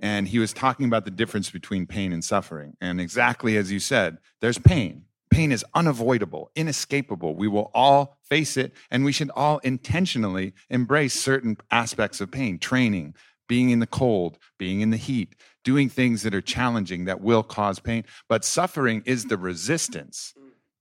and 0.04 0.28
he 0.28 0.38
was 0.38 0.52
talking 0.54 0.86
about 0.86 1.06
the 1.06 1.12
difference 1.12 1.50
between 1.50 1.88
pain 1.88 2.12
and 2.12 2.24
suffering. 2.24 2.76
And 2.82 3.00
exactly 3.00 3.58
as 3.58 3.72
you 3.72 3.80
said 3.80 4.18
there's 4.42 4.60
pain. 4.60 5.06
Pain 5.32 5.52
is 5.52 5.66
unavoidable 5.74 6.52
inescapable. 6.56 7.36
We 7.36 7.48
will 7.48 7.72
all 7.74 8.20
face 8.22 8.56
it 8.56 8.74
and 8.92 9.04
we 9.04 9.12
should 9.12 9.32
all 9.36 9.58
intentionally 9.60 10.54
embrace 10.70 11.20
certain 11.20 11.58
aspects 11.72 12.22
of 12.22 12.30
pain. 12.30 12.60
Training 12.60 13.16
being 13.48 13.72
in 13.72 13.80
the 13.80 13.88
cold 13.88 14.38
being 14.60 14.82
in 14.82 14.92
the 14.92 14.98
heat 14.98 15.36
doing 15.64 15.88
things 15.90 16.24
that 16.24 16.36
are 16.36 16.42
challenging 16.42 17.06
that 17.06 17.22
will 17.22 17.42
cause 17.42 17.80
pain. 17.80 18.04
But 18.28 18.46
suffering 18.46 19.02
is 19.06 19.26
the 19.26 19.38
resistance 19.38 20.34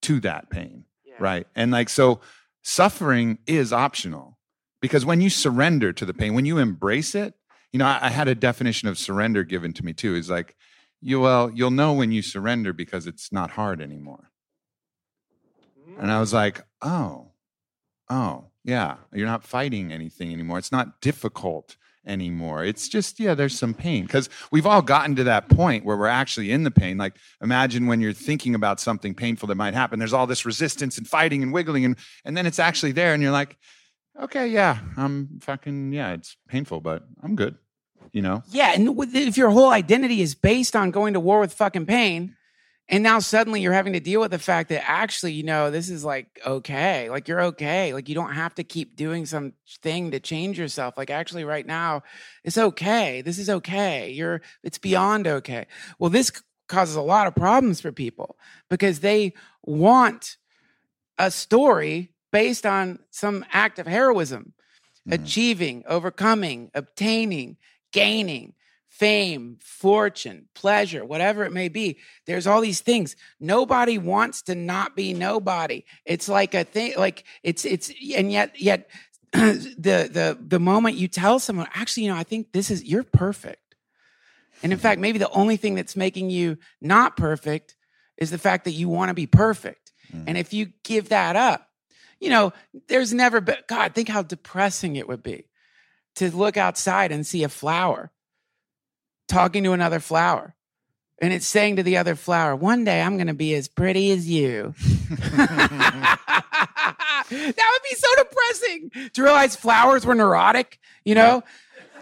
to 0.02 0.20
that 0.20 0.50
pain 0.50 0.84
right? 1.20 1.46
And 1.54 1.70
like 1.70 1.88
so 1.88 2.20
suffering 2.62 3.38
is 3.46 3.72
optional 3.72 4.38
because 4.80 5.04
when 5.04 5.20
you 5.20 5.30
surrender 5.30 5.92
to 5.92 6.04
the 6.04 6.14
pain 6.14 6.34
when 6.34 6.44
you 6.44 6.58
embrace 6.58 7.14
it 7.14 7.34
you 7.72 7.78
know 7.78 7.86
i, 7.86 7.98
I 8.02 8.10
had 8.10 8.28
a 8.28 8.34
definition 8.34 8.88
of 8.88 8.98
surrender 8.98 9.44
given 9.44 9.72
to 9.74 9.84
me 9.84 9.92
too. 9.92 10.14
Is 10.14 10.30
like 10.30 10.56
you 11.00 11.20
well 11.20 11.50
you'll 11.52 11.70
know 11.70 11.92
when 11.92 12.12
you 12.12 12.22
surrender 12.22 12.72
because 12.72 13.06
it's 13.06 13.32
not 13.32 13.52
hard 13.52 13.80
anymore. 13.80 14.30
And 15.98 16.10
i 16.10 16.20
was 16.20 16.32
like 16.32 16.64
oh 16.80 17.32
oh 18.08 18.44
yeah 18.64 18.96
you're 19.12 19.26
not 19.26 19.44
fighting 19.44 19.92
anything 19.92 20.32
anymore. 20.32 20.58
It's 20.58 20.72
not 20.72 21.00
difficult 21.00 21.76
anymore. 22.06 22.64
It's 22.64 22.88
just 22.88 23.18
yeah 23.20 23.34
there's 23.34 23.58
some 23.58 23.74
pain. 23.74 24.04
Because 24.04 24.28
we've 24.50 24.66
all 24.66 24.82
gotten 24.82 25.16
to 25.16 25.24
that 25.24 25.48
point 25.48 25.84
where 25.84 25.96
we're 25.96 26.06
actually 26.06 26.50
in 26.52 26.64
the 26.64 26.70
pain. 26.70 26.98
Like 26.98 27.16
imagine 27.42 27.86
when 27.86 28.00
you're 28.00 28.12
thinking 28.12 28.54
about 28.54 28.80
something 28.80 29.14
painful 29.14 29.48
that 29.48 29.56
might 29.56 29.74
happen. 29.74 29.98
There's 29.98 30.12
all 30.12 30.26
this 30.26 30.44
resistance 30.44 30.98
and 30.98 31.06
fighting 31.06 31.42
and 31.42 31.52
wiggling 31.52 31.84
and 31.84 31.96
and 32.24 32.36
then 32.36 32.46
it's 32.46 32.58
actually 32.58 32.92
there 32.92 33.14
and 33.14 33.22
you're 33.22 33.32
like 33.32 33.56
okay 34.20 34.46
yeah 34.48 34.78
i'm 34.96 35.38
fucking 35.40 35.92
yeah 35.92 36.12
it's 36.12 36.36
painful 36.48 36.80
but 36.80 37.04
i'm 37.22 37.34
good 37.36 37.56
you 38.12 38.20
know 38.22 38.42
Yeah, 38.50 38.72
and 38.74 38.96
with- 38.96 39.14
if 39.14 39.36
your 39.36 39.50
whole 39.50 39.70
identity 39.70 40.20
is 40.20 40.34
based 40.34 40.76
on 40.76 40.90
going 40.90 41.14
to 41.14 41.20
war 41.20 41.40
with 41.40 41.54
fucking 41.54 41.86
pain, 41.86 42.36
And 42.88 43.02
now 43.02 43.20
suddenly 43.20 43.62
you're 43.62 43.72
having 43.72 43.94
to 43.94 44.00
deal 44.00 44.20
with 44.20 44.32
the 44.32 44.38
fact 44.40 44.68
that 44.68 44.82
actually, 44.90 45.32
you 45.32 45.44
know, 45.44 45.70
this 45.70 45.88
is 45.88 46.04
like 46.04 46.26
okay. 46.44 47.08
Like 47.08 47.26
you're 47.28 47.40
okay. 47.54 47.94
Like 47.94 48.08
you 48.08 48.14
don't 48.14 48.34
have 48.34 48.54
to 48.56 48.64
keep 48.64 48.96
doing 48.96 49.24
some 49.24 49.54
thing 49.82 50.10
to 50.10 50.20
change 50.20 50.58
yourself. 50.58 50.98
Like 50.98 51.08
actually 51.08 51.44
right 51.44 51.64
now, 51.64 52.02
it's 52.44 52.58
okay. 52.58 53.22
This 53.22 53.38
is 53.38 53.48
okay. 53.48 54.10
You're 54.10 54.42
it's 54.62 54.78
beyond 54.78 55.26
okay. 55.26 55.66
Well, 55.98 56.10
this 56.10 56.32
causes 56.68 56.96
a 56.96 57.00
lot 57.02 57.28
of 57.28 57.34
problems 57.34 57.80
for 57.80 57.92
people 57.92 58.36
because 58.68 59.00
they 59.00 59.32
want 59.64 60.36
a 61.18 61.30
story 61.30 62.11
based 62.32 62.66
on 62.66 62.98
some 63.10 63.44
act 63.52 63.78
of 63.78 63.86
heroism, 63.86 64.54
Mhm. 65.06 65.12
achieving, 65.12 65.84
overcoming, 65.86 66.70
obtaining, 66.74 67.56
gaining 67.92 68.54
fame, 68.88 69.56
fortune, 69.60 70.48
pleasure, 70.54 71.02
whatever 71.04 71.44
it 71.44 71.52
may 71.52 71.68
be. 71.68 71.96
There's 72.26 72.46
all 72.46 72.60
these 72.60 72.80
things. 72.82 73.16
Nobody 73.40 73.96
wants 73.96 74.42
to 74.42 74.54
not 74.54 74.94
be 74.94 75.14
nobody. 75.14 75.84
It's 76.04 76.28
like 76.28 76.54
a 76.54 76.62
thing, 76.62 76.92
like 76.98 77.24
it's, 77.42 77.64
it's, 77.64 77.90
and 78.14 78.30
yet, 78.30 78.60
yet 78.60 78.90
the, 79.32 80.10
the, 80.12 80.38
the 80.40 80.60
moment 80.60 80.96
you 80.96 81.08
tell 81.08 81.38
someone, 81.38 81.68
actually, 81.72 82.04
you 82.04 82.10
know, 82.10 82.18
I 82.18 82.22
think 82.22 82.52
this 82.52 82.70
is, 82.70 82.84
you're 82.84 83.02
perfect. 83.02 83.76
And 84.62 84.72
in 84.72 84.78
fact, 84.78 85.00
maybe 85.00 85.18
the 85.18 85.30
only 85.30 85.56
thing 85.56 85.74
that's 85.74 85.96
making 85.96 86.28
you 86.28 86.58
not 86.80 87.16
perfect 87.16 87.74
is 88.18 88.30
the 88.30 88.38
fact 88.38 88.66
that 88.66 88.72
you 88.72 88.90
want 88.90 89.08
to 89.08 89.14
be 89.14 89.26
perfect. 89.26 89.90
Mm. 90.14 90.24
And 90.28 90.38
if 90.38 90.52
you 90.52 90.66
give 90.84 91.08
that 91.08 91.34
up, 91.34 91.66
you 92.22 92.30
know, 92.30 92.52
there's 92.86 93.12
never 93.12 93.40
been, 93.40 93.56
God, 93.66 93.96
think 93.96 94.08
how 94.08 94.22
depressing 94.22 94.94
it 94.94 95.08
would 95.08 95.24
be 95.24 95.48
to 96.14 96.34
look 96.34 96.56
outside 96.56 97.10
and 97.10 97.26
see 97.26 97.42
a 97.42 97.48
flower 97.48 98.12
talking 99.26 99.64
to 99.64 99.72
another 99.72 99.98
flower. 99.98 100.54
And 101.20 101.32
it's 101.32 101.46
saying 101.46 101.76
to 101.76 101.82
the 101.82 101.96
other 101.96 102.14
flower, 102.14 102.54
one 102.54 102.84
day 102.84 103.02
I'm 103.02 103.16
going 103.16 103.26
to 103.26 103.34
be 103.34 103.54
as 103.54 103.66
pretty 103.66 104.12
as 104.12 104.30
you. 104.30 104.72
that 105.10 106.18
would 107.30 107.90
be 107.90 107.96
so 107.96 108.08
depressing 108.16 109.10
to 109.14 109.22
realize 109.22 109.56
flowers 109.56 110.06
were 110.06 110.14
neurotic, 110.14 110.78
you 111.04 111.16
know? 111.16 111.42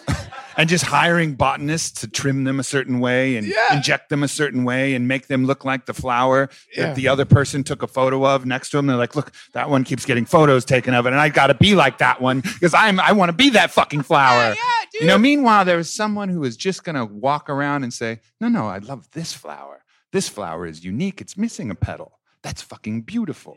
and 0.57 0.69
just 0.69 0.85
hiring 0.85 1.35
botanists 1.35 2.01
to 2.01 2.09
trim 2.09 2.45
them 2.45 2.61
a 2.61 2.63
certain 2.65 3.01
way 3.01 3.37
and 3.37 3.47
Yeah. 3.47 3.75
inject 3.77 4.09
them 4.11 4.23
a 4.23 4.29
certain 4.29 4.65
way 4.65 4.95
and 4.95 5.07
make 5.09 5.27
them 5.29 5.47
look 5.47 5.65
like 5.65 5.87
the 5.87 5.95
flower 5.95 6.49
Yeah. 6.77 6.87
that 6.87 6.97
the 6.97 7.09
other 7.09 7.25
person 7.25 7.65
took 7.65 7.83
a 7.83 7.87
photo 7.87 8.27
of 8.27 8.45
next 8.47 8.71
to 8.71 8.77
them. 8.79 8.87
They're 8.87 8.97
like, 8.97 9.15
look, 9.17 9.33
that 9.53 9.71
one 9.71 9.85
keeps 9.85 10.05
getting 10.05 10.25
photos 10.27 10.65
taken 10.65 10.93
of 10.95 11.07
it, 11.07 11.11
and 11.13 11.21
I 11.21 11.29
got 11.29 11.47
to 11.49 11.55
be 11.55 11.75
like 11.75 11.99
that 11.99 12.21
one 12.21 12.41
because 12.41 12.75
I'm 12.75 13.01
I 13.01 13.13
want 13.13 13.31
to 13.31 13.37
be 13.37 13.51
that 13.51 13.71
fucking 13.71 14.03
flower. 14.03 14.51
Yeah, 14.55 14.55
dude. 14.93 15.03
You 15.03 15.07
know, 15.09 15.19
meanwhile, 15.19 15.65
there 15.65 15.77
was 15.77 15.93
someone 15.93 16.29
who 16.29 16.41
was 16.41 16.57
just 16.57 16.85
going 16.85 16.97
to 16.97 17.05
walk 17.05 17.49
around 17.49 17.85
and 17.85 17.93
say, 17.93 18.21
no, 18.41 18.49
no, 18.49 18.67
I 18.67 18.79
love 18.79 19.09
this 19.13 19.33
flower. 19.33 19.83
This 20.13 20.29
flower 20.29 20.67
is 20.67 20.85
unique. 20.85 21.21
It's 21.21 21.37
missing 21.37 21.71
a 21.71 21.75
petal. 21.75 22.19
That's 22.43 22.63
fucking 22.63 23.03
beautiful. 23.03 23.57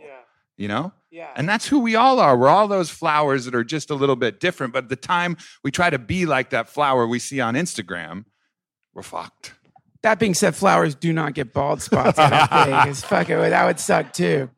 Yeah, 0.58 0.62
You 0.62 0.68
know? 0.68 0.92
yeah. 1.12 1.30
And 1.36 1.48
that's 1.48 1.68
who 1.68 1.80
we 1.80 1.96
all 1.96 2.20
are. 2.20 2.38
We're 2.38 2.48
all 2.50 2.68
those 2.68 2.90
flowers 2.90 3.46
that 3.46 3.56
are 3.56 3.64
just 3.64 3.90
a 3.90 3.96
little 3.96 4.16
bit 4.16 4.40
different. 4.40 4.74
But 4.74 4.90
the 4.90 4.96
time 4.96 5.38
we 5.64 5.72
try 5.72 5.90
to 5.90 6.00
be 6.00 6.26
like 6.26 6.50
that 6.52 6.70
flower 6.70 7.08
we 7.08 7.20
see 7.20 7.40
on 7.42 7.56
Instagram, 7.56 8.26
we're 8.94 9.04
fucked. 9.04 9.54
That 10.04 10.20
being 10.20 10.34
said, 10.34 10.56
flowers 10.56 10.96
do 10.96 11.14
not 11.14 11.34
get 11.34 11.54
bald 11.54 11.82
spots. 11.82 12.20
I 12.20 12.30
don't 12.30 12.86
think. 12.86 12.98
Fucking, 13.06 13.38
that 13.38 13.66
would 13.66 13.80
suck 13.80 14.12
too. 14.14 14.50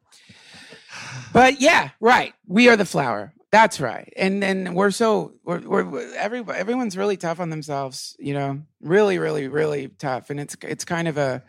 But 1.34 1.62
yeah, 1.62 1.90
right. 2.00 2.34
We 2.48 2.70
are 2.70 2.76
the 2.78 2.86
flower. 2.86 3.34
That's 3.52 3.80
right. 3.80 4.12
And 4.18 4.42
then 4.44 4.74
we're 4.74 4.92
so 4.92 5.34
we're, 5.46 5.62
we're 5.62 6.14
everybody 6.16 6.60
everyone's 6.60 6.98
really 6.98 7.16
tough 7.16 7.40
on 7.40 7.50
themselves. 7.50 8.16
You 8.20 8.34
know, 8.34 8.62
really, 8.82 9.18
really, 9.18 9.48
really 9.48 9.88
tough. 9.88 10.30
And 10.30 10.40
it's 10.40 10.58
it's 10.62 10.84
kind 10.84 11.08
of 11.08 11.18
a 11.18 11.44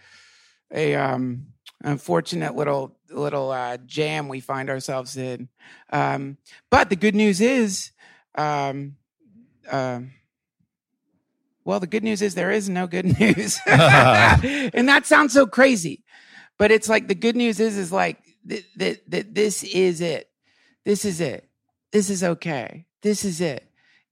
a 0.72 0.94
um 0.94 1.47
unfortunate 1.82 2.55
little 2.55 2.95
little 3.11 3.51
uh, 3.51 3.77
jam 3.79 4.29
we 4.29 4.41
find 4.41 4.71
ourselves 4.71 5.17
in. 5.17 5.49
Um, 5.91 6.39
but 6.71 6.91
the 6.91 6.97
good 6.97 7.15
news 7.15 7.41
is, 7.41 7.93
um, 8.37 8.97
um 9.71 10.13
well, 11.65 11.81
the 11.81 11.89
good 11.89 12.05
news 12.05 12.23
is 12.23 12.35
there 12.35 12.53
is 12.53 12.69
no 12.69 12.87
good 12.87 13.05
news. 13.21 13.59
and 13.67 14.89
that 14.89 15.03
sounds 15.05 15.33
so 15.33 15.47
crazy. 15.47 16.05
But 16.59 16.71
it's 16.71 16.89
like 16.89 17.09
the 17.09 17.15
good 17.15 17.37
news 17.37 17.61
is 17.61 17.77
is 17.77 17.93
like 17.93 18.19
that 18.47 18.65
that 18.77 19.11
that 19.11 19.35
this 19.35 19.65
is 19.65 20.01
it. 20.01 20.31
This 20.85 21.05
is 21.05 21.21
it. 21.21 21.49
This 21.93 22.09
is 22.09 22.23
okay. 22.23 22.87
This 23.03 23.25
is 23.25 23.41
it. 23.41 23.69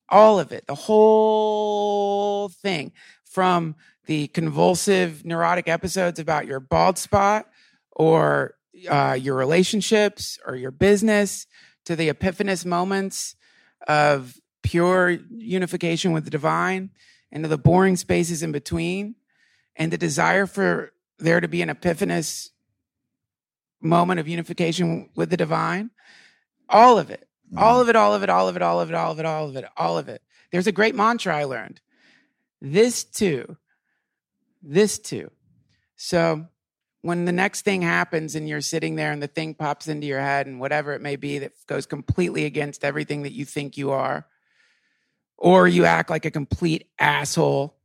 All 0.08 0.38
of 0.38 0.52
it. 0.52 0.66
The 0.66 0.74
whole 0.74 2.48
thing 2.48 2.92
from 3.24 3.76
the 4.06 4.26
convulsive 4.28 5.24
neurotic 5.24 5.68
episodes 5.68 6.18
about 6.18 6.46
your 6.46 6.60
bald 6.60 6.98
spot 6.98 7.46
or 7.92 8.54
uh, 8.88 9.14
your 9.14 9.36
relationships 9.36 10.38
or 10.46 10.56
your 10.56 10.70
business 10.70 11.46
to 11.84 11.96
the 11.96 12.08
epiphanous 12.08 12.64
moments 12.64 13.36
of 13.86 14.40
pure 14.62 15.10
unification 15.10 16.12
with 16.12 16.24
the 16.24 16.30
divine 16.30 16.90
and 17.30 17.44
to 17.44 17.48
the 17.48 17.58
boring 17.58 17.96
spaces 17.96 18.42
in 18.42 18.52
between 18.52 19.14
and 19.76 19.92
the 19.92 19.98
desire 19.98 20.46
for 20.46 20.92
there 21.18 21.40
to 21.40 21.48
be 21.48 21.62
an 21.62 21.68
epiphanous 21.68 22.50
moment 23.80 24.18
of 24.18 24.26
unification 24.26 25.10
with 25.14 25.30
the 25.30 25.36
divine. 25.36 25.90
All 26.68 26.98
of 26.98 27.10
it. 27.10 27.28
All 27.56 27.80
of 27.80 27.88
it 27.88 27.94
all 27.94 28.14
of 28.14 28.22
it 28.24 28.30
all 28.30 28.48
of 28.48 28.56
it 28.56 28.62
all 28.62 28.80
of 28.80 28.88
it 28.90 28.96
all 28.96 29.12
of 29.12 29.18
it 29.20 29.26
all 29.26 29.48
of 29.48 29.56
it 29.56 29.64
all 29.76 29.98
of 29.98 30.08
it. 30.08 30.22
There's 30.50 30.66
a 30.66 30.72
great 30.72 30.94
mantra 30.94 31.36
i 31.36 31.44
learned. 31.44 31.80
This 32.60 33.04
too. 33.04 33.56
This 34.62 34.98
too. 34.98 35.30
So 35.94 36.46
when 37.04 37.26
the 37.26 37.32
next 37.32 37.66
thing 37.66 37.82
happens 37.82 38.34
and 38.34 38.48
you're 38.48 38.62
sitting 38.62 38.96
there 38.96 39.12
and 39.12 39.22
the 39.22 39.26
thing 39.26 39.52
pops 39.52 39.88
into 39.88 40.06
your 40.06 40.20
head 40.20 40.46
and 40.46 40.58
whatever 40.58 40.94
it 40.94 41.02
may 41.02 41.16
be 41.16 41.38
that 41.38 41.52
goes 41.66 41.84
completely 41.84 42.46
against 42.46 42.82
everything 42.82 43.24
that 43.24 43.32
you 43.32 43.44
think 43.44 43.76
you 43.76 43.90
are 43.90 44.26
or 45.36 45.68
you 45.68 45.84
act 45.84 46.08
like 46.08 46.24
a 46.24 46.30
complete 46.30 46.88
asshole 46.98 47.76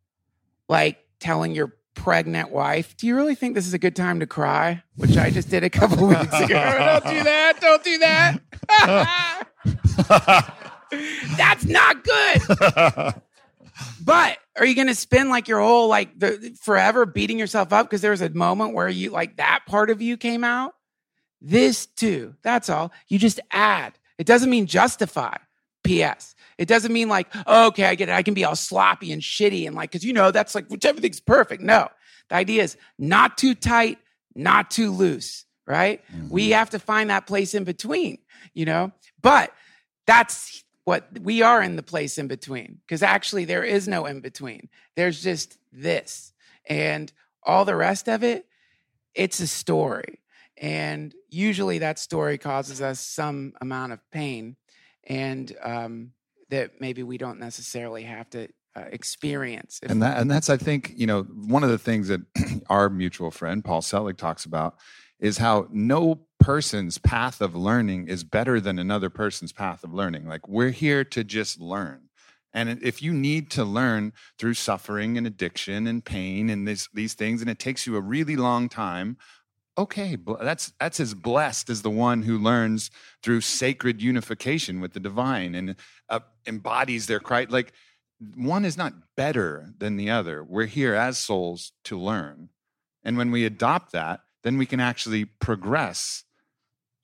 like 0.70 1.05
telling 1.20 1.53
your 1.53 1.76
pregnant 1.95 2.49
wife 2.49 2.95
do 2.95 3.07
you 3.07 3.13
really 3.13 3.36
think 3.36 3.55
this 3.55 3.67
is 3.67 3.74
a 3.74 3.78
good 3.78 3.93
time 3.93 4.22
to 4.22 4.26
cry? 4.26 4.82
Which 4.95 5.17
i 5.17 5.30
just 5.30 5.49
did 5.49 5.65
a 5.65 5.70
couple 5.70 6.07
weeks 6.15 6.39
ago. 6.39 6.99
Don't 7.03 7.13
do 7.13 7.24
that. 7.24 7.59
Don't 7.59 7.84
do 7.84 7.97
that. 7.97 8.39
That's 11.38 11.65
not 11.65 12.05
good 12.05 13.22
but 14.03 14.38
are 14.57 14.65
you 14.65 14.75
going 14.75 14.88
to 14.88 14.95
spend 14.95 15.30
like 15.30 15.47
your 15.47 15.59
whole 15.59 15.88
like 15.88 16.17
the 16.19 16.57
forever 16.61 17.05
beating 17.05 17.39
yourself 17.39 17.73
up 17.73 17.88
because 17.88 18.01
there 18.01 18.11
was 18.11 18.21
a 18.21 18.30
moment 18.30 18.73
where 18.73 18.89
you 18.89 19.09
like 19.09 19.38
that 19.38 19.61
part 19.67 19.89
of 19.89 20.01
you 20.01 20.17
came 20.17 20.43
out? 20.43 20.73
This 21.41 21.86
too. 21.86 22.36
That's 22.41 22.69
all. 22.69 22.91
You 23.07 23.17
just 23.17 23.39
add. 23.51 23.97
It 24.17 24.27
doesn't 24.27 24.49
mean 24.49 24.65
justify. 24.65 25.38
P.S. 25.84 26.36
It 26.57 26.67
doesn't 26.67 26.91
mean 26.91 27.07
like, 27.07 27.27
oh, 27.47 27.67
okay, 27.67 27.86
I 27.86 27.95
get 27.95 28.09
it. 28.09 28.11
I 28.11 28.21
can 28.21 28.34
be 28.34 28.43
all 28.43 28.55
sloppy 28.55 29.13
and 29.13 29.21
shitty 29.21 29.65
and 29.65 29.75
like, 29.75 29.91
because 29.91 30.03
you 30.03 30.11
know 30.11 30.30
that's 30.32 30.53
like 30.53 30.67
which 30.67 30.86
everything's 30.86 31.21
perfect. 31.21 31.61
No, 31.61 31.88
the 32.27 32.36
idea 32.36 32.63
is 32.63 32.77
not 32.97 33.38
too 33.38 33.55
tight, 33.55 33.97
not 34.36 34.69
too 34.69 34.91
loose. 34.91 35.45
Right? 35.65 36.03
We 36.30 36.45
mm-hmm. 36.45 36.53
have 36.53 36.71
to 36.71 36.80
find 36.80 37.11
that 37.11 37.27
place 37.27 37.53
in 37.53 37.63
between. 37.63 38.17
You 38.53 38.65
know, 38.65 38.91
but 39.21 39.53
that's 40.05 40.63
what 40.89 41.07
we 41.21 41.43
are 41.43 41.61
in 41.61 41.75
the 41.75 41.83
place 41.83 42.17
in 42.17 42.27
between 42.27 42.79
because 42.81 43.03
actually 43.03 43.45
there 43.45 43.63
is 43.63 43.87
no 43.87 44.07
in 44.07 44.21
between. 44.21 44.69
There's 44.95 45.21
just 45.21 45.59
this 45.71 46.33
and 46.65 47.13
all 47.43 47.63
the 47.63 47.75
rest 47.75 48.09
of 48.09 48.23
it 48.23 48.47
it's 49.13 49.39
a 49.39 49.45
story 49.45 50.19
and 50.57 51.13
usually 51.29 51.77
that 51.77 51.99
story 51.99 52.39
causes 52.39 52.81
us 52.81 52.99
some 52.99 53.53
amount 53.61 53.93
of 53.93 53.99
pain 54.09 54.55
and 55.03 55.55
um, 55.61 56.11
that 56.49 56.81
maybe 56.81 57.03
we 57.03 57.19
don't 57.19 57.39
necessarily 57.39 58.01
have 58.01 58.27
to 58.31 58.47
uh, 58.75 58.85
experience 58.91 59.79
and 59.83 60.01
that 60.01 60.17
and 60.17 60.29
that's 60.31 60.49
I 60.49 60.57
think 60.57 60.93
you 60.95 61.05
know 61.05 61.21
one 61.21 61.63
of 61.63 61.69
the 61.69 61.77
things 61.77 62.07
that 62.07 62.21
our 62.67 62.89
mutual 62.89 63.29
friend 63.29 63.63
Paul 63.63 63.83
Selig 63.83 64.17
talks 64.17 64.45
about 64.45 64.79
is 65.20 65.38
how 65.38 65.67
no 65.72 66.22
person's 66.39 66.97
path 66.97 67.41
of 67.41 67.55
learning 67.55 68.07
is 68.07 68.24
better 68.24 68.59
than 68.59 68.80
another 68.80 69.09
person's 69.09 69.51
path 69.51 69.84
of 69.84 69.93
learning. 69.93 70.28
Like 70.28 70.47
we're 70.47 70.72
here 70.72 71.03
to 71.03 71.24
just 71.24 71.59
learn. 71.59 72.09
And 72.53 72.82
if 72.82 73.03
you 73.03 73.13
need 73.13 73.51
to 73.51 73.63
learn 73.63 74.13
through 74.39 74.55
suffering 74.55 75.17
and 75.17 75.28
addiction 75.28 75.86
and 75.86 76.03
pain 76.03 76.49
and 76.49 76.67
this, 76.67 76.88
these 76.93 77.13
things, 77.13 77.41
and 77.41 77.49
it 77.49 77.59
takes 77.59 77.86
you 77.86 77.95
a 77.95 78.01
really 78.01 78.36
long 78.36 78.70
time, 78.70 79.17
okay, 79.78 80.17
that's 80.41 80.74
that's 80.80 80.99
as 80.99 81.13
blessed 81.13 81.70
as 81.70 81.84
the 81.84 81.89
one 81.89 82.24
who 82.24 82.38
learns 82.38 82.89
through 83.22 83.41
sacred 83.41 84.01
unification 84.01 84.82
with 84.82 84.93
the 84.93 84.99
divine 84.99 85.55
and 85.55 85.76
uh, 86.09 86.20
embodies 86.47 87.07
their 87.07 87.20
Christ. 87.20 87.51
Like 87.51 87.72
one 88.36 88.65
is 88.65 88.78
not 88.78 88.93
better 89.15 89.74
than 89.78 89.95
the 89.95 90.09
other. 90.09 90.43
We're 90.43 90.65
here 90.65 90.95
as 90.95 91.17
souls 91.17 91.72
to 91.86 91.97
learn, 91.97 92.49
and 93.03 93.17
when 93.17 93.32
we 93.32 93.45
adopt 93.45 93.93
that, 93.93 94.22
then 94.43 94.57
we 94.57 94.65
can 94.65 94.79
actually 94.79 95.25
progress 95.25 96.23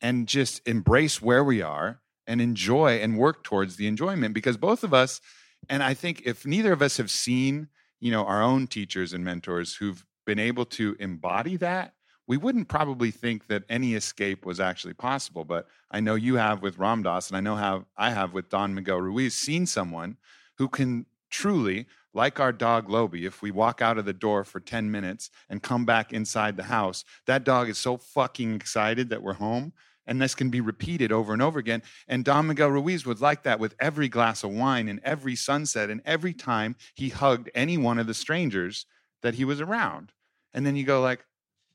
and 0.01 0.27
just 0.27 0.65
embrace 0.67 1.21
where 1.21 1.43
we 1.43 1.61
are 1.61 2.01
and 2.27 2.41
enjoy 2.41 2.97
and 2.97 3.17
work 3.17 3.43
towards 3.43 3.75
the 3.75 3.87
enjoyment 3.87 4.33
because 4.33 4.57
both 4.57 4.83
of 4.83 4.93
us 4.93 5.21
and 5.69 5.83
i 5.83 5.93
think 5.93 6.21
if 6.25 6.45
neither 6.45 6.73
of 6.73 6.81
us 6.81 6.97
have 6.97 7.11
seen 7.11 7.67
you 7.99 8.11
know 8.11 8.25
our 8.25 8.41
own 8.41 8.67
teachers 8.67 9.13
and 9.13 9.23
mentors 9.23 9.75
who've 9.75 10.05
been 10.25 10.39
able 10.39 10.65
to 10.65 10.95
embody 10.99 11.55
that 11.55 11.93
we 12.27 12.37
wouldn't 12.37 12.67
probably 12.67 13.11
think 13.11 13.47
that 13.47 13.63
any 13.69 13.93
escape 13.93 14.45
was 14.45 14.59
actually 14.59 14.93
possible. 14.93 15.45
But 15.45 15.67
I 15.91 15.99
know 15.99 16.15
you 16.15 16.35
have 16.35 16.61
with 16.61 16.77
Ram 16.77 17.03
Dass, 17.03 17.27
and 17.27 17.37
I 17.37 17.41
know 17.41 17.55
how 17.55 17.85
I 17.97 18.11
have 18.11 18.33
with 18.33 18.49
Don 18.49 18.73
Miguel 18.73 19.01
Ruiz, 19.01 19.35
seen 19.35 19.65
someone 19.65 20.17
who 20.57 20.67
can 20.67 21.05
truly, 21.29 21.85
like 22.15 22.39
our 22.39 22.53
dog 22.53 22.89
Lobi, 22.89 23.25
if 23.25 23.41
we 23.41 23.51
walk 23.51 23.81
out 23.81 23.97
of 23.97 24.05
the 24.05 24.13
door 24.13 24.45
for 24.45 24.61
10 24.61 24.89
minutes 24.89 25.29
and 25.49 25.61
come 25.61 25.85
back 25.85 26.13
inside 26.13 26.55
the 26.55 26.63
house, 26.63 27.03
that 27.27 27.43
dog 27.43 27.69
is 27.69 27.77
so 27.77 27.97
fucking 27.97 28.55
excited 28.55 29.09
that 29.09 29.21
we're 29.21 29.33
home. 29.33 29.73
And 30.07 30.21
this 30.21 30.35
can 30.35 30.49
be 30.49 30.61
repeated 30.61 31.11
over 31.11 31.33
and 31.33 31.41
over 31.41 31.59
again. 31.59 31.81
And 32.07 32.23
Don 32.23 32.47
Miguel 32.47 32.69
Ruiz 32.69 33.05
was 33.05 33.21
like 33.21 33.43
that 33.43 33.59
with 33.59 33.75
every 33.79 34.07
glass 34.07 34.43
of 34.43 34.51
wine 34.51 34.87
and 34.87 35.01
every 35.03 35.35
sunset 35.35 35.89
and 35.89 36.01
every 36.05 36.33
time 36.33 36.75
he 36.93 37.09
hugged 37.09 37.49
any 37.53 37.77
one 37.77 37.97
of 37.99 38.07
the 38.07 38.13
strangers 38.13 38.85
that 39.21 39.33
he 39.33 39.43
was 39.43 39.59
around. 39.59 40.11
And 40.53 40.65
then 40.65 40.75
you 40.75 40.85
go 40.85 41.01
like, 41.01 41.25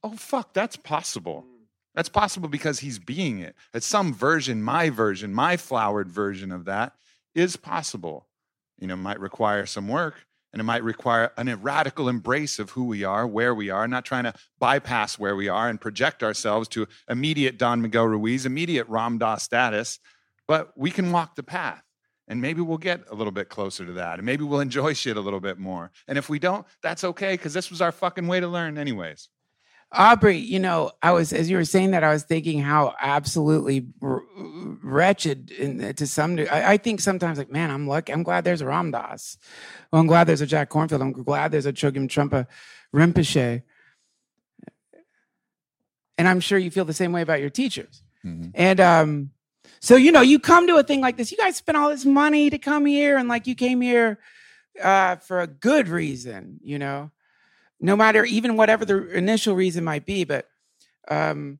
oh 0.03 0.12
fuck, 0.12 0.55
that's 0.55 0.76
possible. 0.76 1.45
That's 1.95 2.09
possible 2.09 2.49
because 2.49 2.78
he's 2.78 3.01
being 3.01 3.41
it. 3.41 3.57
That 3.72 3.82
some 3.82 4.14
version, 4.14 4.62
my 4.62 4.91
version, 4.91 5.34
my 5.34 5.57
flowered 5.57 6.09
version 6.09 6.53
of 6.53 6.64
that 6.64 6.95
is 7.34 7.57
possible. 7.57 8.28
You 8.78 8.86
know, 8.86 8.97
might 8.97 9.20
require 9.20 9.66
some 9.66 9.88
work 9.88 10.14
and 10.53 10.61
it 10.61 10.64
might 10.64 10.82
require 10.82 11.32
an, 11.36 11.48
radical 11.62 12.09
embrace 12.09 12.59
of 12.59 12.70
who 12.70 12.84
we 12.84 13.05
are, 13.05 13.26
where 13.26 13.55
we 13.55 13.70
are, 13.70 13.86
not 13.86 14.05
trying 14.05 14.24
to 14.24 14.34
bypass 14.59 15.18
where 15.18 15.36
we 15.36 15.48
are 15.48 15.68
and 15.68 15.80
project 15.80 16.22
ourselves 16.22 16.68
to 16.68 16.86
immediate 17.09 17.59
Don 17.59 17.82
Miguel 17.82 18.07
Ruiz, 18.07 18.46
immediate 18.46 18.88
Ram 18.88 19.18
Dass 19.18 19.42
status, 19.42 19.98
but 20.48 20.72
we 20.76 20.90
can 20.90 21.12
walk 21.12 21.36
the 21.36 21.42
path. 21.42 21.82
And 22.26 22.40
maybe 22.40 22.61
we'll 22.61 22.78
get 22.78 23.03
a 23.11 23.14
little 23.14 23.32
bit 23.32 23.48
closer 23.48 23.84
to 23.84 23.92
that. 23.94 24.20
And 24.20 24.26
maybe 24.26 24.44
we'll 24.44 24.61
enjoy 24.61 24.92
shit 24.92 25.16
a 25.16 25.20
little 25.20 25.40
bit 25.40 25.59
more. 25.59 25.90
And 26.07 26.16
if 26.16 26.28
we 26.28 26.38
don't, 26.38 26.64
that's 26.80 27.03
okay, 27.03 27.34
because 27.34 27.53
this 27.53 27.70
was 27.70 27.80
our 27.80 27.90
fucking 27.90 28.28
way 28.28 28.38
to 28.38 28.46
learn, 28.46 28.78
anyways. 28.78 29.28
Aubrey, 29.93 30.36
you 30.36 30.61
know, 30.61 30.93
I 31.03 31.11
was 31.11 31.32
as 31.32 31.51
you 31.51 31.57
were 31.57 31.64
saying 31.64 31.91
that, 31.91 32.05
I 32.05 32.12
was 32.12 32.22
thinking 32.22 32.61
how 32.61 32.95
absolutely 33.01 33.88
wretched 34.01 35.51
in, 35.51 35.95
to 35.95 36.07
some. 36.07 36.38
I, 36.38 36.72
I 36.72 36.76
think 36.76 37.01
sometimes, 37.01 37.38
like, 37.38 37.51
man, 37.51 37.72
I'm 37.72 37.88
lucky. 37.88 38.12
I'm 38.12 38.22
glad 38.22 38.45
there's 38.45 38.61
a 38.61 38.66
Ram 38.66 38.93
Dass. 38.93 39.36
Well, 39.93 40.01
I'm 40.01 40.07
glad 40.07 40.28
there's 40.28 40.43
a 40.43 40.47
Jack 40.47 40.70
Kornfield. 40.70 41.01
I'm 41.01 41.12
glad 41.12 41.51
there's 41.51 41.66
a 41.66 41.72
Chogyam 41.72 42.09
Trungpa 42.09 42.47
Rinpoche. 42.95 43.62
And 46.18 46.28
I'm 46.28 46.38
sure 46.38 46.59
you 46.59 46.70
feel 46.70 46.84
the 46.84 46.93
same 46.93 47.12
way 47.12 47.22
about 47.22 47.41
your 47.41 47.51
teachers. 47.51 48.05
And 48.55 48.78
um, 48.78 49.30
so, 49.80 49.97
you 49.97 50.12
know, 50.12 50.20
you 50.20 50.38
come 50.38 50.68
to 50.68 50.76
a 50.76 50.84
thing 50.84 51.01
like 51.01 51.16
this. 51.16 51.32
You 51.32 51.38
guys 51.38 51.57
spent 51.57 51.76
all 51.76 51.88
this 51.88 52.05
money 52.05 52.49
to 52.51 52.59
come 52.59 52.86
here, 52.86 53.16
and 53.16 53.28
like 53.28 53.49
you 53.49 53.57
came 53.57 53.80
here 53.80 54.20
uh, 54.80 55.16
for 55.16 55.41
a 55.41 55.49
good 55.49 55.88
reason, 55.88 56.61
you 56.62 56.78
know 56.78 57.11
no 57.81 57.97
matter 57.97 58.24
even 58.24 58.57
whatever 58.57 58.85
the 58.85 59.09
initial 59.11 59.55
reason 59.55 59.85
might 59.85 60.05
be. 60.05 60.24
But 60.24 60.49
um, 61.09 61.59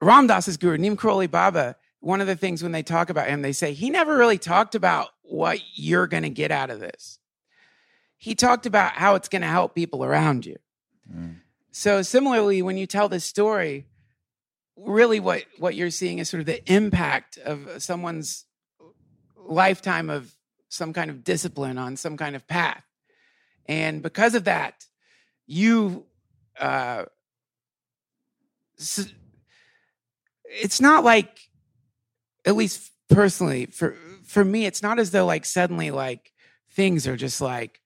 Ram 0.00 0.26
Dass's 0.26 0.56
guru, 0.56 0.78
Neem 0.78 0.96
Karoli 0.96 1.30
Baba, 1.30 1.76
one 2.00 2.20
of 2.20 2.26
the 2.26 2.36
things 2.36 2.62
when 2.62 2.72
they 2.72 2.82
talk 2.82 3.10
about 3.10 3.28
him, 3.28 3.42
they 3.42 3.52
say 3.52 3.72
he 3.72 3.90
never 3.90 4.16
really 4.16 4.38
talked 4.38 4.74
about 4.74 5.08
what 5.22 5.60
you're 5.74 6.06
going 6.06 6.22
to 6.22 6.30
get 6.30 6.50
out 6.50 6.70
of 6.70 6.80
this. 6.80 7.18
He 8.16 8.34
talked 8.34 8.66
about 8.66 8.92
how 8.92 9.14
it's 9.14 9.28
going 9.28 9.42
to 9.42 9.48
help 9.48 9.74
people 9.74 10.04
around 10.04 10.46
you. 10.46 10.56
So 11.70 12.02
similarly, 12.02 12.62
when 12.62 12.76
you 12.76 12.86
tell 12.86 13.08
this 13.08 13.24
story, 13.24 13.86
really 14.76 15.20
what 15.20 15.44
what 15.58 15.74
you're 15.74 15.90
seeing 15.90 16.18
is 16.18 16.28
sort 16.28 16.40
of 16.40 16.46
the 16.46 16.72
impact 16.72 17.36
of 17.38 17.82
someone's 17.82 18.44
lifetime 19.36 20.08
of 20.10 20.34
some 20.68 20.92
kind 20.92 21.10
of 21.10 21.24
discipline 21.24 21.78
on 21.78 21.96
some 21.96 22.16
kind 22.16 22.36
of 22.36 22.46
path. 22.46 22.84
And 23.68 24.02
because 24.02 24.34
of 24.34 24.44
that, 24.44 24.84
you, 25.46 26.06
uh, 26.58 27.04
it's 30.44 30.80
not 30.80 31.04
like, 31.04 31.38
at 32.46 32.56
least 32.56 32.90
personally, 33.10 33.66
for 33.66 33.94
for 34.24 34.44
me, 34.44 34.66
it's 34.66 34.82
not 34.82 34.98
as 34.98 35.10
though 35.10 35.26
like 35.26 35.44
suddenly 35.44 35.90
like 35.90 36.32
things 36.72 37.06
are 37.06 37.16
just 37.16 37.40
like 37.40 37.80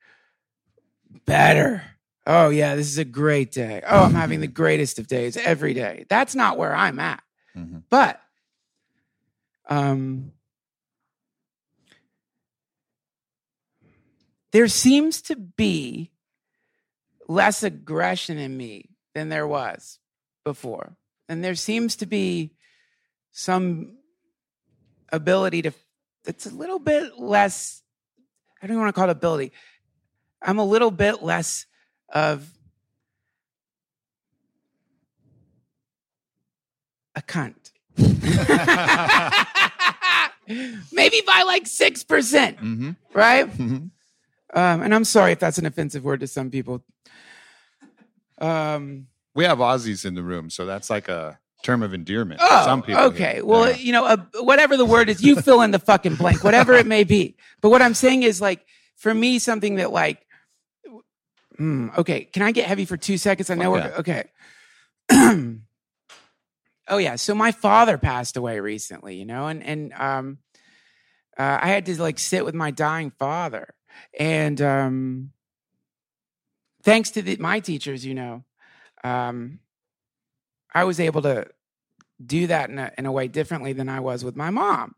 better. 1.27 1.83
Oh 2.27 2.51
yeah, 2.51 2.77
this 2.77 2.87
is 2.89 2.99
a 2.99 3.05
great 3.05 3.51
day. 3.51 3.83
Oh, 3.87 4.05
I'm 4.05 4.15
having 4.15 4.41
the 4.41 4.47
greatest 4.47 4.99
of 4.99 5.07
days 5.09 5.37
every 5.37 5.75
day. 5.75 6.05
That's 6.09 6.35
not 6.35 6.59
where 6.59 6.75
I'm 6.75 6.99
at. 7.01 7.23
Mhm. 7.57 7.83
But 7.91 8.21
um 9.69 10.33
there 14.53 14.69
seems 14.69 15.23
to 15.23 15.37
be 15.37 16.11
less 17.29 17.63
aggression 17.63 18.39
in 18.39 18.57
me 18.57 18.91
than 19.15 19.29
there 19.29 19.47
was 19.47 19.99
before. 20.45 20.97
And 21.29 21.43
there 21.43 21.55
seems 21.55 21.97
to 21.97 22.07
be 22.07 22.53
some 23.31 23.97
ability 25.11 25.63
to, 25.63 25.73
it's 26.27 26.47
a 26.47 26.55
little 26.55 26.79
bit 26.79 27.19
less, 27.19 27.83
I 28.63 28.67
don't 28.67 28.75
even 28.75 28.83
want 28.83 28.95
to 28.95 28.99
call 29.01 29.09
it 29.09 29.13
ability. 29.13 29.53
I'm 30.43 30.59
a 30.59 30.65
little 30.65 30.91
bit 30.91 31.23
less 31.23 31.67
of 32.13 32.47
a 37.15 37.23
cunt. 37.23 37.71
Maybe 40.93 41.23
by 41.27 41.45
like 41.47 41.65
6%, 41.65 42.59
Mhm. 42.59 42.97
right? 43.15 43.47
Mhm. 43.49 43.91
Um, 44.53 44.83
and 44.83 44.95
I'm 44.95 45.05
sorry 45.05 45.33
if 45.33 45.39
that's 45.39 45.59
an 45.59 45.67
offensive 45.67 46.05
word 46.05 46.21
to 46.21 46.27
some 46.27 46.51
people. 46.51 46.83
Um, 48.39 49.07
We 49.35 49.45
have 49.45 49.59
Aussies 49.59 50.05
in 50.05 50.15
the 50.15 50.23
room, 50.23 50.51
so 50.51 50.67
that's 50.67 50.91
like 50.91 51.09
a 51.09 51.39
term 51.63 51.83
of 51.83 51.95
endearment. 51.95 52.41
oh, 52.43 52.65
some 52.65 52.83
people. 52.83 53.03
okay. 53.05 53.35
here. 53.35 53.45
Well, 53.45 53.71
Yeah. 53.71 53.77
you 53.77 53.93
know, 53.93 54.05
uh, 54.05 54.17
whatever 54.41 54.77
the 54.77 54.85
word 54.85 55.09
is, 55.09 55.23
you 55.23 55.37
fill 55.41 55.63
in 55.63 55.71
the 55.71 55.79
fucking 55.79 56.17
blank, 56.17 56.43
whatever 56.45 56.75
it 56.75 56.87
may 56.87 57.05
be. 57.05 57.37
But 57.61 57.71
what 57.71 57.81
I'm 57.83 57.95
saying 57.95 58.25
is, 58.25 58.41
like, 58.41 58.67
for 58.97 59.15
me, 59.15 59.39
something 59.39 59.77
that, 59.77 59.93
like, 59.93 60.27
mm, 61.59 61.97
okay, 61.97 62.25
can 62.25 62.43
I 62.43 62.53
get 62.53 62.67
heavy 62.67 62.85
for 62.85 62.97
two 62.97 63.17
seconds? 63.17 63.49
I 63.49 63.55
know 63.55 63.75
Fuck 63.75 63.93
we're 63.93 63.99
okay. 64.01 64.25
oh 66.89 66.99
yeah, 66.99 67.17
so 67.17 67.35
my 67.35 67.53
father 67.53 67.97
passed 67.99 68.37
away 68.37 68.61
recently, 68.61 69.17
you 69.17 69.25
know, 69.25 69.47
and 69.47 69.63
and 69.63 69.93
um, 69.95 70.39
uh, 71.39 71.59
I 71.61 71.69
had 71.69 71.87
to 71.87 72.01
like 72.03 72.19
sit 72.19 72.45
with 72.45 72.55
my 72.55 72.71
dying 72.71 73.11
father, 73.19 73.75
and 74.19 74.61
um, 74.61 75.33
thanks 76.83 77.11
to 77.11 77.23
the, 77.23 77.37
my 77.37 77.61
teachers, 77.61 78.05
you 78.05 78.15
know, 78.15 78.45
um, 79.05 79.61
I 80.75 80.85
was 80.85 81.01
able 81.01 81.23
to 81.23 81.47
do 82.25 82.47
that 82.47 82.71
in 82.71 82.79
a, 82.79 82.93
in 82.99 83.07
a 83.07 83.13
way 83.13 83.29
differently 83.29 83.73
than 83.73 83.89
I 83.89 84.01
was 84.01 84.25
with 84.25 84.37
my 84.37 84.51
mom. 84.51 84.95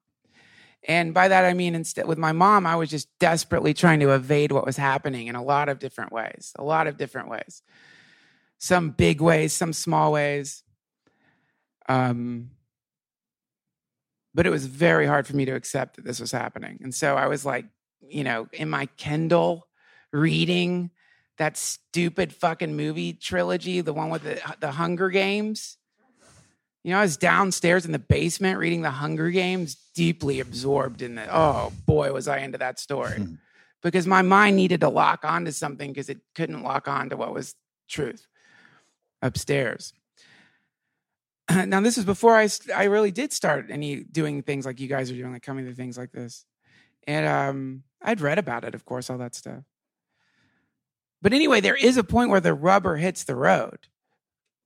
And 0.86 1.14
by 1.14 1.28
that 1.28 1.44
I 1.44 1.54
mean 1.54 1.74
instead 1.74 2.06
with 2.06 2.18
my 2.18 2.32
mom, 2.32 2.66
I 2.66 2.76
was 2.76 2.90
just 2.90 3.08
desperately 3.18 3.72
trying 3.72 4.00
to 4.00 4.10
evade 4.10 4.52
what 4.52 4.66
was 4.66 4.76
happening 4.76 5.28
in 5.28 5.34
a 5.34 5.42
lot 5.42 5.68
of 5.68 5.78
different 5.78 6.12
ways, 6.12 6.52
a 6.58 6.64
lot 6.64 6.86
of 6.86 6.98
different 6.98 7.30
ways. 7.30 7.62
Some 8.58 8.90
big 8.90 9.20
ways, 9.20 9.52
some 9.52 9.72
small 9.72 10.12
ways. 10.12 10.62
Um, 11.88 12.50
but 14.34 14.46
it 14.46 14.50
was 14.50 14.66
very 14.66 15.06
hard 15.06 15.26
for 15.26 15.36
me 15.36 15.44
to 15.46 15.54
accept 15.54 15.96
that 15.96 16.04
this 16.04 16.20
was 16.20 16.32
happening. 16.32 16.80
And 16.82 16.94
so 16.94 17.14
I 17.14 17.28
was 17.28 17.46
like, 17.46 17.66
you 18.08 18.24
know, 18.24 18.48
in 18.52 18.68
my 18.68 18.86
Kindle 18.96 19.66
reading 20.12 20.90
that 21.38 21.56
stupid 21.56 22.32
fucking 22.32 22.76
movie 22.76 23.12
trilogy, 23.12 23.80
the 23.80 23.92
one 23.92 24.10
with 24.10 24.22
the, 24.22 24.40
the 24.60 24.70
Hunger 24.70 25.10
Games. 25.10 25.76
You 26.84 26.92
know, 26.92 26.98
I 26.98 27.02
was 27.02 27.16
downstairs 27.16 27.86
in 27.86 27.92
the 27.92 27.98
basement 27.98 28.58
reading 28.58 28.82
the 28.82 28.90
Hunger 28.90 29.30
Games, 29.30 29.76
deeply 29.94 30.40
absorbed 30.40 31.02
in 31.02 31.14
the, 31.14 31.26
oh 31.34 31.72
boy, 31.86 32.12
was 32.12 32.28
I 32.28 32.38
into 32.38 32.58
that 32.58 32.78
story. 32.78 33.26
because 33.82 34.06
my 34.06 34.22
mind 34.22 34.56
needed 34.56 34.80
to 34.80 34.88
lock 34.88 35.24
onto 35.24 35.50
something 35.50 35.92
because 35.92 36.08
it 36.08 36.18
couldn't 36.34 36.62
lock 36.62 36.88
on 36.88 37.10
to 37.10 37.16
what 37.16 37.32
was 37.32 37.54
truth 37.88 38.26
upstairs. 39.22 39.92
now, 41.50 41.80
this 41.80 41.98
is 41.98 42.04
before 42.04 42.36
I, 42.36 42.48
I 42.74 42.84
really 42.84 43.10
did 43.10 43.32
start 43.32 43.66
any 43.70 44.02
doing 44.02 44.42
things 44.42 44.64
like 44.64 44.80
you 44.80 44.88
guys 44.88 45.10
are 45.10 45.14
doing, 45.14 45.32
like 45.32 45.42
coming 45.42 45.66
to 45.66 45.74
things 45.74 45.98
like 45.98 46.12
this. 46.12 46.44
And 47.06 47.26
um, 47.26 47.82
I'd 48.04 48.20
read 48.20 48.38
about 48.38 48.64
it, 48.64 48.74
of 48.74 48.84
course, 48.84 49.10
all 49.10 49.18
that 49.18 49.34
stuff. 49.34 49.64
But 51.22 51.32
anyway, 51.32 51.60
there 51.60 51.74
is 51.74 51.96
a 51.96 52.04
point 52.04 52.28
where 52.30 52.40
the 52.40 52.52
rubber 52.54 52.96
hits 52.96 53.24
the 53.24 53.34
road, 53.34 53.78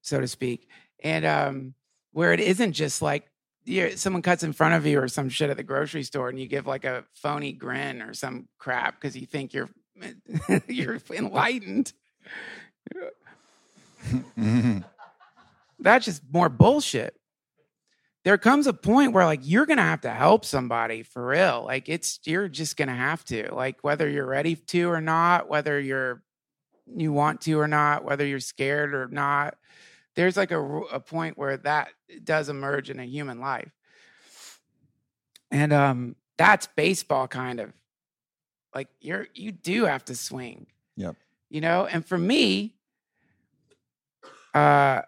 so 0.03 0.21
to 0.21 0.27
speak, 0.27 0.69
and 1.05 1.25
um, 1.25 1.75
where 2.13 2.33
it 2.33 2.41
isn't 2.41 2.73
just 2.73 3.01
like 3.01 3.31
you're, 3.65 3.97
someone 3.97 4.23
cuts 4.23 4.43
in 4.43 4.53
front 4.53 4.75
of 4.75 4.85
you 4.85 4.99
or 5.01 5.07
some 5.09 5.29
shit 5.29 5.51
at 5.51 5.57
the 5.57 5.63
grocery 5.63 6.03
store, 6.03 6.29
and 6.29 6.39
you 6.41 6.49
give 6.49 6.67
like 6.67 6.85
a 6.85 7.05
phony 7.15 7.53
grin 7.53 8.03
or 8.03 8.13
some 8.13 8.49
crap 8.59 9.01
because 9.01 9.17
you 9.17 9.25
think 9.27 9.55
you're 9.55 9.69
you're 10.69 10.99
enlightened. 11.13 11.93
Mhm. 14.39 14.85
That's 15.81 16.05
just 16.05 16.23
more 16.33 16.49
bullshit. 16.49 17.18
There 18.29 18.37
comes 18.37 18.67
a 18.67 18.75
point 18.75 19.15
where 19.15 19.25
like 19.25 19.41
you're 19.43 19.65
gonna 19.65 19.81
have 19.81 20.03
to 20.03 20.11
help 20.11 20.45
somebody 20.45 21.03
for 21.03 21.27
real. 21.27 21.65
Like 21.65 21.89
it's 21.89 22.21
you're 22.25 22.47
just 22.47 22.77
gonna 22.77 22.95
have 22.95 23.25
to, 23.25 23.55
like 23.55 23.79
whether 23.81 24.07
you're 24.07 24.27
ready 24.27 24.55
to 24.55 24.91
or 24.91 25.01
not, 25.01 25.49
whether 25.49 25.81
you're 25.81 26.23
you 26.95 27.11
want 27.11 27.41
to 27.41 27.59
or 27.59 27.67
not, 27.67 28.05
whether 28.05 28.27
you're 28.27 28.39
scared 28.39 28.93
or 28.93 29.09
not. 29.09 29.57
There's 30.15 30.37
like 30.37 30.51
a, 30.51 30.61
a 30.61 31.01
point 31.01 31.39
where 31.39 31.57
that 31.57 31.89
does 32.23 32.51
emerge 32.51 32.91
in 32.91 33.01
a 33.01 33.07
human 33.07 33.41
life. 33.41 33.73
And 35.51 35.73
um 35.73 36.15
that's 36.37 36.67
baseball 36.77 37.29
kind 37.29 37.61
of. 37.61 37.73
Like 38.75 38.89
you're 39.01 39.29
you 39.33 39.53
do 39.53 39.87
have 39.87 40.05
to 40.05 40.15
swing. 40.15 40.67
Yep. 40.99 41.17
You 41.49 41.63
know, 41.63 41.87
and 41.87 42.05
for 42.05 42.19
me, 42.19 42.75
uh 44.53 45.01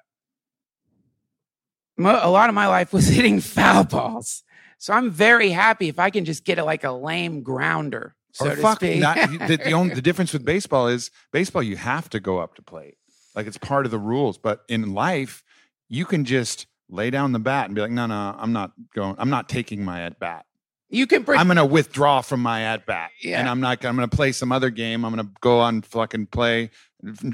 a 2.06 2.30
lot 2.30 2.48
of 2.48 2.54
my 2.54 2.66
life 2.66 2.92
was 2.92 3.06
hitting 3.16 3.40
foul 3.40 3.84
balls. 3.84 4.42
So 4.78 4.92
I'm 4.94 5.10
very 5.10 5.50
happy 5.50 5.88
if 5.88 5.98
I 5.98 6.10
can 6.10 6.24
just 6.24 6.44
get 6.44 6.58
a, 6.58 6.64
like 6.64 6.84
a 6.84 6.90
lame 6.90 7.42
grounder, 7.42 8.14
so 8.32 8.46
or 8.46 8.56
to 8.56 8.62
fuck, 8.62 8.78
speak. 8.78 9.00
not, 9.00 9.16
the, 9.16 9.60
the, 9.62 9.72
only, 9.72 9.94
the 9.94 10.02
difference 10.08 10.32
with 10.32 10.44
baseball 10.44 10.88
is 10.88 11.10
baseball, 11.32 11.62
you 11.62 11.76
have 11.76 12.08
to 12.10 12.20
go 12.20 12.38
up 12.38 12.54
to 12.54 12.62
plate. 12.62 12.96
Like 13.34 13.46
it's 13.46 13.58
part 13.58 13.84
of 13.84 13.90
the 13.90 13.98
rules. 13.98 14.38
But 14.38 14.62
in 14.68 14.94
life, 14.94 15.42
you 15.88 16.04
can 16.04 16.24
just 16.24 16.66
lay 16.88 17.10
down 17.10 17.32
the 17.32 17.38
bat 17.38 17.66
and 17.66 17.74
be 17.74 17.80
like, 17.80 17.90
no, 17.90 18.06
no, 18.06 18.34
I'm 18.38 18.52
not 18.52 18.72
going, 18.94 19.16
I'm 19.18 19.30
not 19.30 19.48
taking 19.48 19.84
my 19.84 20.02
at 20.02 20.18
bat. 20.18 20.46
You 20.90 21.06
can 21.06 21.24
pre- 21.24 21.38
I'm 21.38 21.46
going 21.46 21.56
to 21.56 21.64
withdraw 21.64 22.20
from 22.20 22.40
my 22.40 22.62
at 22.62 22.84
bat. 22.84 23.10
Yeah. 23.22 23.40
And 23.40 23.48
I'm 23.48 23.60
not, 23.60 23.84
I'm 23.84 23.96
going 23.96 24.08
to 24.08 24.16
play 24.16 24.32
some 24.32 24.52
other 24.52 24.70
game. 24.70 25.04
I'm 25.04 25.14
going 25.14 25.24
to 25.24 25.32
go 25.40 25.60
on 25.60 25.82
fucking 25.82 26.26
play 26.26 26.70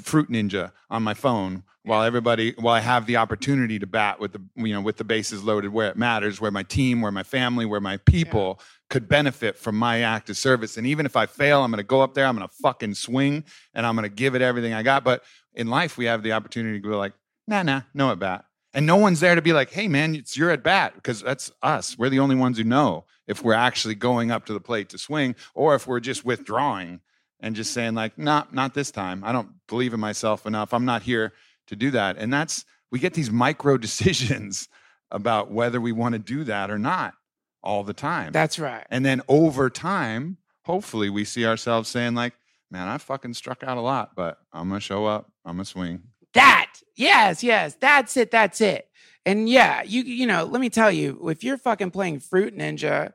Fruit 0.02 0.30
Ninja 0.30 0.72
on 0.90 1.02
my 1.02 1.14
phone 1.14 1.64
while 1.82 2.02
everybody, 2.02 2.54
while 2.58 2.74
I 2.74 2.80
have 2.80 3.06
the 3.06 3.16
opportunity 3.16 3.78
to 3.78 3.86
bat 3.86 4.20
with 4.20 4.32
the, 4.32 4.42
you 4.56 4.74
know, 4.74 4.80
with 4.80 4.96
the 4.96 5.04
bases 5.04 5.42
loaded 5.42 5.72
where 5.72 5.88
it 5.88 5.96
matters, 5.96 6.40
where 6.40 6.50
my 6.50 6.64
team, 6.64 7.00
where 7.00 7.12
my 7.12 7.22
family, 7.22 7.64
where 7.64 7.80
my 7.80 7.96
people 7.98 8.60
could 8.90 9.08
benefit 9.08 9.56
from 9.56 9.76
my 9.76 10.02
act 10.02 10.28
of 10.28 10.36
service. 10.36 10.76
And 10.76 10.86
even 10.86 11.06
if 11.06 11.16
I 11.16 11.26
fail, 11.26 11.62
I'm 11.62 11.70
going 11.70 11.78
to 11.78 11.84
go 11.84 12.02
up 12.02 12.14
there, 12.14 12.26
I'm 12.26 12.36
going 12.36 12.46
to 12.46 12.54
fucking 12.54 12.94
swing 12.94 13.44
and 13.72 13.86
I'm 13.86 13.96
going 13.96 14.08
to 14.08 14.14
give 14.14 14.34
it 14.34 14.42
everything 14.42 14.74
I 14.74 14.82
got. 14.82 15.02
But 15.02 15.22
in 15.54 15.68
life, 15.68 15.96
we 15.96 16.04
have 16.04 16.22
the 16.22 16.32
opportunity 16.32 16.80
to 16.80 16.88
go 16.88 16.98
like, 16.98 17.14
nah, 17.46 17.62
nah, 17.62 17.82
no 17.94 18.12
at 18.12 18.18
bat. 18.18 18.44
And 18.74 18.84
no 18.84 18.96
one's 18.96 19.20
there 19.20 19.34
to 19.34 19.42
be 19.42 19.54
like, 19.54 19.70
hey, 19.70 19.88
man, 19.88 20.14
it's 20.14 20.36
your 20.36 20.50
at 20.50 20.62
bat 20.62 20.94
because 20.96 21.22
that's 21.22 21.50
us. 21.62 21.96
We're 21.96 22.10
the 22.10 22.18
only 22.18 22.36
ones 22.36 22.58
who 22.58 22.64
know 22.64 23.06
if 23.26 23.42
we're 23.42 23.54
actually 23.54 23.94
going 23.94 24.30
up 24.30 24.46
to 24.46 24.52
the 24.52 24.60
plate 24.60 24.88
to 24.90 24.98
swing 24.98 25.34
or 25.54 25.74
if 25.74 25.86
we're 25.86 26.00
just 26.00 26.24
withdrawing 26.24 27.00
and 27.40 27.54
just 27.54 27.72
saying, 27.72 27.94
like, 27.94 28.16
nah, 28.16 28.44
not 28.52 28.74
this 28.74 28.90
time. 28.90 29.22
I 29.24 29.32
don't 29.32 29.50
believe 29.68 29.92
in 29.92 30.00
myself 30.00 30.46
enough. 30.46 30.72
I'm 30.72 30.84
not 30.84 31.02
here 31.02 31.32
to 31.66 31.76
do 31.76 31.90
that. 31.90 32.16
And 32.16 32.32
that's, 32.32 32.64
we 32.90 32.98
get 32.98 33.14
these 33.14 33.30
micro 33.30 33.76
decisions 33.78 34.68
about 35.10 35.50
whether 35.50 35.80
we 35.80 35.92
want 35.92 36.14
to 36.14 36.18
do 36.18 36.44
that 36.44 36.70
or 36.70 36.78
not 36.78 37.14
all 37.62 37.84
the 37.84 37.92
time. 37.92 38.32
That's 38.32 38.58
right. 38.58 38.86
And 38.90 39.04
then 39.04 39.22
over 39.28 39.70
time, 39.70 40.38
hopefully 40.64 41.10
we 41.10 41.24
see 41.24 41.46
ourselves 41.46 41.88
saying, 41.88 42.14
like, 42.14 42.34
man, 42.70 42.88
I 42.88 42.98
fucking 42.98 43.34
struck 43.34 43.62
out 43.62 43.76
a 43.76 43.80
lot, 43.80 44.12
but 44.16 44.38
I'm 44.52 44.68
going 44.68 44.80
to 44.80 44.84
show 44.84 45.06
up. 45.06 45.30
I'm 45.44 45.56
going 45.56 45.64
to 45.64 45.70
swing. 45.70 46.02
That. 46.34 46.72
Yes, 46.96 47.42
yes. 47.42 47.76
That's 47.80 48.16
it. 48.16 48.30
That's 48.30 48.60
it. 48.60 48.88
And 49.26 49.48
yeah, 49.48 49.82
you 49.82 50.02
you 50.02 50.26
know, 50.26 50.44
let 50.44 50.60
me 50.60 50.70
tell 50.70 50.90
you, 50.90 51.28
if 51.28 51.42
you're 51.42 51.58
fucking 51.58 51.90
playing 51.90 52.20
Fruit 52.20 52.56
Ninja 52.56 53.12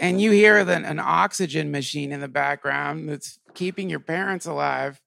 and 0.00 0.20
you 0.20 0.30
hear 0.30 0.64
the, 0.64 0.74
an 0.74 0.98
oxygen 0.98 1.70
machine 1.70 2.12
in 2.12 2.20
the 2.20 2.28
background 2.28 3.10
that's 3.10 3.38
keeping 3.52 3.90
your 3.90 4.00
parents 4.00 4.46
alive, 4.46 5.00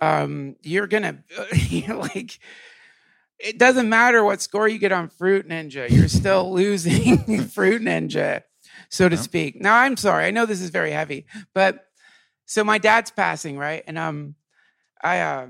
um, 0.00 0.56
you're 0.62 0.88
gonna 0.88 1.22
you're 1.54 1.96
like 1.96 2.40
it 3.38 3.58
doesn't 3.58 3.88
matter 3.88 4.24
what 4.24 4.40
score 4.40 4.66
you 4.66 4.78
get 4.78 4.92
on 4.92 5.08
Fruit 5.08 5.48
Ninja, 5.48 5.88
you're 5.88 6.08
still 6.08 6.52
losing 6.54 7.44
Fruit 7.48 7.82
Ninja, 7.82 8.42
so 8.88 9.08
to 9.08 9.16
speak. 9.16 9.60
Now 9.60 9.76
I'm 9.76 9.96
sorry, 9.96 10.24
I 10.24 10.32
know 10.32 10.46
this 10.46 10.60
is 10.60 10.70
very 10.70 10.90
heavy, 10.90 11.26
but 11.54 11.86
so 12.46 12.64
my 12.64 12.78
dad's 12.78 13.12
passing, 13.12 13.58
right? 13.58 13.84
And 13.86 13.96
um 13.96 14.34
I 15.00 15.20
uh 15.20 15.46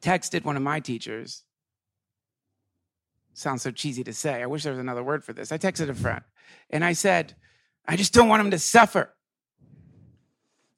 texted 0.00 0.44
one 0.44 0.56
of 0.56 0.62
my 0.62 0.80
teachers. 0.80 1.42
Sounds 3.34 3.62
so 3.62 3.70
cheesy 3.70 4.02
to 4.04 4.12
say. 4.12 4.42
I 4.42 4.46
wish 4.46 4.62
there 4.62 4.72
was 4.72 4.80
another 4.80 5.02
word 5.02 5.24
for 5.24 5.32
this. 5.32 5.52
I 5.52 5.58
texted 5.58 5.88
a 5.90 5.94
friend 5.94 6.22
and 6.70 6.84
I 6.84 6.94
said, 6.94 7.34
I 7.86 7.96
just 7.96 8.14
don't 8.14 8.28
want 8.28 8.40
him 8.40 8.50
to 8.50 8.58
suffer. 8.58 9.12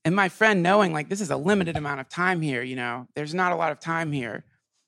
And 0.04 0.16
my 0.16 0.28
friend, 0.28 0.62
knowing 0.62 0.92
like 0.92 1.08
this 1.08 1.20
is 1.20 1.30
a 1.30 1.36
limited 1.36 1.76
amount 1.76 2.00
of 2.00 2.08
time 2.08 2.40
here, 2.40 2.62
you 2.62 2.76
know, 2.76 3.06
there's 3.14 3.34
not 3.34 3.52
a 3.52 3.56
lot 3.56 3.72
of 3.72 3.80
time 3.80 4.10
here. 4.10 4.44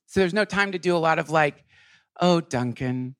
So 0.06 0.20
there's 0.20 0.34
no 0.34 0.44
time 0.44 0.72
to 0.72 0.78
do 0.78 0.96
a 0.96 0.98
lot 0.98 1.18
of 1.18 1.30
like, 1.30 1.64
oh, 2.20 2.40
Duncan, 2.40 3.16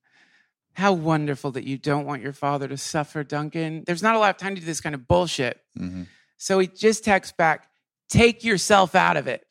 how 0.73 0.93
wonderful 0.93 1.51
that 1.51 1.63
you 1.63 1.77
don't 1.77 2.05
want 2.05 2.21
your 2.21 2.33
father 2.33 2.67
to 2.67 2.77
suffer, 2.77 3.23
Duncan. 3.23 3.83
There's 3.85 4.03
not 4.03 4.15
a 4.15 4.19
lot 4.19 4.29
of 4.31 4.37
time 4.37 4.55
to 4.55 4.61
do 4.61 4.65
this 4.65 4.81
kind 4.81 4.95
of 4.95 5.07
bullshit. 5.07 5.59
Mm-hmm. 5.77 6.03
So 6.37 6.59
he 6.59 6.67
just 6.67 7.03
texts 7.03 7.33
back, 7.37 7.69
take 8.09 8.43
yourself 8.43 8.95
out 8.95 9.15
of 9.15 9.27
it. 9.27 9.45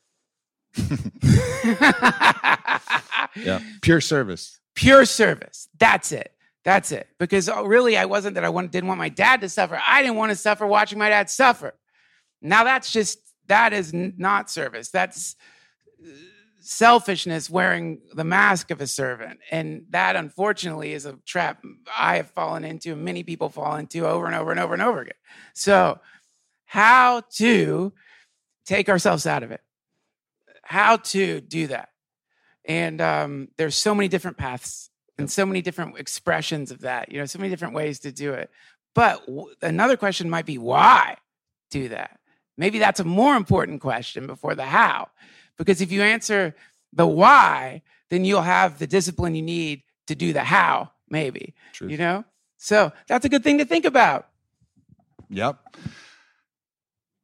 Yeah. 3.36 3.60
Pure 3.82 4.02
service. 4.02 4.60
Pure 4.76 5.06
service. 5.06 5.68
That's 5.80 6.12
it. 6.12 6.32
That's 6.64 6.92
it. 6.92 7.08
Because 7.20 7.50
uh, 7.50 7.66
really, 7.66 7.98
I 7.98 8.06
wasn't 8.06 8.36
that 8.36 8.44
I 8.44 8.50
wanted, 8.50 8.72
didn't 8.72 8.88
want 8.88 8.98
my 8.98 9.10
dad 9.10 9.42
to 9.42 9.50
suffer. 9.50 9.80
I 9.86 10.02
didn't 10.02 10.18
want 10.18 10.32
to 10.32 10.36
suffer 10.36 10.66
watching 10.66 11.00
my 11.00 11.10
dad 11.10 11.30
suffer. 11.30 11.74
Now 12.42 12.64
that's 12.64 12.92
just, 12.92 13.20
that 13.48 13.74
is 13.74 13.94
not 13.94 14.50
service. 14.50 14.90
That's 14.90 15.36
uh, 16.04 16.10
selfishness 16.60 17.50
wearing 17.50 18.02
the 18.14 18.26
mask 18.26 18.72
of 18.72 18.82
a 18.82 18.88
servant. 18.88 19.40
And 19.50 19.86
that, 19.92 20.16
unfortunately, 20.16 20.94
is 20.94 21.06
a 21.06 21.18
trap 21.26 21.64
I 21.98 22.18
have 22.18 22.32
fallen 22.32 22.66
into 22.66 22.94
and 22.94 23.04
many 23.04 23.24
people 23.24 23.50
fall 23.50 23.78
into 23.78 24.06
over 24.06 24.26
and 24.26 24.36
over 24.36 24.52
and 24.52 24.60
over 24.60 24.74
and 24.74 24.84
over 24.84 25.02
again. 25.02 25.14
So, 25.54 26.00
how 26.66 27.22
to 27.36 27.94
take 28.68 28.90
ourselves 28.90 29.26
out 29.26 29.42
of 29.42 29.52
it? 29.52 29.62
How 30.62 30.98
to 30.98 31.42
do 31.42 31.68
that? 31.68 31.90
And 32.66 33.02
um, 33.02 33.48
there's 33.58 33.76
so 33.76 33.96
many 33.96 34.10
different 34.10 34.38
paths 34.38 34.90
and 35.18 35.32
so 35.32 35.46
many 35.46 35.62
different 35.62 35.98
expressions 35.98 36.70
of 36.70 36.82
that. 36.82 37.12
You 37.12 37.18
know, 37.18 37.26
so 37.26 37.40
many 37.40 37.50
different 37.50 37.74
ways 37.74 38.00
to 38.00 38.12
do 38.12 38.34
it. 38.34 38.52
But 38.94 39.26
w- 39.26 39.48
another 39.62 39.98
question 39.98 40.30
might 40.30 40.46
be 40.46 40.58
why 40.58 41.18
do 41.72 41.90
that? 41.90 42.20
Maybe 42.58 42.80
that's 42.80 43.00
a 43.00 43.06
more 43.06 43.36
important 43.36 43.82
question 43.82 44.28
before 44.28 44.54
the 44.54 44.66
how. 44.66 45.10
Because 45.58 45.82
if 45.82 45.92
you 45.92 46.02
answer 46.02 46.56
the 46.94 47.08
why, 47.08 47.82
then 48.10 48.26
you'll 48.26 48.42
have 48.42 48.80
the 48.80 48.88
discipline 48.88 49.36
you 49.36 49.42
need 49.42 49.84
to 50.08 50.16
do 50.16 50.34
the 50.34 50.44
how, 50.44 50.92
maybe. 51.10 51.54
Truth. 51.74 51.92
You 51.92 51.98
know? 51.98 52.26
So 52.58 52.92
that's 53.08 53.26
a 53.26 53.30
good 53.30 53.44
thing 53.44 53.60
to 53.60 53.66
think 53.66 53.86
about. 53.86 54.28
Yep. 55.30 55.58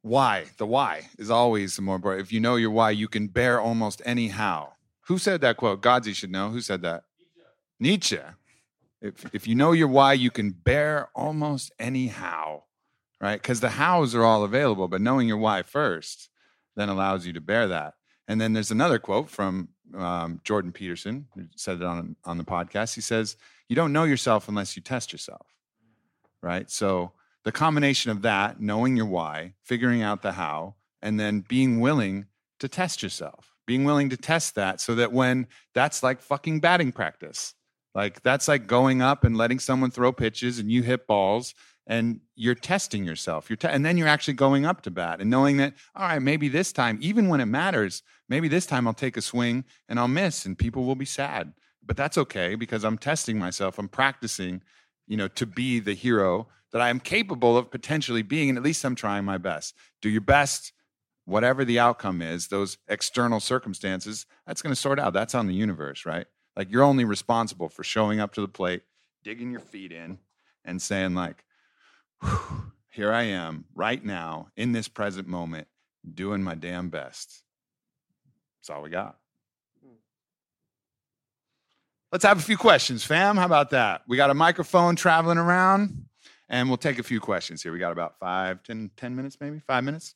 Why? 0.04 0.44
The 0.58 0.66
why 0.66 1.08
is 1.18 1.30
always 1.30 1.76
the 1.76 1.82
more 1.82 1.96
important. 1.96 2.26
If 2.26 2.30
you 2.30 2.38
know 2.38 2.56
your 2.56 2.70
why, 2.70 2.90
you 2.90 3.08
can 3.08 3.26
bear 3.26 3.58
almost 3.58 4.02
any 4.04 4.28
how. 4.28 4.74
Who 5.06 5.16
said 5.16 5.40
that 5.40 5.56
quote? 5.56 5.80
Godsey 5.80 6.14
should 6.14 6.30
know. 6.30 6.50
Who 6.50 6.60
said 6.60 6.82
that? 6.82 7.04
Nietzsche. 7.80 8.18
If, 9.00 9.34
if 9.34 9.46
you 9.48 9.54
know 9.54 9.72
your 9.72 9.88
why, 9.88 10.12
you 10.12 10.30
can 10.30 10.50
bear 10.50 11.08
almost 11.14 11.72
any 11.78 12.08
how, 12.08 12.64
right? 13.18 13.40
Because 13.40 13.60
the 13.60 13.70
hows 13.70 14.14
are 14.14 14.24
all 14.24 14.44
available, 14.44 14.88
but 14.88 15.00
knowing 15.00 15.26
your 15.26 15.38
why 15.38 15.62
first 15.62 16.28
then 16.76 16.90
allows 16.90 17.26
you 17.26 17.32
to 17.32 17.40
bear 17.40 17.68
that. 17.68 17.94
And 18.28 18.38
then 18.38 18.52
there's 18.52 18.70
another 18.70 18.98
quote 18.98 19.30
from 19.30 19.70
um, 19.96 20.38
Jordan 20.44 20.72
Peterson, 20.72 21.28
who 21.34 21.44
said 21.56 21.78
it 21.78 21.82
on, 21.82 22.14
on 22.26 22.36
the 22.36 22.44
podcast. 22.44 22.94
He 22.94 23.00
says, 23.00 23.36
You 23.70 23.76
don't 23.76 23.94
know 23.94 24.04
yourself 24.04 24.50
unless 24.50 24.76
you 24.76 24.82
test 24.82 25.12
yourself, 25.12 25.46
right? 26.42 26.70
So 26.70 27.12
the 27.44 27.52
combination 27.52 28.10
of 28.10 28.22
that, 28.22 28.60
knowing 28.60 28.96
your 28.96 29.06
why, 29.06 29.54
figuring 29.62 30.02
out 30.02 30.22
the 30.22 30.32
how, 30.32 30.74
and 31.02 31.20
then 31.20 31.44
being 31.46 31.80
willing 31.80 32.26
to 32.58 32.68
test 32.68 33.02
yourself, 33.02 33.54
being 33.66 33.84
willing 33.84 34.08
to 34.10 34.16
test 34.16 34.54
that 34.54 34.80
so 34.80 34.94
that 34.94 35.12
when 35.12 35.46
that's 35.74 36.02
like 36.02 36.20
fucking 36.20 36.60
batting 36.60 36.90
practice, 36.90 37.54
like 37.94 38.22
that's 38.22 38.48
like 38.48 38.66
going 38.66 39.02
up 39.02 39.24
and 39.24 39.36
letting 39.36 39.58
someone 39.58 39.90
throw 39.90 40.12
pitches 40.12 40.58
and 40.58 40.72
you 40.72 40.82
hit 40.82 41.06
balls 41.06 41.54
and 41.86 42.20
you're 42.34 42.54
testing 42.54 43.04
yourself. 43.04 43.50
You're 43.50 43.58
te- 43.58 43.68
and 43.68 43.84
then 43.84 43.98
you're 43.98 44.08
actually 44.08 44.34
going 44.34 44.64
up 44.64 44.80
to 44.82 44.90
bat 44.90 45.20
and 45.20 45.30
knowing 45.30 45.58
that, 45.58 45.74
all 45.94 46.08
right, 46.08 46.22
maybe 46.22 46.48
this 46.48 46.72
time, 46.72 46.98
even 47.02 47.28
when 47.28 47.40
it 47.40 47.46
matters, 47.46 48.02
maybe 48.28 48.48
this 48.48 48.64
time 48.64 48.88
I'll 48.88 48.94
take 48.94 49.18
a 49.18 49.22
swing 49.22 49.64
and 49.88 49.98
I'll 49.98 50.08
miss 50.08 50.46
and 50.46 50.58
people 50.58 50.84
will 50.84 50.94
be 50.94 51.04
sad. 51.04 51.52
But 51.84 51.98
that's 51.98 52.16
okay 52.16 52.54
because 52.54 52.84
I'm 52.84 52.96
testing 52.96 53.38
myself. 53.38 53.78
I'm 53.78 53.88
practicing, 53.88 54.62
you 55.06 55.18
know, 55.18 55.28
to 55.28 55.44
be 55.44 55.80
the 55.80 55.92
hero 55.92 56.48
that 56.74 56.82
I 56.82 56.90
am 56.90 56.98
capable 56.98 57.56
of 57.56 57.70
potentially 57.70 58.22
being. 58.22 58.48
And 58.48 58.58
at 58.58 58.64
least 58.64 58.84
I'm 58.84 58.96
trying 58.96 59.24
my 59.24 59.38
best. 59.38 59.76
Do 60.02 60.08
your 60.08 60.20
best, 60.20 60.72
whatever 61.24 61.64
the 61.64 61.78
outcome 61.78 62.20
is, 62.20 62.48
those 62.48 62.78
external 62.88 63.38
circumstances, 63.38 64.26
that's 64.44 64.60
going 64.60 64.74
to 64.74 64.80
sort 64.80 64.98
out. 64.98 65.12
That's 65.12 65.36
on 65.36 65.46
the 65.46 65.54
universe, 65.54 66.04
right? 66.04 66.26
Like 66.56 66.72
you're 66.72 66.82
only 66.82 67.04
responsible 67.04 67.68
for 67.68 67.84
showing 67.84 68.18
up 68.18 68.34
to 68.34 68.40
the 68.40 68.48
plate, 68.48 68.82
digging 69.22 69.52
your 69.52 69.60
feet 69.60 69.92
in, 69.92 70.18
and 70.64 70.82
saying, 70.82 71.14
like, 71.14 71.44
here 72.90 73.12
I 73.12 73.22
am 73.22 73.66
right 73.76 74.04
now 74.04 74.48
in 74.56 74.72
this 74.72 74.88
present 74.88 75.28
moment, 75.28 75.68
doing 76.12 76.42
my 76.42 76.56
damn 76.56 76.88
best. 76.88 77.44
That's 78.58 78.70
all 78.70 78.82
we 78.82 78.90
got. 78.90 79.16
Hmm. 79.80 79.94
Let's 82.10 82.24
have 82.24 82.38
a 82.38 82.42
few 82.42 82.56
questions, 82.56 83.04
fam. 83.04 83.36
How 83.36 83.46
about 83.46 83.70
that? 83.70 84.02
We 84.08 84.16
got 84.16 84.30
a 84.30 84.34
microphone 84.34 84.96
traveling 84.96 85.38
around. 85.38 86.03
And 86.48 86.68
we'll 86.68 86.78
take 86.78 86.98
a 86.98 87.02
few 87.02 87.20
questions 87.20 87.62
here. 87.62 87.72
We 87.72 87.78
got 87.78 87.92
about 87.92 88.18
five, 88.18 88.62
ten, 88.62 88.90
ten 88.96 89.16
minutes, 89.16 89.38
maybe 89.40 89.60
five 89.60 89.84
minutes. 89.84 90.14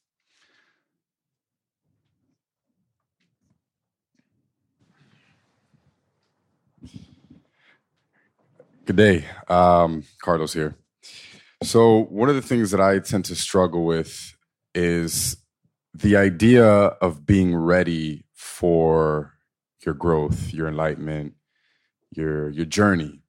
Good 8.84 8.96
day. 8.96 9.24
Um, 9.48 10.04
Carlos 10.22 10.54
here. 10.54 10.74
So, 11.62 12.04
one 12.04 12.28
of 12.28 12.36
the 12.36 12.42
things 12.42 12.70
that 12.70 12.80
I 12.80 13.00
tend 13.00 13.26
to 13.26 13.34
struggle 13.34 13.84
with 13.84 14.34
is 14.74 15.36
the 15.92 16.16
idea 16.16 16.64
of 16.66 17.26
being 17.26 17.54
ready 17.54 18.24
for 18.34 19.34
your 19.84 19.94
growth, 19.94 20.54
your 20.54 20.68
enlightenment, 20.68 21.34
your 22.10 22.48
your 22.50 22.64
journey. 22.64 23.20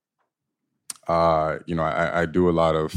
Uh, 1.10 1.57
you 1.66 1.76
know, 1.76 1.84
I, 1.84 2.22
I 2.22 2.26
do 2.28 2.49
a 2.49 2.51
lot 2.51 2.76
of 2.76 2.93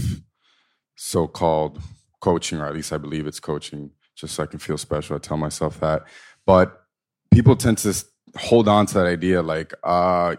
so-called 0.97 1.81
coaching, 2.21 2.61
or 2.61 2.67
at 2.67 2.75
least 2.75 2.93
I 2.93 2.99
believe 2.99 3.27
it's 3.27 3.41
coaching, 3.41 3.91
just 4.15 4.35
so 4.35 4.43
I 4.43 4.47
can 4.47 4.59
feel 4.59 4.79
special. 4.79 5.17
I 5.17 5.19
tell 5.19 5.39
myself 5.39 5.81
that, 5.81 6.05
but 6.47 6.85
people 7.33 7.57
tend 7.57 7.79
to 7.79 8.05
hold 8.37 8.69
on 8.69 8.85
to 8.87 8.95
that 8.95 9.07
idea, 9.07 9.43
like, 9.43 9.73
uh, 9.83 10.37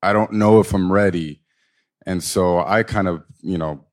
I 0.00 0.12
don't 0.12 0.32
know 0.32 0.60
if 0.60 0.72
I'm 0.72 0.92
ready, 0.92 1.42
and 2.06 2.22
so 2.22 2.60
I 2.60 2.84
kind 2.84 3.08
of, 3.08 3.24
you 3.42 3.58
know, 3.58 3.84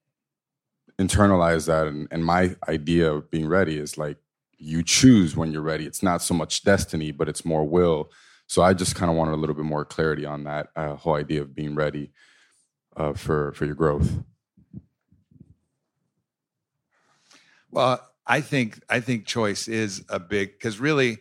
internalize 0.99 1.65
that, 1.65 1.87
and, 1.87 2.07
and 2.11 2.23
my 2.23 2.55
idea 2.69 3.11
of 3.11 3.31
being 3.31 3.47
ready 3.47 3.77
is 3.77 3.97
like 3.97 4.17
you 4.57 4.83
choose 4.83 5.35
when 5.35 5.51
you're 5.51 5.61
ready. 5.61 5.85
It's 5.85 6.03
not 6.03 6.21
so 6.21 6.33
much 6.33 6.63
destiny, 6.63 7.11
but 7.11 7.27
it's 7.27 7.43
more 7.43 7.67
will. 7.67 8.11
So 8.47 8.61
I 8.61 8.73
just 8.73 8.95
kind 8.95 9.09
of 9.09 9.17
wanted 9.17 9.33
a 9.33 9.41
little 9.41 9.55
bit 9.55 9.65
more 9.65 9.83
clarity 9.83 10.25
on 10.25 10.43
that 10.43 10.67
uh, 10.75 10.95
whole 10.95 11.15
idea 11.15 11.41
of 11.41 11.55
being 11.55 11.75
ready 11.75 12.11
Uh, 12.95 13.13
for 13.13 13.51
for 13.53 13.65
your 13.65 13.75
growth. 13.75 14.23
Well, 17.71 17.99
I 18.25 18.41
think 18.41 18.79
I 18.89 19.01
think 19.01 19.25
choice 19.25 19.67
is 19.67 20.03
a 20.09 20.19
big 20.19 20.53
because 20.53 20.79
really 20.79 21.19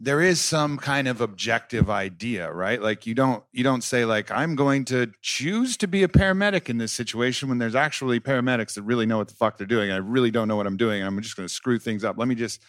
there 0.00 0.20
is 0.20 0.40
some 0.40 0.76
kind 0.76 1.08
of 1.08 1.20
objective 1.20 1.90
idea, 1.90 2.52
right? 2.52 2.80
Like 2.80 3.06
you 3.06 3.14
don't 3.14 3.42
you 3.52 3.64
don't 3.64 3.82
say 3.82 4.04
like 4.04 4.30
I'm 4.30 4.54
going 4.54 4.84
to 4.86 5.10
choose 5.22 5.76
to 5.78 5.88
be 5.88 6.02
a 6.02 6.08
paramedic 6.08 6.68
in 6.68 6.78
this 6.78 6.92
situation 6.92 7.48
when 7.48 7.58
there's 7.58 7.74
actually 7.74 8.20
paramedics 8.20 8.74
that 8.74 8.82
really 8.82 9.06
know 9.06 9.18
what 9.18 9.28
the 9.28 9.34
fuck 9.34 9.58
they're 9.58 9.66
doing. 9.66 9.90
I 9.90 9.96
really 9.96 10.30
don't 10.30 10.46
know 10.46 10.56
what 10.56 10.66
I'm 10.66 10.76
doing. 10.76 11.02
I'm 11.02 11.20
just 11.20 11.36
going 11.36 11.48
to 11.48 11.52
screw 11.52 11.78
things 11.78 12.04
up. 12.04 12.16
Let 12.18 12.28
me 12.28 12.34
just 12.34 12.62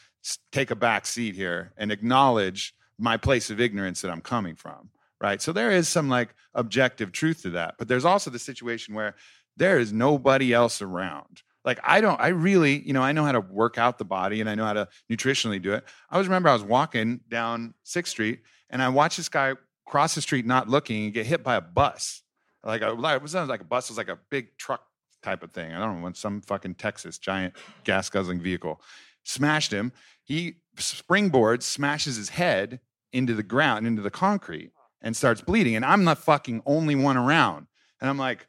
take 0.52 0.72
a 0.72 0.76
back 0.76 1.06
seat 1.06 1.36
here 1.36 1.74
and 1.78 1.92
acknowledge 1.92 2.74
my 2.98 3.18
place 3.18 3.50
of 3.50 3.60
ignorance 3.60 4.02
that 4.02 4.12
I'm 4.12 4.22
coming 4.22 4.56
from, 4.56 4.90
right? 5.22 5.42
So 5.42 5.52
there 5.52 5.72
is 5.72 5.88
some 5.88 6.10
like 6.10 6.34
objective 6.54 7.12
truth 7.12 7.44
to 7.44 7.52
that. 7.52 7.76
But 7.78 7.88
there's 7.88 8.06
also 8.06 8.30
the 8.30 8.40
situation 8.40 8.94
where 8.94 9.16
there 9.58 9.80
is 9.80 9.92
nobody 9.92 10.54
else 10.54 10.82
around. 10.82 11.44
Like 11.66 11.80
I 11.84 12.02
don't, 12.02 12.20
I 12.20 12.30
really, 12.30 12.80
you 12.80 12.94
know, 12.94 13.02
I 13.02 13.12
know 13.12 13.26
how 13.26 13.34
to 13.34 13.42
work 13.42 13.78
out 13.78 13.98
the 13.98 14.06
body 14.06 14.42
and 14.42 14.50
I 14.50 14.56
know 14.56 14.66
how 14.66 14.74
to 14.74 14.88
nutritionally 15.12 15.62
do 15.62 15.74
it. 15.74 15.84
I 16.10 16.18
was 16.18 16.28
remember 16.28 16.50
I 16.50 16.54
was 16.54 16.64
walking 16.64 17.20
down 17.30 17.74
Sixth 17.84 18.12
Street 18.12 18.42
and 18.70 18.82
I 18.82 18.90
watched 18.90 19.18
this 19.18 19.30
guy 19.30 19.54
cross 19.86 20.16
the 20.16 20.22
street 20.22 20.46
not 20.46 20.70
looking 20.70 21.06
and 21.06 21.14
get 21.14 21.26
hit 21.26 21.44
by 21.44 21.56
a 21.56 21.62
bus. 21.62 22.22
Like 22.64 22.82
it 22.82 22.96
wasn't 22.98 23.50
like 23.50 23.62
a 23.62 23.66
bus, 23.66 23.90
it 23.90 23.94
was 23.94 23.98
like 23.98 24.10
a 24.10 24.20
big 24.30 24.58
truck 24.58 24.84
type 25.22 25.44
of 25.44 25.52
thing. 25.52 25.74
I 25.74 25.80
don't 25.80 26.02
know, 26.02 26.12
some 26.14 26.42
fucking 26.42 26.76
Texas 26.76 27.18
giant 27.18 27.56
gas 27.84 28.10
guzzling 28.10 28.42
vehicle 28.42 28.82
smashed 29.24 29.72
him. 29.72 29.92
He 30.24 30.56
springboards, 30.78 31.64
smashes 31.64 32.16
his 32.16 32.30
head 32.30 32.80
into 33.12 33.34
the 33.34 33.44
ground, 33.44 33.88
into 33.88 34.02
the 34.02 34.12
concrete, 34.12 34.72
and 35.02 35.16
starts 35.16 35.42
bleeding. 35.42 35.76
And 35.76 35.86
I'm 35.86 36.06
the 36.06 36.16
fucking 36.16 36.62
only 36.66 36.96
one 36.96 37.18
around. 37.18 37.68
And 38.02 38.10
I'm 38.10 38.18
like, 38.18 38.48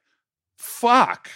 fuck. 0.58 1.30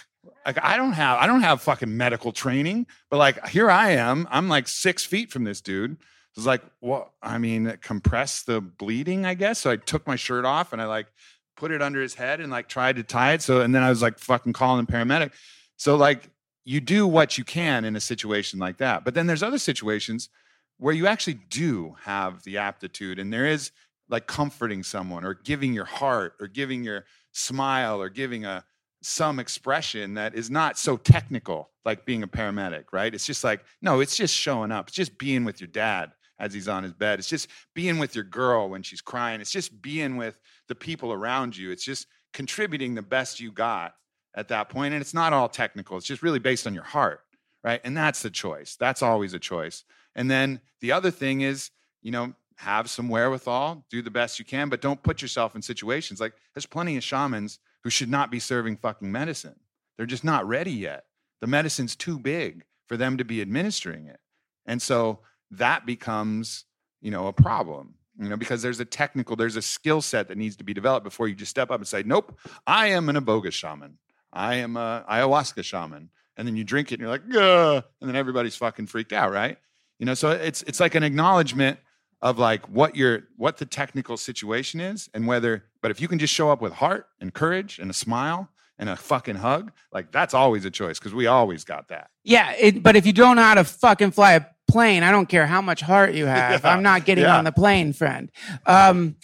Like 0.45 0.63
I 0.63 0.77
don't 0.77 0.93
have 0.93 1.19
I 1.19 1.27
don't 1.27 1.41
have 1.41 1.61
fucking 1.61 1.95
medical 1.95 2.31
training, 2.31 2.87
but 3.09 3.17
like 3.17 3.47
here 3.47 3.69
I 3.69 3.91
am. 3.91 4.27
I'm 4.31 4.47
like 4.47 4.67
six 4.67 5.05
feet 5.05 5.31
from 5.31 5.43
this 5.43 5.61
dude. 5.61 5.97
It's 6.35 6.45
like, 6.45 6.63
well, 6.81 7.13
I 7.21 7.37
mean, 7.37 7.77
compress 7.81 8.43
the 8.43 8.59
bleeding, 8.59 9.25
I 9.25 9.35
guess. 9.35 9.59
So 9.59 9.71
I 9.71 9.77
took 9.77 10.05
my 10.05 10.15
shirt 10.15 10.43
off 10.43 10.73
and 10.73 10.81
I 10.81 10.85
like 10.85 11.07
put 11.55 11.71
it 11.71 11.81
under 11.81 12.01
his 12.01 12.15
head 12.15 12.41
and 12.41 12.51
like 12.51 12.67
tried 12.67 12.97
to 12.97 13.03
tie 13.03 13.33
it. 13.33 13.41
So 13.41 13.61
and 13.61 13.73
then 13.73 13.83
I 13.83 13.89
was 13.89 14.01
like 14.01 14.19
fucking 14.19 14.53
calling 14.53 14.85
the 14.85 14.91
paramedic. 14.91 15.31
So 15.77 15.95
like 15.95 16.29
you 16.63 16.81
do 16.81 17.07
what 17.07 17.37
you 17.37 17.43
can 17.43 17.85
in 17.85 17.95
a 17.95 18.01
situation 18.01 18.59
like 18.59 18.77
that. 18.77 19.05
But 19.05 19.13
then 19.13 19.27
there's 19.27 19.43
other 19.43 19.59
situations 19.59 20.29
where 20.77 20.93
you 20.93 21.07
actually 21.07 21.39
do 21.49 21.95
have 22.03 22.43
the 22.43 22.57
aptitude 22.57 23.19
and 23.19 23.31
there 23.31 23.45
is 23.45 23.71
like 24.09 24.27
comforting 24.27 24.83
someone 24.83 25.25
or 25.25 25.33
giving 25.33 25.73
your 25.73 25.85
heart 25.85 26.33
or 26.39 26.47
giving 26.47 26.83
your 26.83 27.05
smile 27.31 28.01
or 28.01 28.09
giving 28.09 28.45
a 28.45 28.63
some 29.01 29.39
expression 29.39 30.15
that 30.15 30.33
is 30.33 30.49
not 30.49 30.79
so 30.79 30.97
technical 30.97 31.69
like 31.83 32.05
being 32.05 32.23
a 32.23 32.27
paramedic 32.27 32.85
right? 32.91 33.13
It's 33.13 33.25
just 33.25 33.43
like 33.43 33.63
no 33.81 33.99
it's 33.99 34.15
just 34.15 34.35
showing 34.35 34.71
up. 34.71 34.87
It's 34.87 34.95
just 34.97 35.17
being 35.17 35.45
with 35.45 35.61
your 35.61 35.67
dad 35.67 36.11
as 36.39 36.53
he's 36.53 36.67
on 36.67 36.83
his 36.83 36.93
bed. 36.93 37.19
It's 37.19 37.29
just 37.29 37.47
being 37.73 37.97
with 37.97 38.15
your 38.15 38.23
girl 38.23 38.69
when 38.69 38.83
she's 38.83 39.01
crying. 39.01 39.41
It's 39.41 39.51
just 39.51 39.81
being 39.81 40.17
with 40.17 40.37
the 40.67 40.75
people 40.75 41.13
around 41.13 41.55
you. 41.55 41.71
It's 41.71 41.85
just 41.85 42.07
contributing 42.33 42.95
the 42.95 43.01
best 43.01 43.39
you 43.39 43.51
got 43.51 43.93
at 44.35 44.49
that 44.49 44.67
point. 44.69 44.93
And 44.93 45.01
it's 45.01 45.13
not 45.13 45.31
all 45.31 45.47
technical. 45.47 45.97
It's 45.97 46.05
just 46.05 46.23
really 46.23 46.39
based 46.39 46.67
on 46.67 46.73
your 46.73 46.83
heart 46.83 47.21
right? 47.65 47.81
And 47.83 47.97
that's 47.97 48.21
the 48.21 48.29
choice. 48.29 48.77
That's 48.79 49.01
always 49.01 49.33
a 49.33 49.39
choice. 49.39 49.83
And 50.15 50.29
then 50.29 50.61
the 50.81 50.91
other 50.93 51.11
thing 51.11 51.41
is 51.41 51.71
you 52.01 52.11
know 52.11 52.33
have 52.57 52.89
some 52.89 53.09
wherewithal 53.09 53.85
do 53.89 54.01
the 54.01 54.09
best 54.09 54.39
you 54.39 54.45
can 54.45 54.69
but 54.69 54.81
don't 54.81 55.03
put 55.03 55.21
yourself 55.21 55.55
in 55.55 55.61
situations 55.61 56.21
like 56.21 56.33
there's 56.53 56.65
plenty 56.65 56.95
of 56.95 57.03
shamans 57.03 57.59
who 57.85 57.91
should 57.91 58.09
not 58.09 58.31
be 58.31 58.39
serving 58.39 58.75
fucking 58.77 59.11
medicine. 59.11 59.55
They're 59.95 60.07
just 60.07 60.23
not 60.23 60.47
ready 60.47 60.71
yet. 60.71 61.05
The 61.39 61.47
medicine's 61.47 61.95
too 61.95 62.17
big 62.17 62.63
for 62.87 62.97
them 62.97 63.17
to 63.17 63.23
be 63.23 63.41
administering 63.41 64.07
it. 64.07 64.19
And 64.65 64.81
so 64.81 65.19
that 65.51 65.85
becomes 65.85 66.65
you 67.01 67.11
know 67.11 67.27
a 67.27 67.33
problem 67.33 67.93
you 68.17 68.27
know 68.27 68.35
because 68.35 68.63
there's 68.63 68.79
a 68.79 68.85
technical 68.85 69.35
there's 69.35 69.55
a 69.55 69.61
skill 69.61 70.01
set 70.01 70.27
that 70.27 70.37
needs 70.39 70.55
to 70.55 70.63
be 70.63 70.73
developed 70.73 71.03
before 71.03 71.27
you 71.27 71.35
just 71.35 71.51
step 71.51 71.69
up 71.69 71.79
and 71.79 71.87
say 71.87 72.01
nope 72.03 72.35
i 72.65 72.87
am 72.87 73.07
an 73.09 73.15
iboga 73.15 73.51
shaman. 73.51 73.99
I 74.33 74.55
am 74.55 74.75
a 74.75 75.05
ayahuasca 75.09 75.63
shaman. 75.63 76.09
And 76.35 76.47
then 76.47 76.57
you 76.57 76.63
drink 76.63 76.91
it 76.91 76.95
and 76.95 77.01
you're 77.01 77.09
like 77.09 77.29
Gah! 77.29 77.83
and 78.01 78.09
then 78.09 78.15
everybody's 78.15 78.55
fucking 78.55 78.87
freaked 78.87 79.13
out 79.13 79.31
right? 79.31 79.57
You 79.99 80.07
know 80.07 80.15
so 80.15 80.31
it's 80.31 80.63
it's 80.63 80.79
like 80.79 80.95
an 80.95 81.03
acknowledgement 81.03 81.77
of 82.21 82.39
like 82.39 82.67
what 82.69 82.95
your 82.95 83.23
what 83.37 83.57
the 83.57 83.65
technical 83.65 84.17
situation 84.17 84.79
is 84.79 85.09
and 85.13 85.27
whether 85.27 85.65
but 85.81 85.91
if 85.91 86.01
you 86.01 86.07
can 86.07 86.17
just 86.17 86.33
show 86.33 86.49
up 86.49 86.61
with 86.61 86.73
heart 86.73 87.07
and 87.19 87.33
courage 87.33 87.79
and 87.79 87.91
a 87.91 87.93
smile 87.93 88.49
and 88.79 88.89
a 88.89 88.95
fucking 88.95 89.35
hug 89.35 89.71
like 89.91 90.11
that's 90.11 90.33
always 90.33 90.65
a 90.65 90.71
choice 90.71 90.97
because 90.99 91.13
we 91.13 91.27
always 91.27 91.63
got 91.63 91.87
that 91.89 92.09
Yeah, 92.23 92.53
it, 92.59 92.81
but 92.81 92.95
if 92.95 93.05
you 93.05 93.13
don't 93.13 93.35
know 93.35 93.43
how 93.43 93.55
to 93.55 93.63
fucking 93.63 94.11
fly 94.11 94.33
a 94.33 94.41
plane, 94.67 95.03
I 95.03 95.11
don't 95.11 95.27
care 95.27 95.45
how 95.45 95.61
much 95.61 95.81
heart 95.81 96.13
you 96.13 96.25
have. 96.37 96.63
Yeah, 96.63 96.71
I'm 96.71 96.83
not 96.83 97.05
getting 97.05 97.23
yeah. 97.23 97.37
on 97.37 97.43
the 97.43 97.51
plane, 97.51 97.93
friend. 97.93 98.31
Um, 98.65 99.15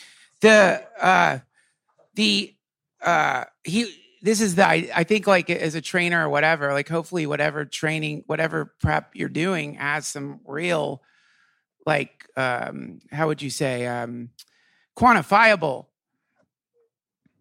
the 0.42 0.84
uh, 1.00 1.40
the 2.16 2.56
uh, 3.02 3.46
he. 3.64 3.98
This 4.24 4.40
is 4.40 4.54
the 4.54 4.68
I, 4.68 4.88
I 4.96 5.04
think 5.04 5.26
like 5.26 5.50
as 5.50 5.74
a 5.74 5.82
trainer 5.82 6.28
or 6.28 6.30
whatever, 6.30 6.74
like 6.74 6.88
hopefully 6.88 7.26
whatever 7.26 7.66
training, 7.66 8.24
whatever 8.28 8.76
prep 8.80 9.16
you're 9.16 9.30
doing 9.30 9.74
has 9.76 10.06
some 10.06 10.42
real, 10.46 11.02
like 11.86 12.28
um, 12.38 13.00
how 13.12 13.28
would 13.28 13.42
you 13.42 13.50
say, 13.50 13.88
um, 13.88 14.30
quantifiable. 14.98 15.88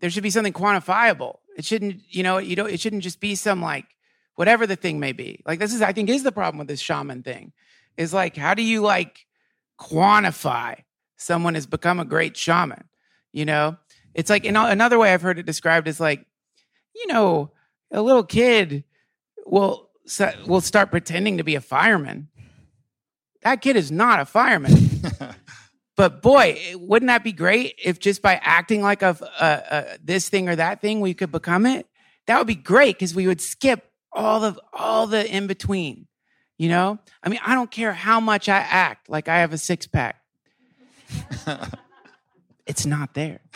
There 0.01 0.11
should 0.11 0.23
be 0.23 0.31
something 0.31 0.53
quantifiable. 0.53 1.39
It 1.57 1.65
shouldn't, 1.65 2.03
you 2.09 2.23
know, 2.23 2.39
you 2.39 2.57
don't. 2.57 2.71
It 2.71 2.81
shouldn't 2.81 3.03
just 3.03 3.21
be 3.21 3.35
some 3.35 3.61
like 3.61 3.87
whatever 4.35 4.67
the 4.67 4.77
thing 4.77 4.99
may 4.99 5.13
be. 5.13 5.43
Like 5.47 5.59
this 5.59 5.75
is, 5.75 5.83
I 5.83 5.93
think, 5.93 6.09
is 6.09 6.23
the 6.23 6.33
problem 6.33 6.59
with 6.59 6.69
this 6.69 6.81
shaman 6.81 7.23
thing. 7.23 7.53
Is 7.97 8.15
like, 8.15 8.37
how 8.37 8.55
do 8.55 8.63
you 8.63 8.81
like 8.81 9.27
quantify 9.79 10.85
someone 11.17 11.55
has 11.55 11.67
become 11.67 12.01
a 12.01 12.05
great 12.05 12.37
shaman? 12.37 12.85
You 13.33 13.45
know, 13.45 13.77
it's 14.15 14.31
like 14.31 14.45
in 14.45 14.57
another 14.57 14.99
way 14.99 15.13
I've 15.13 15.23
heard 15.23 15.39
it 15.39 15.47
described 15.47 15.87
as 15.87 16.01
like, 16.01 16.25
you 16.95 17.07
know, 17.09 17.51
a 17.91 18.01
little 18.01 18.25
kid 18.25 18.85
will 19.45 19.91
will 20.47 20.63
start 20.63 20.91
pretending 20.91 21.37
to 21.37 21.45
be 21.45 21.57
a 21.57 21.61
fireman. 21.61 22.29
That 23.43 23.63
kid 23.63 23.77
is 23.77 23.91
not 23.91 24.21
a 24.21 24.25
fireman. 24.25 24.75
but 25.97 26.23
boy, 26.23 26.59
wouldn't 26.75 27.09
that 27.09 27.25
be 27.25 27.33
great 27.33 27.79
if 27.83 27.99
just 27.99 28.23
by 28.23 28.35
acting 28.43 28.83
like 28.83 29.03
a, 29.03 29.17
a, 29.41 29.47
a 29.47 29.99
this 30.03 30.29
thing 30.29 30.49
or 30.49 30.57
that 30.57 30.81
thing 30.81 31.01
we 31.01 31.15
could 31.15 31.33
become 31.33 31.67
it? 31.67 31.87
That 32.27 32.39
would 32.39 32.47
be 32.47 32.55
great 32.55 32.97
because 32.97 33.15
we 33.15 33.27
would 33.27 33.41
skip 33.41 33.91
all 34.13 34.41
the 34.41 34.57
all 34.73 35.07
the 35.07 35.29
in 35.29 35.47
between. 35.47 36.07
You 36.59 36.69
know, 36.69 36.99
I 37.23 37.31
mean, 37.31 37.41
I 37.45 37.55
don't 37.55 37.71
care 37.71 37.93
how 37.93 38.21
much 38.21 38.49
I 38.49 38.59
act 38.59 39.09
like 39.09 39.29
I 39.29 39.39
have 39.39 39.55
a 39.55 39.59
six 39.59 39.87
pack. 39.87 40.21
it's 42.67 42.85
not 42.85 43.15
there. 43.15 43.41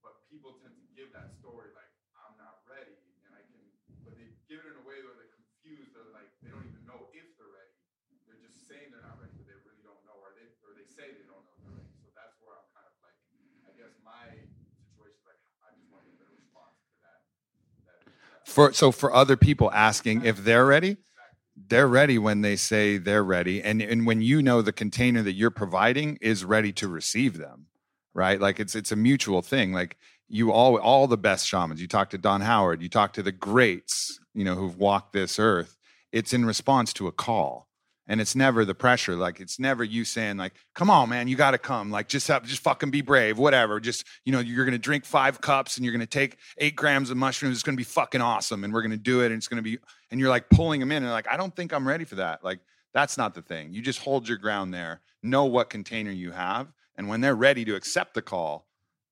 But 0.00 0.26
people 0.30 0.56
tend 0.62 0.76
to 0.76 0.86
give 0.94 1.12
that 1.12 1.32
story 1.40 1.72
like 1.74 1.90
I'm 2.16 2.36
not 2.36 2.60
ready, 2.68 2.94
and 3.26 3.32
I 3.32 3.42
can, 3.48 3.60
but 4.04 4.16
they 4.16 4.30
give 4.48 4.60
it 4.64 4.70
in 4.70 4.76
a 4.80 4.84
way 4.86 5.00
where 5.02 5.16
they're 5.16 5.32
confused. 5.32 5.92
They're 5.96 6.12
like 6.12 6.28
they 6.44 6.52
don't 6.52 6.64
even 6.64 6.80
for 18.50 18.72
so 18.72 18.92
for 18.92 19.14
other 19.14 19.36
people 19.36 19.70
asking 19.72 20.24
if 20.24 20.44
they're 20.44 20.66
ready 20.66 20.96
they're 21.68 21.88
ready 21.88 22.18
when 22.18 22.40
they 22.40 22.56
say 22.56 22.96
they're 22.96 23.24
ready. 23.24 23.62
And 23.62 23.82
and 23.82 24.06
when 24.06 24.22
you 24.22 24.42
know 24.42 24.62
the 24.62 24.72
container 24.72 25.22
that 25.22 25.32
you're 25.34 25.50
providing 25.50 26.16
is 26.22 26.44
ready 26.44 26.72
to 26.72 26.88
receive 26.88 27.36
them 27.36 27.66
right? 28.14 28.40
Like 28.40 28.60
it's 28.60 28.74
it's 28.74 28.92
a 28.92 28.96
mutual 28.96 29.42
thing. 29.42 29.72
Like 29.72 29.96
you 30.28 30.52
all 30.52 30.76
all 30.78 31.06
the 31.06 31.18
best 31.18 31.46
shamans. 31.46 31.80
You 31.80 31.88
talk 31.88 32.10
to 32.10 32.18
don 32.18 32.40
howard. 32.40 32.82
You 32.82 32.88
talk 32.88 33.12
to 33.14 33.22
the 33.22 33.32
greats 33.32 34.18
you 34.34 34.44
know 34.44 34.54
who've 34.54 34.76
walked 34.76 35.12
this 35.12 35.38
earth. 35.38 35.76
It's 36.12 36.32
in 36.32 36.44
response 36.44 36.92
to 36.94 37.06
a 37.06 37.12
call 37.12 37.68
and 38.10 38.20
it's 38.20 38.34
never 38.34 38.64
the 38.64 38.74
pressure 38.74 39.14
like 39.14 39.40
it's 39.40 39.60
never 39.60 39.84
you 39.84 40.04
saying 40.04 40.36
like 40.36 40.52
come 40.74 40.90
on 40.90 41.08
man 41.08 41.28
you 41.28 41.36
got 41.36 41.52
to 41.52 41.58
come 41.58 41.90
like 41.90 42.08
just 42.08 42.26
have 42.26 42.44
just 42.44 42.60
fucking 42.60 42.90
be 42.90 43.00
brave 43.00 43.38
whatever 43.38 43.78
just 43.78 44.04
you 44.24 44.32
know 44.32 44.40
you're 44.40 44.64
gonna 44.64 44.76
drink 44.76 45.04
five 45.04 45.40
cups 45.40 45.76
and 45.76 45.84
you're 45.84 45.92
gonna 45.92 46.04
take 46.04 46.36
eight 46.58 46.74
grams 46.74 47.08
of 47.08 47.16
mushrooms 47.16 47.56
it's 47.56 47.62
gonna 47.62 47.76
be 47.76 47.84
fucking 47.84 48.20
awesome 48.20 48.64
and 48.64 48.74
we're 48.74 48.82
gonna 48.82 48.96
do 48.96 49.22
it 49.22 49.26
and 49.26 49.36
it's 49.36 49.48
gonna 49.48 49.62
be 49.62 49.78
and 50.10 50.20
you're 50.20 50.28
like 50.28 50.50
pulling 50.50 50.80
them 50.80 50.92
in 50.92 51.04
and 51.04 51.12
like 51.12 51.28
i 51.28 51.36
don't 51.36 51.54
think 51.54 51.72
i'm 51.72 51.86
ready 51.86 52.04
for 52.04 52.16
that 52.16 52.44
like 52.44 52.58
that's 52.92 53.16
not 53.16 53.32
the 53.32 53.42
thing 53.42 53.72
you 53.72 53.80
just 53.80 54.00
hold 54.00 54.28
your 54.28 54.38
ground 54.38 54.74
there 54.74 55.00
know 55.22 55.44
what 55.44 55.70
container 55.70 56.10
you 56.10 56.32
have 56.32 56.66
and 56.96 57.08
when 57.08 57.20
they're 57.20 57.36
ready 57.36 57.64
to 57.64 57.76
accept 57.76 58.14
the 58.14 58.22
call 58.22 58.66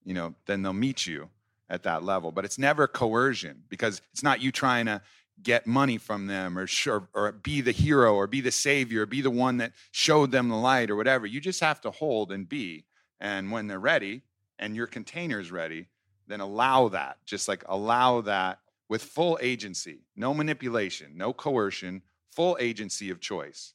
you 0.04 0.12
know 0.12 0.34
then 0.46 0.60
they'll 0.60 0.72
meet 0.72 1.06
you 1.06 1.30
at 1.70 1.84
that 1.84 2.02
level 2.02 2.32
but 2.32 2.44
it's 2.44 2.58
never 2.58 2.88
coercion 2.88 3.62
because 3.68 4.02
it's 4.12 4.24
not 4.24 4.40
you 4.40 4.50
trying 4.50 4.86
to 4.86 5.00
get 5.42 5.66
money 5.66 5.98
from 5.98 6.26
them 6.26 6.58
or, 6.58 6.66
or, 6.86 7.08
or 7.14 7.32
be 7.32 7.60
the 7.60 7.72
hero 7.72 8.14
or 8.14 8.26
be 8.26 8.40
the 8.40 8.50
savior 8.50 9.02
or 9.02 9.06
be 9.06 9.20
the 9.20 9.30
one 9.30 9.58
that 9.58 9.72
showed 9.90 10.30
them 10.30 10.48
the 10.48 10.56
light 10.56 10.90
or 10.90 10.96
whatever. 10.96 11.26
You 11.26 11.40
just 11.40 11.60
have 11.60 11.80
to 11.82 11.90
hold 11.90 12.32
and 12.32 12.48
be. 12.48 12.84
And 13.20 13.50
when 13.50 13.66
they're 13.66 13.78
ready 13.78 14.22
and 14.58 14.74
your 14.74 14.86
container's 14.86 15.50
ready, 15.50 15.86
then 16.26 16.40
allow 16.40 16.88
that. 16.88 17.18
Just 17.24 17.48
like 17.48 17.64
allow 17.68 18.20
that 18.22 18.58
with 18.88 19.02
full 19.02 19.38
agency, 19.40 20.00
no 20.16 20.34
manipulation, 20.34 21.12
no 21.16 21.32
coercion, 21.32 22.02
full 22.30 22.56
agency 22.60 23.10
of 23.10 23.20
choice 23.20 23.74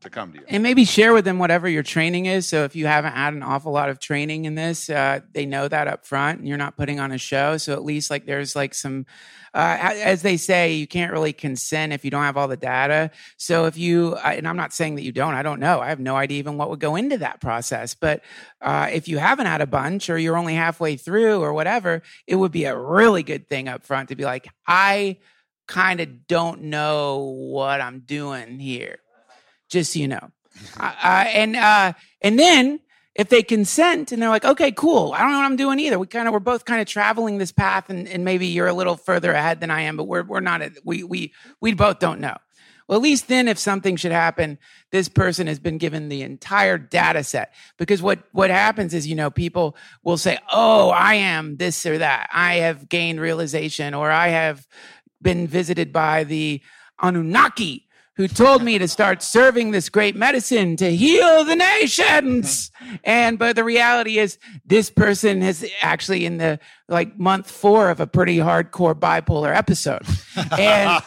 to 0.00 0.10
come 0.10 0.32
to 0.32 0.38
you. 0.38 0.44
And 0.48 0.62
maybe 0.62 0.84
share 0.84 1.12
with 1.12 1.24
them 1.24 1.38
whatever 1.38 1.68
your 1.68 1.82
training 1.82 2.26
is. 2.26 2.48
So 2.48 2.64
if 2.64 2.74
you 2.74 2.86
haven't 2.86 3.12
had 3.12 3.34
an 3.34 3.42
awful 3.42 3.72
lot 3.72 3.90
of 3.90 3.98
training 3.98 4.46
in 4.46 4.54
this, 4.54 4.88
uh, 4.88 5.20
they 5.32 5.46
know 5.46 5.68
that 5.68 5.88
up 5.88 6.06
front 6.06 6.38
and 6.40 6.48
you're 6.48 6.58
not 6.58 6.76
putting 6.76 7.00
on 7.00 7.12
a 7.12 7.18
show. 7.18 7.56
So 7.56 7.72
at 7.74 7.84
least 7.84 8.10
like 8.10 8.26
there's 8.26 8.56
like 8.56 8.74
some, 8.74 9.06
uh, 9.52 9.76
as 9.80 10.22
they 10.22 10.36
say, 10.36 10.72
you 10.72 10.86
can't 10.86 11.12
really 11.12 11.32
consent 11.32 11.92
if 11.92 12.04
you 12.04 12.10
don't 12.10 12.22
have 12.22 12.36
all 12.36 12.48
the 12.48 12.56
data. 12.56 13.10
So 13.36 13.66
if 13.66 13.76
you, 13.76 14.16
and 14.16 14.48
I'm 14.48 14.56
not 14.56 14.72
saying 14.72 14.94
that 14.94 15.02
you 15.02 15.12
don't, 15.12 15.34
I 15.34 15.42
don't 15.42 15.60
know. 15.60 15.80
I 15.80 15.88
have 15.88 16.00
no 16.00 16.16
idea 16.16 16.38
even 16.38 16.56
what 16.56 16.70
would 16.70 16.80
go 16.80 16.96
into 16.96 17.18
that 17.18 17.40
process. 17.40 17.94
But 17.94 18.22
uh, 18.60 18.88
if 18.92 19.08
you 19.08 19.18
haven't 19.18 19.46
had 19.46 19.60
a 19.60 19.66
bunch 19.66 20.08
or 20.08 20.18
you're 20.18 20.36
only 20.36 20.54
halfway 20.54 20.96
through 20.96 21.40
or 21.40 21.52
whatever, 21.52 22.02
it 22.26 22.36
would 22.36 22.52
be 22.52 22.64
a 22.64 22.78
really 22.78 23.22
good 23.22 23.48
thing 23.48 23.68
up 23.68 23.84
front 23.84 24.08
to 24.10 24.16
be 24.16 24.24
like, 24.24 24.48
I 24.66 25.18
kind 25.66 26.00
of 26.00 26.26
don't 26.26 26.62
know 26.62 27.34
what 27.36 27.80
I'm 27.80 28.00
doing 28.00 28.58
here 28.58 28.98
just 29.70 29.92
so 29.92 29.98
you 29.98 30.08
know. 30.08 30.30
uh, 30.78 31.24
and 31.28 31.56
uh, 31.56 31.92
and 32.20 32.38
then 32.38 32.80
if 33.14 33.28
they 33.28 33.42
consent 33.42 34.12
and 34.12 34.20
they're 34.20 34.28
like, 34.28 34.44
okay, 34.44 34.72
cool, 34.72 35.12
I 35.12 35.20
don't 35.20 35.32
know 35.32 35.38
what 35.38 35.44
I'm 35.46 35.56
doing 35.56 35.78
either. 35.78 35.98
We 35.98 36.06
kind 36.06 36.28
of 36.28 36.34
we're 36.34 36.40
both 36.40 36.64
kind 36.64 36.80
of 36.80 36.86
traveling 36.86 37.38
this 37.38 37.52
path, 37.52 37.88
and, 37.88 38.06
and 38.08 38.24
maybe 38.24 38.46
you're 38.46 38.66
a 38.66 38.74
little 38.74 38.96
further 38.96 39.32
ahead 39.32 39.60
than 39.60 39.70
I 39.70 39.82
am, 39.82 39.96
but 39.96 40.04
we're 40.04 40.22
we're 40.24 40.40
not. 40.40 40.62
We 40.84 41.02
we 41.02 41.32
we 41.60 41.72
both 41.74 41.98
don't 41.98 42.20
know. 42.20 42.36
Well, 42.90 42.96
at 42.98 43.02
least 43.04 43.28
then, 43.28 43.46
if 43.46 43.56
something 43.56 43.94
should 43.94 44.10
happen, 44.10 44.58
this 44.90 45.08
person 45.08 45.46
has 45.46 45.60
been 45.60 45.78
given 45.78 46.08
the 46.08 46.22
entire 46.22 46.76
data 46.76 47.22
set. 47.22 47.54
Because 47.76 48.02
what, 48.02 48.18
what 48.32 48.50
happens 48.50 48.94
is, 48.94 49.06
you 49.06 49.14
know, 49.14 49.30
people 49.30 49.76
will 50.02 50.16
say, 50.16 50.38
Oh, 50.52 50.90
I 50.90 51.14
am 51.14 51.56
this 51.56 51.86
or 51.86 51.98
that. 51.98 52.28
I 52.32 52.54
have 52.56 52.88
gained 52.88 53.20
realization 53.20 53.94
or 53.94 54.10
I 54.10 54.28
have 54.30 54.66
been 55.22 55.46
visited 55.46 55.92
by 55.92 56.24
the 56.24 56.62
Anunnaki 57.00 57.86
who 58.16 58.28
told 58.28 58.62
me 58.62 58.78
to 58.78 58.86
start 58.86 59.22
serving 59.22 59.70
this 59.70 59.88
great 59.88 60.14
medicine 60.14 60.76
to 60.76 60.94
heal 60.94 61.44
the 61.44 61.56
nations. 61.56 62.70
And, 63.04 63.38
but 63.38 63.56
the 63.56 63.64
reality 63.64 64.18
is 64.18 64.38
this 64.64 64.90
person 64.90 65.42
is 65.42 65.66
actually 65.80 66.26
in 66.26 66.36
the 66.38 66.58
like 66.88 67.18
month 67.18 67.50
four 67.50 67.88
of 67.88 68.00
a 68.00 68.06
pretty 68.06 68.36
hardcore 68.36 68.94
bipolar 68.94 69.56
episode. 69.56 70.02
And 70.58 71.02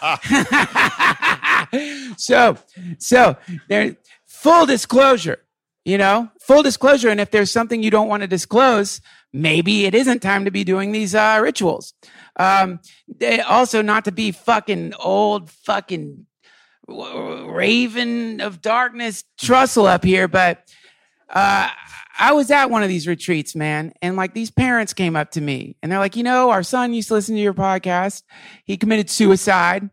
so, 2.17 2.57
so 2.97 3.37
there, 3.67 3.95
full 4.25 4.65
disclosure, 4.65 5.39
you 5.85 5.97
know, 5.97 6.29
full 6.41 6.63
disclosure. 6.63 7.09
And 7.09 7.19
if 7.19 7.31
there's 7.31 7.51
something 7.51 7.83
you 7.83 7.91
don't 7.91 8.07
want 8.07 8.21
to 8.21 8.27
disclose, 8.27 9.01
maybe 9.31 9.85
it 9.85 9.93
isn't 9.93 10.21
time 10.21 10.45
to 10.45 10.51
be 10.51 10.63
doing 10.63 10.93
these 10.93 11.13
uh, 11.13 11.39
rituals. 11.41 11.93
Um, 12.37 12.79
also 13.47 13.81
not 13.81 14.05
to 14.05 14.11
be 14.11 14.31
fucking 14.31 14.93
old 14.99 15.51
fucking 15.51 16.25
raven 16.87 18.41
of 18.41 18.61
darkness 18.61 19.23
Trussell 19.39 19.87
up 19.87 20.03
here, 20.03 20.27
but 20.27 20.69
uh, 21.29 21.69
I 22.19 22.33
was 22.33 22.51
at 22.51 22.69
one 22.69 22.83
of 22.83 22.89
these 22.89 23.07
retreats, 23.07 23.55
man, 23.55 23.93
and 24.01 24.15
like 24.15 24.33
these 24.33 24.51
parents 24.51 24.93
came 24.93 25.15
up 25.15 25.31
to 25.31 25.41
me 25.41 25.75
and 25.81 25.91
they're 25.91 25.99
like, 25.99 26.15
you 26.15 26.23
know, 26.23 26.51
our 26.51 26.63
son 26.63 26.93
used 26.93 27.07
to 27.07 27.15
listen 27.15 27.35
to 27.35 27.41
your 27.41 27.55
podcast. 27.55 28.23
He 28.65 28.77
committed 28.77 29.09
suicide. 29.09 29.89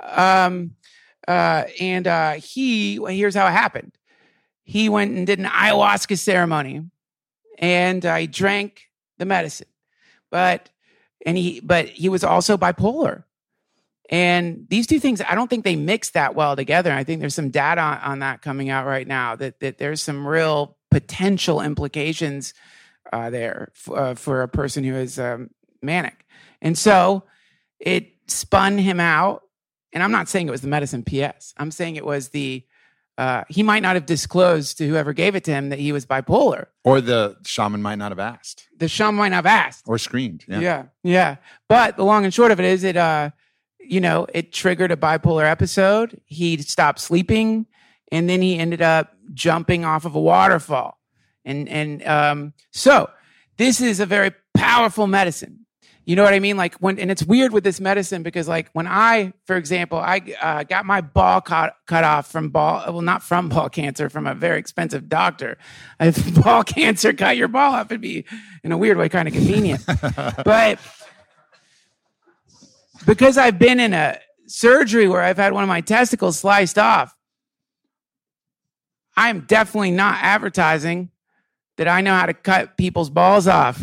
Um, 0.00 0.72
uh, 1.28 1.64
and 1.78 2.06
uh, 2.06 2.32
he, 2.32 2.98
well, 2.98 3.12
here's 3.12 3.34
how 3.34 3.46
it 3.46 3.52
happened. 3.52 3.92
He 4.64 4.88
went 4.88 5.16
and 5.16 5.26
did 5.26 5.38
an 5.38 5.44
ayahuasca 5.44 6.18
ceremony 6.18 6.82
and 7.58 8.06
I 8.06 8.24
drank 8.24 8.82
the 9.18 9.26
medicine, 9.26 9.68
but, 10.30 10.70
and 11.26 11.36
he, 11.36 11.60
but 11.60 11.86
he 11.86 12.08
was 12.08 12.24
also 12.24 12.56
bipolar. 12.56 13.24
And 14.10 14.66
these 14.68 14.88
two 14.88 14.98
things, 14.98 15.22
I 15.22 15.36
don't 15.36 15.48
think 15.48 15.64
they 15.64 15.76
mix 15.76 16.10
that 16.10 16.34
well 16.34 16.56
together. 16.56 16.92
I 16.92 17.04
think 17.04 17.20
there's 17.20 17.34
some 17.34 17.50
data 17.50 17.80
on, 17.80 17.98
on 17.98 18.18
that 18.18 18.42
coming 18.42 18.68
out 18.68 18.84
right 18.84 19.06
now 19.06 19.36
that, 19.36 19.60
that 19.60 19.78
there's 19.78 20.02
some 20.02 20.26
real 20.26 20.76
potential 20.90 21.60
implications 21.60 22.52
uh, 23.12 23.30
there 23.30 23.70
f- 23.76 23.94
uh, 23.94 24.14
for 24.14 24.42
a 24.42 24.48
person 24.48 24.82
who 24.82 24.96
is 24.96 25.18
um, 25.20 25.50
manic. 25.80 26.26
And 26.60 26.76
so 26.76 27.22
it 27.78 28.12
spun 28.26 28.78
him 28.78 28.98
out. 28.98 29.42
And 29.92 30.02
I'm 30.02 30.12
not 30.12 30.28
saying 30.28 30.48
it 30.48 30.52
was 30.52 30.60
the 30.60 30.68
medicine 30.68 31.04
PS. 31.04 31.54
I'm 31.56 31.70
saying 31.70 31.94
it 31.94 32.04
was 32.04 32.30
the, 32.30 32.64
uh, 33.16 33.44
he 33.48 33.62
might 33.62 33.82
not 33.82 33.94
have 33.94 34.06
disclosed 34.06 34.78
to 34.78 34.88
whoever 34.88 35.12
gave 35.12 35.36
it 35.36 35.44
to 35.44 35.52
him 35.52 35.68
that 35.68 35.78
he 35.78 35.92
was 35.92 36.04
bipolar. 36.04 36.66
Or 36.82 37.00
the 37.00 37.36
shaman 37.44 37.80
might 37.80 37.96
not 37.98 38.10
have 38.10 38.18
asked. 38.18 38.66
The 38.76 38.88
shaman 38.88 39.14
might 39.16 39.28
not 39.28 39.36
have 39.36 39.46
asked. 39.46 39.84
Or 39.86 39.98
screamed. 39.98 40.44
Yeah. 40.48 40.58
Yeah. 40.60 40.84
yeah. 41.04 41.36
But 41.68 41.96
the 41.96 42.04
long 42.04 42.24
and 42.24 42.34
short 42.34 42.50
of 42.50 42.58
it 42.58 42.66
is 42.66 42.82
it, 42.82 42.96
uh, 42.96 43.30
you 43.90 44.00
know, 44.00 44.26
it 44.32 44.52
triggered 44.52 44.92
a 44.92 44.96
bipolar 44.96 45.44
episode. 45.44 46.20
He 46.26 46.58
stopped 46.58 47.00
sleeping 47.00 47.66
and 48.12 48.28
then 48.28 48.40
he 48.40 48.56
ended 48.56 48.80
up 48.80 49.12
jumping 49.34 49.84
off 49.84 50.04
of 50.04 50.14
a 50.14 50.20
waterfall. 50.20 50.98
And, 51.44 51.68
and, 51.68 52.06
um, 52.06 52.52
so 52.70 53.10
this 53.56 53.80
is 53.80 53.98
a 53.98 54.06
very 54.06 54.32
powerful 54.54 55.06
medicine. 55.06 55.66
You 56.06 56.16
know 56.16 56.22
what 56.24 56.34
I 56.34 56.40
mean? 56.40 56.56
Like 56.56 56.74
when, 56.76 56.98
and 56.98 57.10
it's 57.10 57.22
weird 57.22 57.52
with 57.52 57.62
this 57.62 57.80
medicine 57.80 58.22
because 58.22 58.48
like 58.48 58.70
when 58.72 58.86
I, 58.86 59.32
for 59.46 59.56
example, 59.56 59.98
I 59.98 60.20
uh, 60.40 60.62
got 60.64 60.86
my 60.86 61.00
ball 61.00 61.40
cut, 61.40 61.74
cut 61.86 62.04
off 62.04 62.30
from 62.30 62.48
ball, 62.48 62.82
well, 62.88 63.02
not 63.02 63.22
from 63.22 63.48
ball 63.48 63.68
cancer, 63.68 64.08
from 64.08 64.26
a 64.26 64.34
very 64.34 64.58
expensive 64.58 65.08
doctor. 65.08 65.58
If 66.00 66.42
ball 66.42 66.64
cancer 66.64 67.12
cut 67.12 67.36
your 67.36 67.48
ball 67.48 67.74
off, 67.74 67.86
it'd 67.92 68.00
be 68.00 68.24
in 68.64 68.72
a 68.72 68.78
weird 68.78 68.96
way 68.96 69.08
kind 69.08 69.28
of 69.28 69.34
convenient. 69.34 69.84
but 70.44 70.78
because 73.06 73.38
I've 73.38 73.58
been 73.58 73.80
in 73.80 73.94
a 73.94 74.18
surgery 74.46 75.08
where 75.08 75.22
I've 75.22 75.36
had 75.36 75.52
one 75.52 75.62
of 75.62 75.68
my 75.68 75.80
testicles 75.80 76.38
sliced 76.38 76.78
off, 76.78 77.14
I'm 79.16 79.40
definitely 79.40 79.90
not 79.90 80.18
advertising 80.22 81.10
that 81.76 81.88
I 81.88 82.00
know 82.00 82.14
how 82.14 82.26
to 82.26 82.34
cut 82.34 82.76
people's 82.76 83.10
balls 83.10 83.48
off. 83.48 83.80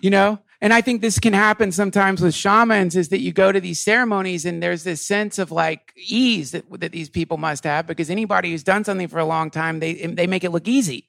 you 0.00 0.10
know? 0.10 0.38
And 0.62 0.74
I 0.74 0.82
think 0.82 1.00
this 1.00 1.18
can 1.18 1.32
happen 1.32 1.72
sometimes 1.72 2.20
with 2.20 2.34
shamans 2.34 2.94
is 2.94 3.08
that 3.08 3.20
you 3.20 3.32
go 3.32 3.50
to 3.50 3.60
these 3.60 3.80
ceremonies 3.80 4.44
and 4.44 4.62
there's 4.62 4.84
this 4.84 5.00
sense 5.00 5.38
of 5.38 5.50
like 5.50 5.92
ease 5.96 6.50
that, 6.50 6.64
that 6.80 6.92
these 6.92 7.08
people 7.08 7.38
must 7.38 7.64
have 7.64 7.86
because 7.86 8.10
anybody 8.10 8.50
who's 8.50 8.62
done 8.62 8.84
something 8.84 9.08
for 9.08 9.18
a 9.18 9.24
long 9.24 9.50
time, 9.50 9.80
they, 9.80 9.94
they 9.94 10.26
make 10.26 10.44
it 10.44 10.50
look 10.50 10.68
easy. 10.68 11.08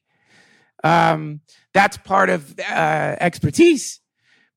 Um, 0.84 1.42
that's 1.74 1.98
part 1.98 2.30
of 2.30 2.58
uh, 2.60 3.16
expertise. 3.20 4.01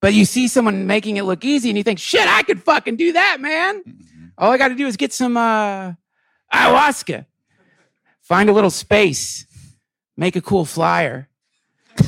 But 0.00 0.12
you 0.14 0.24
see 0.24 0.48
someone 0.48 0.86
making 0.86 1.16
it 1.16 1.22
look 1.22 1.44
easy 1.44 1.70
and 1.70 1.78
you 1.78 1.84
think, 1.84 1.98
shit, 1.98 2.26
I 2.28 2.42
could 2.42 2.62
fucking 2.62 2.96
do 2.96 3.12
that, 3.12 3.40
man. 3.40 3.82
Mm-hmm. 3.82 4.24
All 4.36 4.50
I 4.50 4.58
got 4.58 4.68
to 4.68 4.74
do 4.74 4.86
is 4.86 4.96
get 4.96 5.12
some 5.12 5.36
uh, 5.36 5.92
ayahuasca, 6.52 7.26
find 8.20 8.50
a 8.50 8.52
little 8.52 8.70
space, 8.70 9.46
make 10.16 10.36
a 10.36 10.40
cool 10.40 10.64
flyer, 10.64 11.28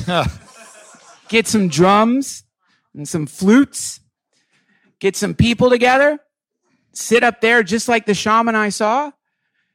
get 1.29 1.47
some 1.47 1.69
drums 1.69 2.43
and 2.93 3.07
some 3.07 3.25
flutes, 3.25 4.01
get 4.99 5.15
some 5.15 5.33
people 5.33 5.69
together, 5.69 6.19
sit 6.91 7.23
up 7.23 7.41
there 7.41 7.63
just 7.63 7.87
like 7.87 8.05
the 8.05 8.13
shaman 8.13 8.55
I 8.55 8.69
saw, 8.69 9.11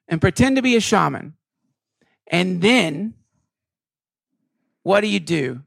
and 0.08 0.20
pretend 0.20 0.56
to 0.56 0.62
be 0.62 0.76
a 0.76 0.80
shaman. 0.80 1.34
And 2.26 2.60
then, 2.60 3.14
what 4.82 5.00
do 5.00 5.06
you 5.06 5.20
do? 5.20 5.62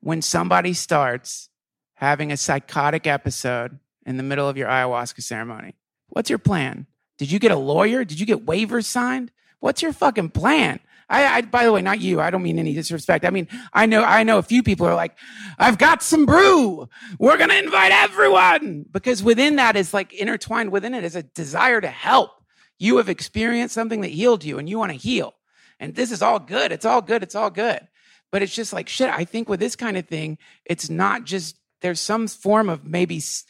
When 0.00 0.22
somebody 0.22 0.72
starts 0.72 1.48
having 1.94 2.30
a 2.30 2.36
psychotic 2.36 3.06
episode 3.06 3.78
in 4.06 4.16
the 4.16 4.22
middle 4.22 4.48
of 4.48 4.56
your 4.56 4.68
ayahuasca 4.68 5.22
ceremony. 5.22 5.74
What's 6.08 6.30
your 6.30 6.38
plan? 6.38 6.86
Did 7.18 7.32
you 7.32 7.38
get 7.38 7.50
a 7.50 7.56
lawyer? 7.56 8.04
Did 8.04 8.20
you 8.20 8.26
get 8.26 8.46
waivers 8.46 8.84
signed? 8.84 9.32
What's 9.60 9.82
your 9.82 9.92
fucking 9.92 10.30
plan? 10.30 10.80
I, 11.10 11.24
I, 11.38 11.40
by 11.42 11.64
the 11.64 11.72
way, 11.72 11.82
not 11.82 12.00
you. 12.00 12.20
I 12.20 12.30
don't 12.30 12.42
mean 12.42 12.58
any 12.58 12.74
disrespect. 12.74 13.24
I 13.24 13.30
mean, 13.30 13.48
I 13.72 13.86
know, 13.86 14.04
I 14.04 14.22
know 14.22 14.38
a 14.38 14.42
few 14.42 14.62
people 14.62 14.86
are 14.86 14.94
like, 14.94 15.16
I've 15.58 15.78
got 15.78 16.02
some 16.02 16.26
brew. 16.26 16.88
We're 17.18 17.38
going 17.38 17.50
to 17.50 17.58
invite 17.58 17.92
everyone 17.92 18.84
because 18.90 19.22
within 19.22 19.56
that 19.56 19.74
is 19.74 19.94
like 19.94 20.12
intertwined 20.12 20.70
within 20.70 20.94
it 20.94 21.04
is 21.04 21.16
a 21.16 21.22
desire 21.22 21.80
to 21.80 21.88
help. 21.88 22.30
You 22.78 22.98
have 22.98 23.08
experienced 23.08 23.74
something 23.74 24.02
that 24.02 24.08
healed 24.08 24.44
you 24.44 24.58
and 24.58 24.68
you 24.68 24.78
want 24.78 24.92
to 24.92 24.98
heal. 24.98 25.34
And 25.80 25.94
this 25.94 26.12
is 26.12 26.22
all 26.22 26.38
good. 26.38 26.72
It's 26.72 26.84
all 26.84 27.00
good. 27.00 27.22
It's 27.22 27.34
all 27.34 27.50
good. 27.50 27.87
But 28.30 28.42
it's 28.42 28.54
just 28.54 28.72
like, 28.72 28.88
shit, 28.88 29.10
I 29.10 29.24
think 29.24 29.48
with 29.48 29.60
this 29.60 29.76
kind 29.76 29.96
of 29.96 30.06
thing, 30.06 30.38
it's 30.64 30.90
not 30.90 31.24
just, 31.24 31.58
there's 31.80 32.00
some 32.00 32.26
form 32.28 32.68
of 32.68 32.84
maybe 32.84 33.18
s- 33.18 33.44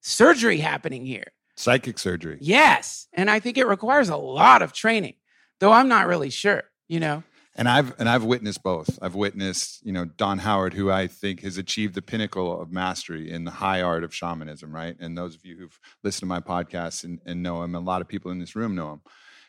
surgery 0.00 0.58
happening 0.58 1.06
here. 1.06 1.32
Psychic 1.56 1.98
surgery. 1.98 2.38
Yes. 2.40 3.06
And 3.12 3.30
I 3.30 3.40
think 3.40 3.56
it 3.56 3.66
requires 3.66 4.08
a 4.08 4.16
lot 4.16 4.62
of 4.62 4.72
training, 4.72 5.14
though 5.60 5.72
I'm 5.72 5.88
not 5.88 6.06
really 6.06 6.30
sure, 6.30 6.64
you 6.88 7.00
know? 7.00 7.22
And 7.58 7.70
I've 7.70 7.98
and 7.98 8.06
I've 8.06 8.24
witnessed 8.24 8.62
both. 8.62 8.98
I've 9.00 9.14
witnessed, 9.14 9.80
you 9.82 9.90
know, 9.90 10.04
Don 10.04 10.38
Howard, 10.40 10.74
who 10.74 10.90
I 10.90 11.06
think 11.06 11.40
has 11.40 11.56
achieved 11.56 11.94
the 11.94 12.02
pinnacle 12.02 12.60
of 12.60 12.70
mastery 12.70 13.30
in 13.30 13.44
the 13.44 13.50
high 13.50 13.80
art 13.80 14.04
of 14.04 14.14
shamanism, 14.14 14.74
right? 14.74 14.94
And 15.00 15.16
those 15.16 15.34
of 15.34 15.46
you 15.46 15.56
who've 15.56 15.80
listened 16.04 16.20
to 16.20 16.26
my 16.26 16.40
podcast 16.40 17.04
and, 17.04 17.18
and 17.24 17.42
know 17.42 17.62
him, 17.62 17.74
a 17.74 17.80
lot 17.80 18.02
of 18.02 18.08
people 18.08 18.30
in 18.30 18.40
this 18.40 18.54
room 18.56 18.74
know 18.74 18.92
him. 18.92 19.00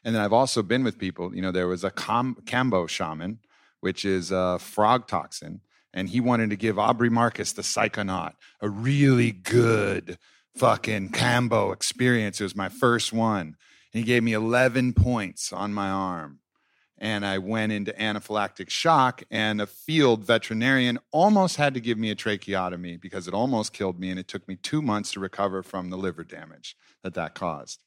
And 0.06 0.16
then 0.16 0.24
I've 0.24 0.32
also 0.32 0.64
been 0.64 0.86
with 0.86 0.98
people, 0.98 1.36
you 1.36 1.42
know, 1.42 1.52
there 1.52 1.68
was 1.68 1.84
a 1.84 1.92
Kam- 1.92 2.38
Kambo 2.46 2.88
shaman, 2.88 3.40
which 3.80 4.06
is 4.06 4.32
a 4.32 4.60
frog 4.60 5.08
toxin, 5.08 5.62
and 5.94 6.10
he 6.10 6.20
wanted 6.20 6.50
to 6.50 6.56
give 6.56 6.78
Aubrey 6.78 7.10
Marcus, 7.10 7.54
the 7.54 7.62
psychonaut, 7.62 8.34
a 8.62 8.70
really 8.70 9.32
good 9.32 10.18
fucking 10.56 11.10
Kambo 11.10 11.74
experience. 11.74 12.40
It 12.40 12.46
was 12.46 12.56
my 12.56 12.70
first 12.70 13.14
one. 13.14 13.56
And 13.94 14.00
he 14.00 14.04
gave 14.04 14.24
me 14.24 14.34
11 14.34 14.94
points 14.94 15.54
on 15.54 15.74
my 15.74 15.90
arm 15.90 16.40
and 17.00 17.26
I 17.26 17.38
went 17.38 17.72
into 17.72 17.94
anaphylactic 17.94 18.70
shock. 18.70 19.24
And 19.30 19.62
a 19.62 19.68
field 19.68 20.24
veterinarian 20.24 21.00
almost 21.12 21.58
had 21.58 21.74
to 21.76 21.80
give 21.80 21.98
me 21.98 22.10
a 22.12 22.16
tracheotomy 22.16 22.98
because 22.98 23.28
it 23.28 23.34
almost 23.34 23.74
killed 23.74 24.00
me, 24.00 24.10
and 24.10 24.20
it 24.20 24.28
took 24.28 24.48
me 24.48 24.56
two 24.56 24.82
months 24.82 25.12
to 25.14 25.20
recover 25.20 25.64
from 25.64 25.90
the 25.90 25.98
liver 25.98 26.24
damage 26.24 26.76
that 27.04 27.14
that 27.14 27.36
caused. 27.36 27.84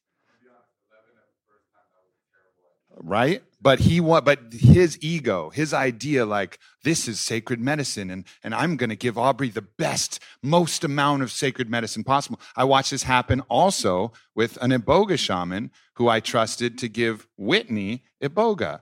Right, 2.97 3.43
but 3.63 3.79
he 3.81 4.01
want, 4.01 4.25
but 4.25 4.53
his 4.53 4.99
ego, 5.01 5.51
his 5.51 5.73
idea, 5.73 6.27
like 6.27 6.59
this 6.83 7.09
is 7.09 7.21
sacred 7.21 7.61
medicine, 7.61 8.11
and 8.11 8.25
and 8.43 8.55
I'm 8.55 8.77
going 8.77 8.91
to 8.91 8.97
give 8.97 9.17
Aubrey 9.17 9.49
the 9.49 9.63
best, 9.63 10.21
most 10.43 10.85
amount 10.85 11.23
of 11.23 11.31
sacred 11.31 11.71
medicine 11.71 12.05
possible. 12.05 12.41
I 12.57 12.65
watched 12.65 12.91
this 12.91 13.05
happen 13.05 13.41
also 13.43 14.13
with 14.35 14.59
an 14.61 14.71
iboga 14.71 15.19
shaman 15.19 15.71
who 15.95 16.09
I 16.09 16.21
trusted 16.21 16.79
to 16.79 16.89
give 16.89 17.27
Whitney 17.39 18.05
iboga 18.23 18.81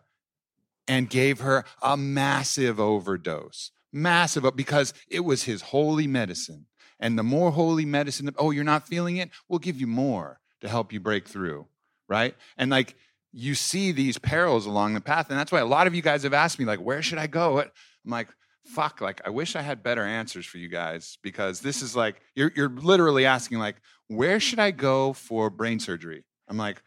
and 0.88 1.10
gave 1.10 1.40
her 1.40 1.64
a 1.82 1.96
massive 1.96 2.80
overdose. 2.80 3.70
Massive, 3.92 4.44
because 4.56 4.94
it 5.08 5.20
was 5.20 5.44
his 5.44 5.62
holy 5.62 6.06
medicine. 6.06 6.66
And 7.00 7.18
the 7.18 7.22
more 7.22 7.52
holy 7.52 7.84
medicine, 7.84 8.34
oh, 8.38 8.50
you're 8.50 8.64
not 8.64 8.88
feeling 8.88 9.18
it? 9.18 9.30
We'll 9.48 9.60
give 9.60 9.80
you 9.80 9.86
more 9.86 10.40
to 10.60 10.68
help 10.68 10.92
you 10.92 10.98
break 10.98 11.28
through, 11.28 11.66
right? 12.08 12.34
And 12.56 12.70
like 12.70 12.96
you 13.32 13.54
see 13.54 13.92
these 13.92 14.18
perils 14.18 14.66
along 14.66 14.94
the 14.94 15.00
path. 15.00 15.30
And 15.30 15.38
that's 15.38 15.52
why 15.52 15.60
a 15.60 15.66
lot 15.66 15.86
of 15.86 15.94
you 15.94 16.02
guys 16.02 16.22
have 16.22 16.34
asked 16.34 16.58
me, 16.58 16.64
like, 16.64 16.80
where 16.80 17.02
should 17.02 17.18
I 17.18 17.26
go? 17.26 17.60
I'm 17.60 17.70
like, 18.06 18.28
fuck, 18.64 19.00
like, 19.00 19.20
I 19.26 19.30
wish 19.30 19.56
I 19.56 19.62
had 19.62 19.82
better 19.82 20.02
answers 20.02 20.46
for 20.46 20.58
you 20.58 20.68
guys 20.68 21.18
because 21.22 21.60
this 21.60 21.82
is 21.82 21.94
like, 21.94 22.20
you're, 22.34 22.52
you're 22.54 22.70
literally 22.70 23.26
asking, 23.26 23.58
like, 23.58 23.76
where 24.08 24.40
should 24.40 24.58
I 24.58 24.70
go 24.70 25.12
for 25.12 25.50
brain 25.50 25.78
surgery? 25.78 26.24
I'm 26.48 26.56
like, 26.56 26.82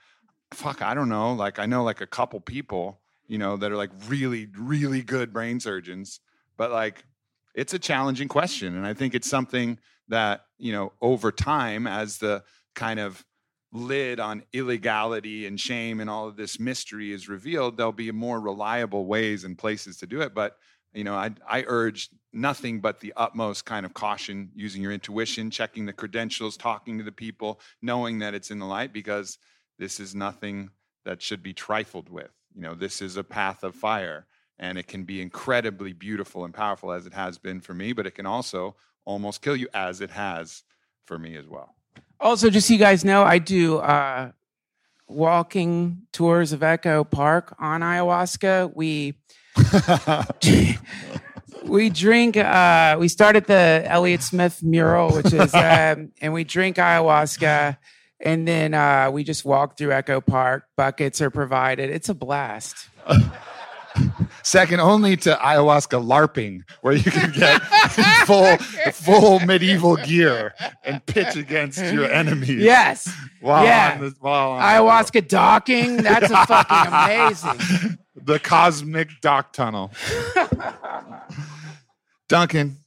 fuck, 0.54 0.82
I 0.82 0.94
don't 0.94 1.10
know. 1.10 1.34
Like, 1.34 1.60
I 1.60 1.66
know 1.66 1.84
like 1.84 2.02
a 2.02 2.08
couple 2.08 2.40
people 2.40 3.02
you 3.32 3.38
know, 3.38 3.56
that 3.56 3.72
are 3.72 3.78
like 3.78 3.92
really, 4.10 4.50
really 4.58 5.02
good 5.02 5.32
brain 5.32 5.62
surgeons. 5.62 6.20
But 6.58 6.70
like, 6.70 7.06
it's 7.56 7.74
a 7.74 7.80
challenging 7.80 8.28
question. 8.28 8.76
And 8.76 8.86
I 8.86 8.94
think 8.94 9.16
it's 9.16 9.30
something 9.30 9.80
that, 10.10 10.42
you 10.58 10.74
know, 10.74 10.92
over 11.02 11.32
time, 11.32 11.88
as 11.88 12.18
the 12.18 12.44
kind 12.76 13.00
of 13.00 13.24
lid 13.74 14.20
on 14.20 14.44
illegality 14.54 15.48
and 15.48 15.60
shame 15.60 16.00
and 16.00 16.10
all 16.10 16.28
of 16.28 16.36
this 16.36 16.60
mystery 16.60 17.12
is 17.12 17.30
revealed, 17.30 17.78
there'll 17.78 17.92
be 17.92 18.12
more 18.12 18.40
reliable 18.40 19.06
ways 19.06 19.44
and 19.44 19.58
places 19.58 19.98
to 19.98 20.08
do 20.08 20.22
it. 20.22 20.34
But, 20.34 20.58
you 20.94 21.04
know, 21.04 21.16
I, 21.16 21.32
I 21.48 21.64
urge 21.68 22.10
nothing 22.34 22.82
but 22.82 23.00
the 23.00 23.14
utmost 23.16 23.66
kind 23.66 23.86
of 23.86 23.94
caution 23.94 24.52
using 24.54 24.82
your 24.82 24.92
intuition, 24.92 25.50
checking 25.50 25.86
the 25.86 25.94
credentials, 25.94 26.58
talking 26.58 26.98
to 26.98 27.04
the 27.04 27.12
people, 27.12 27.62
knowing 27.82 28.20
that 28.20 28.34
it's 28.34 28.52
in 28.52 28.60
the 28.60 28.66
light, 28.66 28.92
because 28.92 29.38
this 29.80 30.00
is 30.00 30.14
nothing 30.14 30.70
that 31.06 31.22
should 31.22 31.42
be 31.42 31.54
trifled 31.54 32.10
with. 32.10 32.32
You 32.54 32.62
know, 32.62 32.76
this 32.76 33.02
is 33.02 33.16
a 33.16 33.24
path 33.24 33.64
of 33.64 33.74
fire, 33.74 34.28
and 34.60 34.78
it 34.78 34.88
can 34.88 35.04
be 35.06 35.22
incredibly 35.22 35.94
beautiful 35.94 36.44
and 36.44 36.54
powerful 36.54 36.92
as 36.92 37.06
it 37.06 37.14
has 37.14 37.38
been 37.38 37.62
for 37.62 37.74
me, 37.74 37.94
but 37.94 38.06
it 38.06 38.16
can 38.16 38.26
also 38.26 38.76
almost 39.06 39.42
kill 39.42 39.56
you 39.56 39.68
as 39.74 40.02
it 40.02 40.12
has 40.12 40.64
for 41.06 41.18
me 41.18 41.38
as 41.38 41.48
well. 41.48 41.76
Also, 42.22 42.52
just 42.52 42.68
so 42.68 42.74
you 42.74 42.80
guys 42.80 43.04
know, 43.04 43.24
I 43.24 43.40
do 43.40 43.78
uh, 43.78 44.32
walking 45.08 46.04
tours 46.12 46.54
of 46.54 46.62
Echo 46.62 47.04
Park 47.04 47.56
on 47.60 47.82
ayahuasca. 47.82 48.76
We 48.76 49.16
we 51.64 51.90
drink. 51.90 52.38
Uh, 52.38 52.98
we 53.00 53.08
start 53.08 53.36
at 53.36 53.48
the 53.48 53.84
Elliott 53.86 54.22
Smith 54.22 54.62
mural, 54.62 55.16
which 55.16 55.34
is, 55.34 55.54
um, 55.56 56.12
and 56.22 56.32
we 56.32 56.44
drink 56.44 56.78
ayahuasca, 56.78 57.78
and 58.20 58.48
then 58.48 58.76
uh, 58.76 59.10
we 59.12 59.24
just 59.24 59.44
walk 59.44 59.78
through 59.78 59.92
Echo 59.92 60.22
Park. 60.22 60.66
Buckets 60.78 61.22
are 61.22 61.32
provided. 61.32 61.90
It's 61.90 62.10
a 62.10 62.14
blast. 62.14 62.88
Second 64.44 64.80
only 64.80 65.18
to 65.18 65.36
ayahuasca 65.36 66.04
LARPing, 66.04 66.64
where 66.82 66.94
you 66.94 67.12
can 67.12 67.32
get 67.32 67.60
full 68.26 68.58
full 68.92 69.40
medieval 69.42 69.98
gear 69.98 70.54
and 70.84 71.06
pitch 71.06 71.36
against 71.36 71.80
your 71.80 72.06
enemies. 72.12 72.50
Yes. 72.50 73.14
While 73.40 73.66
yeah. 73.66 73.94
on 73.96 74.02
the, 74.02 74.16
while 74.20 74.52
on 74.52 74.62
ayahuasca 74.62 75.28
docking. 75.28 75.98
That's 75.98 76.32
a 76.32 76.46
fucking 76.46 76.94
amazing. 76.94 77.98
the 78.16 78.40
cosmic 78.40 79.10
dock 79.22 79.54
tunnel. 79.54 79.92
Duncan, 82.28 82.78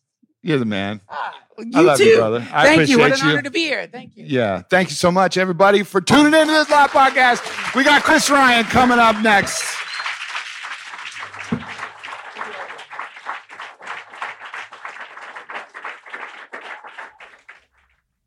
you're 0.42 0.58
the 0.58 0.64
man. 0.64 1.00
Ah, 1.08 1.34
you 1.58 1.70
I 1.74 1.80
love 1.80 1.98
too. 1.98 2.04
you, 2.04 2.16
brother. 2.16 2.48
I 2.52 2.64
Thank 2.64 2.88
you. 2.88 2.98
What 2.98 3.06
an 3.06 3.12
appreciate 3.12 3.26
you. 3.26 3.32
honor 3.32 3.42
to 3.42 3.50
be 3.50 3.60
here. 3.60 3.86
Thank 3.86 4.16
you. 4.16 4.24
Yeah. 4.26 4.62
Thank 4.70 4.90
you 4.90 4.96
so 4.96 5.12
much, 5.12 5.36
everybody, 5.36 5.82
for 5.82 6.00
tuning 6.00 6.34
into 6.34 6.52
this 6.52 6.70
live 6.70 6.90
podcast. 6.90 7.74
We 7.74 7.84
got 7.84 8.02
Chris 8.02 8.28
Ryan 8.28 8.64
coming 8.64 8.98
up 8.98 9.20
next. 9.22 9.62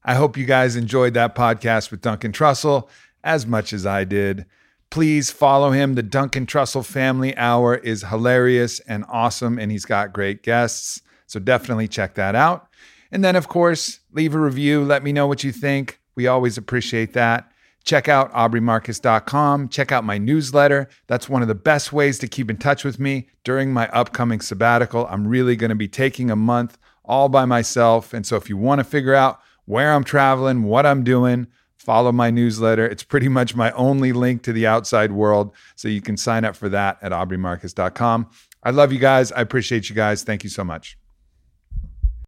I 0.07 0.15
hope 0.15 0.37
you 0.37 0.45
guys 0.45 0.77
enjoyed 0.77 1.15
that 1.15 1.35
podcast 1.35 1.91
with 1.91 1.99
Duncan 1.99 2.31
Trussell 2.31 2.87
as 3.25 3.45
much 3.45 3.73
as 3.73 3.85
I 3.85 4.05
did. 4.05 4.45
Please 4.89 5.29
follow 5.29 5.71
him. 5.71 5.95
The 5.95 6.01
Duncan 6.01 6.45
Trussell 6.45 6.85
Family 6.85 7.35
Hour 7.35 7.75
is 7.75 8.03
hilarious 8.03 8.79
and 8.79 9.03
awesome, 9.09 9.59
and 9.59 9.69
he's 9.69 9.83
got 9.83 10.13
great 10.13 10.43
guests. 10.43 11.01
So 11.25 11.41
definitely 11.41 11.89
check 11.89 12.15
that 12.15 12.35
out. 12.35 12.69
And 13.11 13.21
then, 13.21 13.35
of 13.35 13.49
course, 13.49 13.99
leave 14.13 14.33
a 14.33 14.39
review. 14.39 14.85
Let 14.85 15.03
me 15.03 15.11
know 15.11 15.27
what 15.27 15.43
you 15.43 15.51
think. 15.51 15.99
We 16.15 16.25
always 16.25 16.57
appreciate 16.57 17.11
that. 17.11 17.51
Check 17.83 18.07
out 18.07 18.31
aubreymarcus.com. 18.31 19.67
Check 19.67 19.91
out 19.91 20.05
my 20.05 20.17
newsletter. 20.17 20.87
That's 21.07 21.27
one 21.27 21.41
of 21.41 21.49
the 21.49 21.55
best 21.55 21.91
ways 21.91 22.17
to 22.19 22.29
keep 22.29 22.49
in 22.49 22.55
touch 22.55 22.85
with 22.85 22.97
me 22.97 23.27
during 23.43 23.73
my 23.73 23.89
upcoming 23.89 24.39
sabbatical. 24.39 25.05
I'm 25.07 25.27
really 25.27 25.57
going 25.57 25.69
to 25.69 25.75
be 25.75 25.89
taking 25.89 26.31
a 26.31 26.35
month 26.37 26.77
all 27.03 27.27
by 27.27 27.43
myself. 27.43 28.13
And 28.13 28.25
so 28.25 28.37
if 28.37 28.47
you 28.47 28.55
want 28.55 28.79
to 28.79 28.85
figure 28.85 29.13
out 29.13 29.41
where 29.67 29.93
I'm 29.93 30.03
traveling, 30.03 30.63
what 30.63 30.85
I'm 30.85 31.03
doing, 31.03 31.45
follow 31.75 32.11
my 32.11 32.31
newsletter. 32.31 32.85
It's 32.85 33.03
pretty 33.03 33.27
much 33.27 33.55
my 33.55 33.71
only 33.71 34.11
link 34.11 34.41
to 34.43 34.53
the 34.53 34.65
outside 34.65 35.11
world. 35.11 35.53
So 35.75 35.87
you 35.87 36.01
can 36.01 36.17
sign 36.17 36.43
up 36.43 36.55
for 36.55 36.69
that 36.69 36.97
at 37.01 37.11
aubreymarcus.com. 37.11 38.29
I 38.63 38.71
love 38.71 38.91
you 38.91 38.99
guys. 38.99 39.31
I 39.31 39.41
appreciate 39.41 39.89
you 39.89 39.95
guys. 39.95 40.23
Thank 40.23 40.43
you 40.43 40.49
so 40.49 40.63
much. 40.63 40.97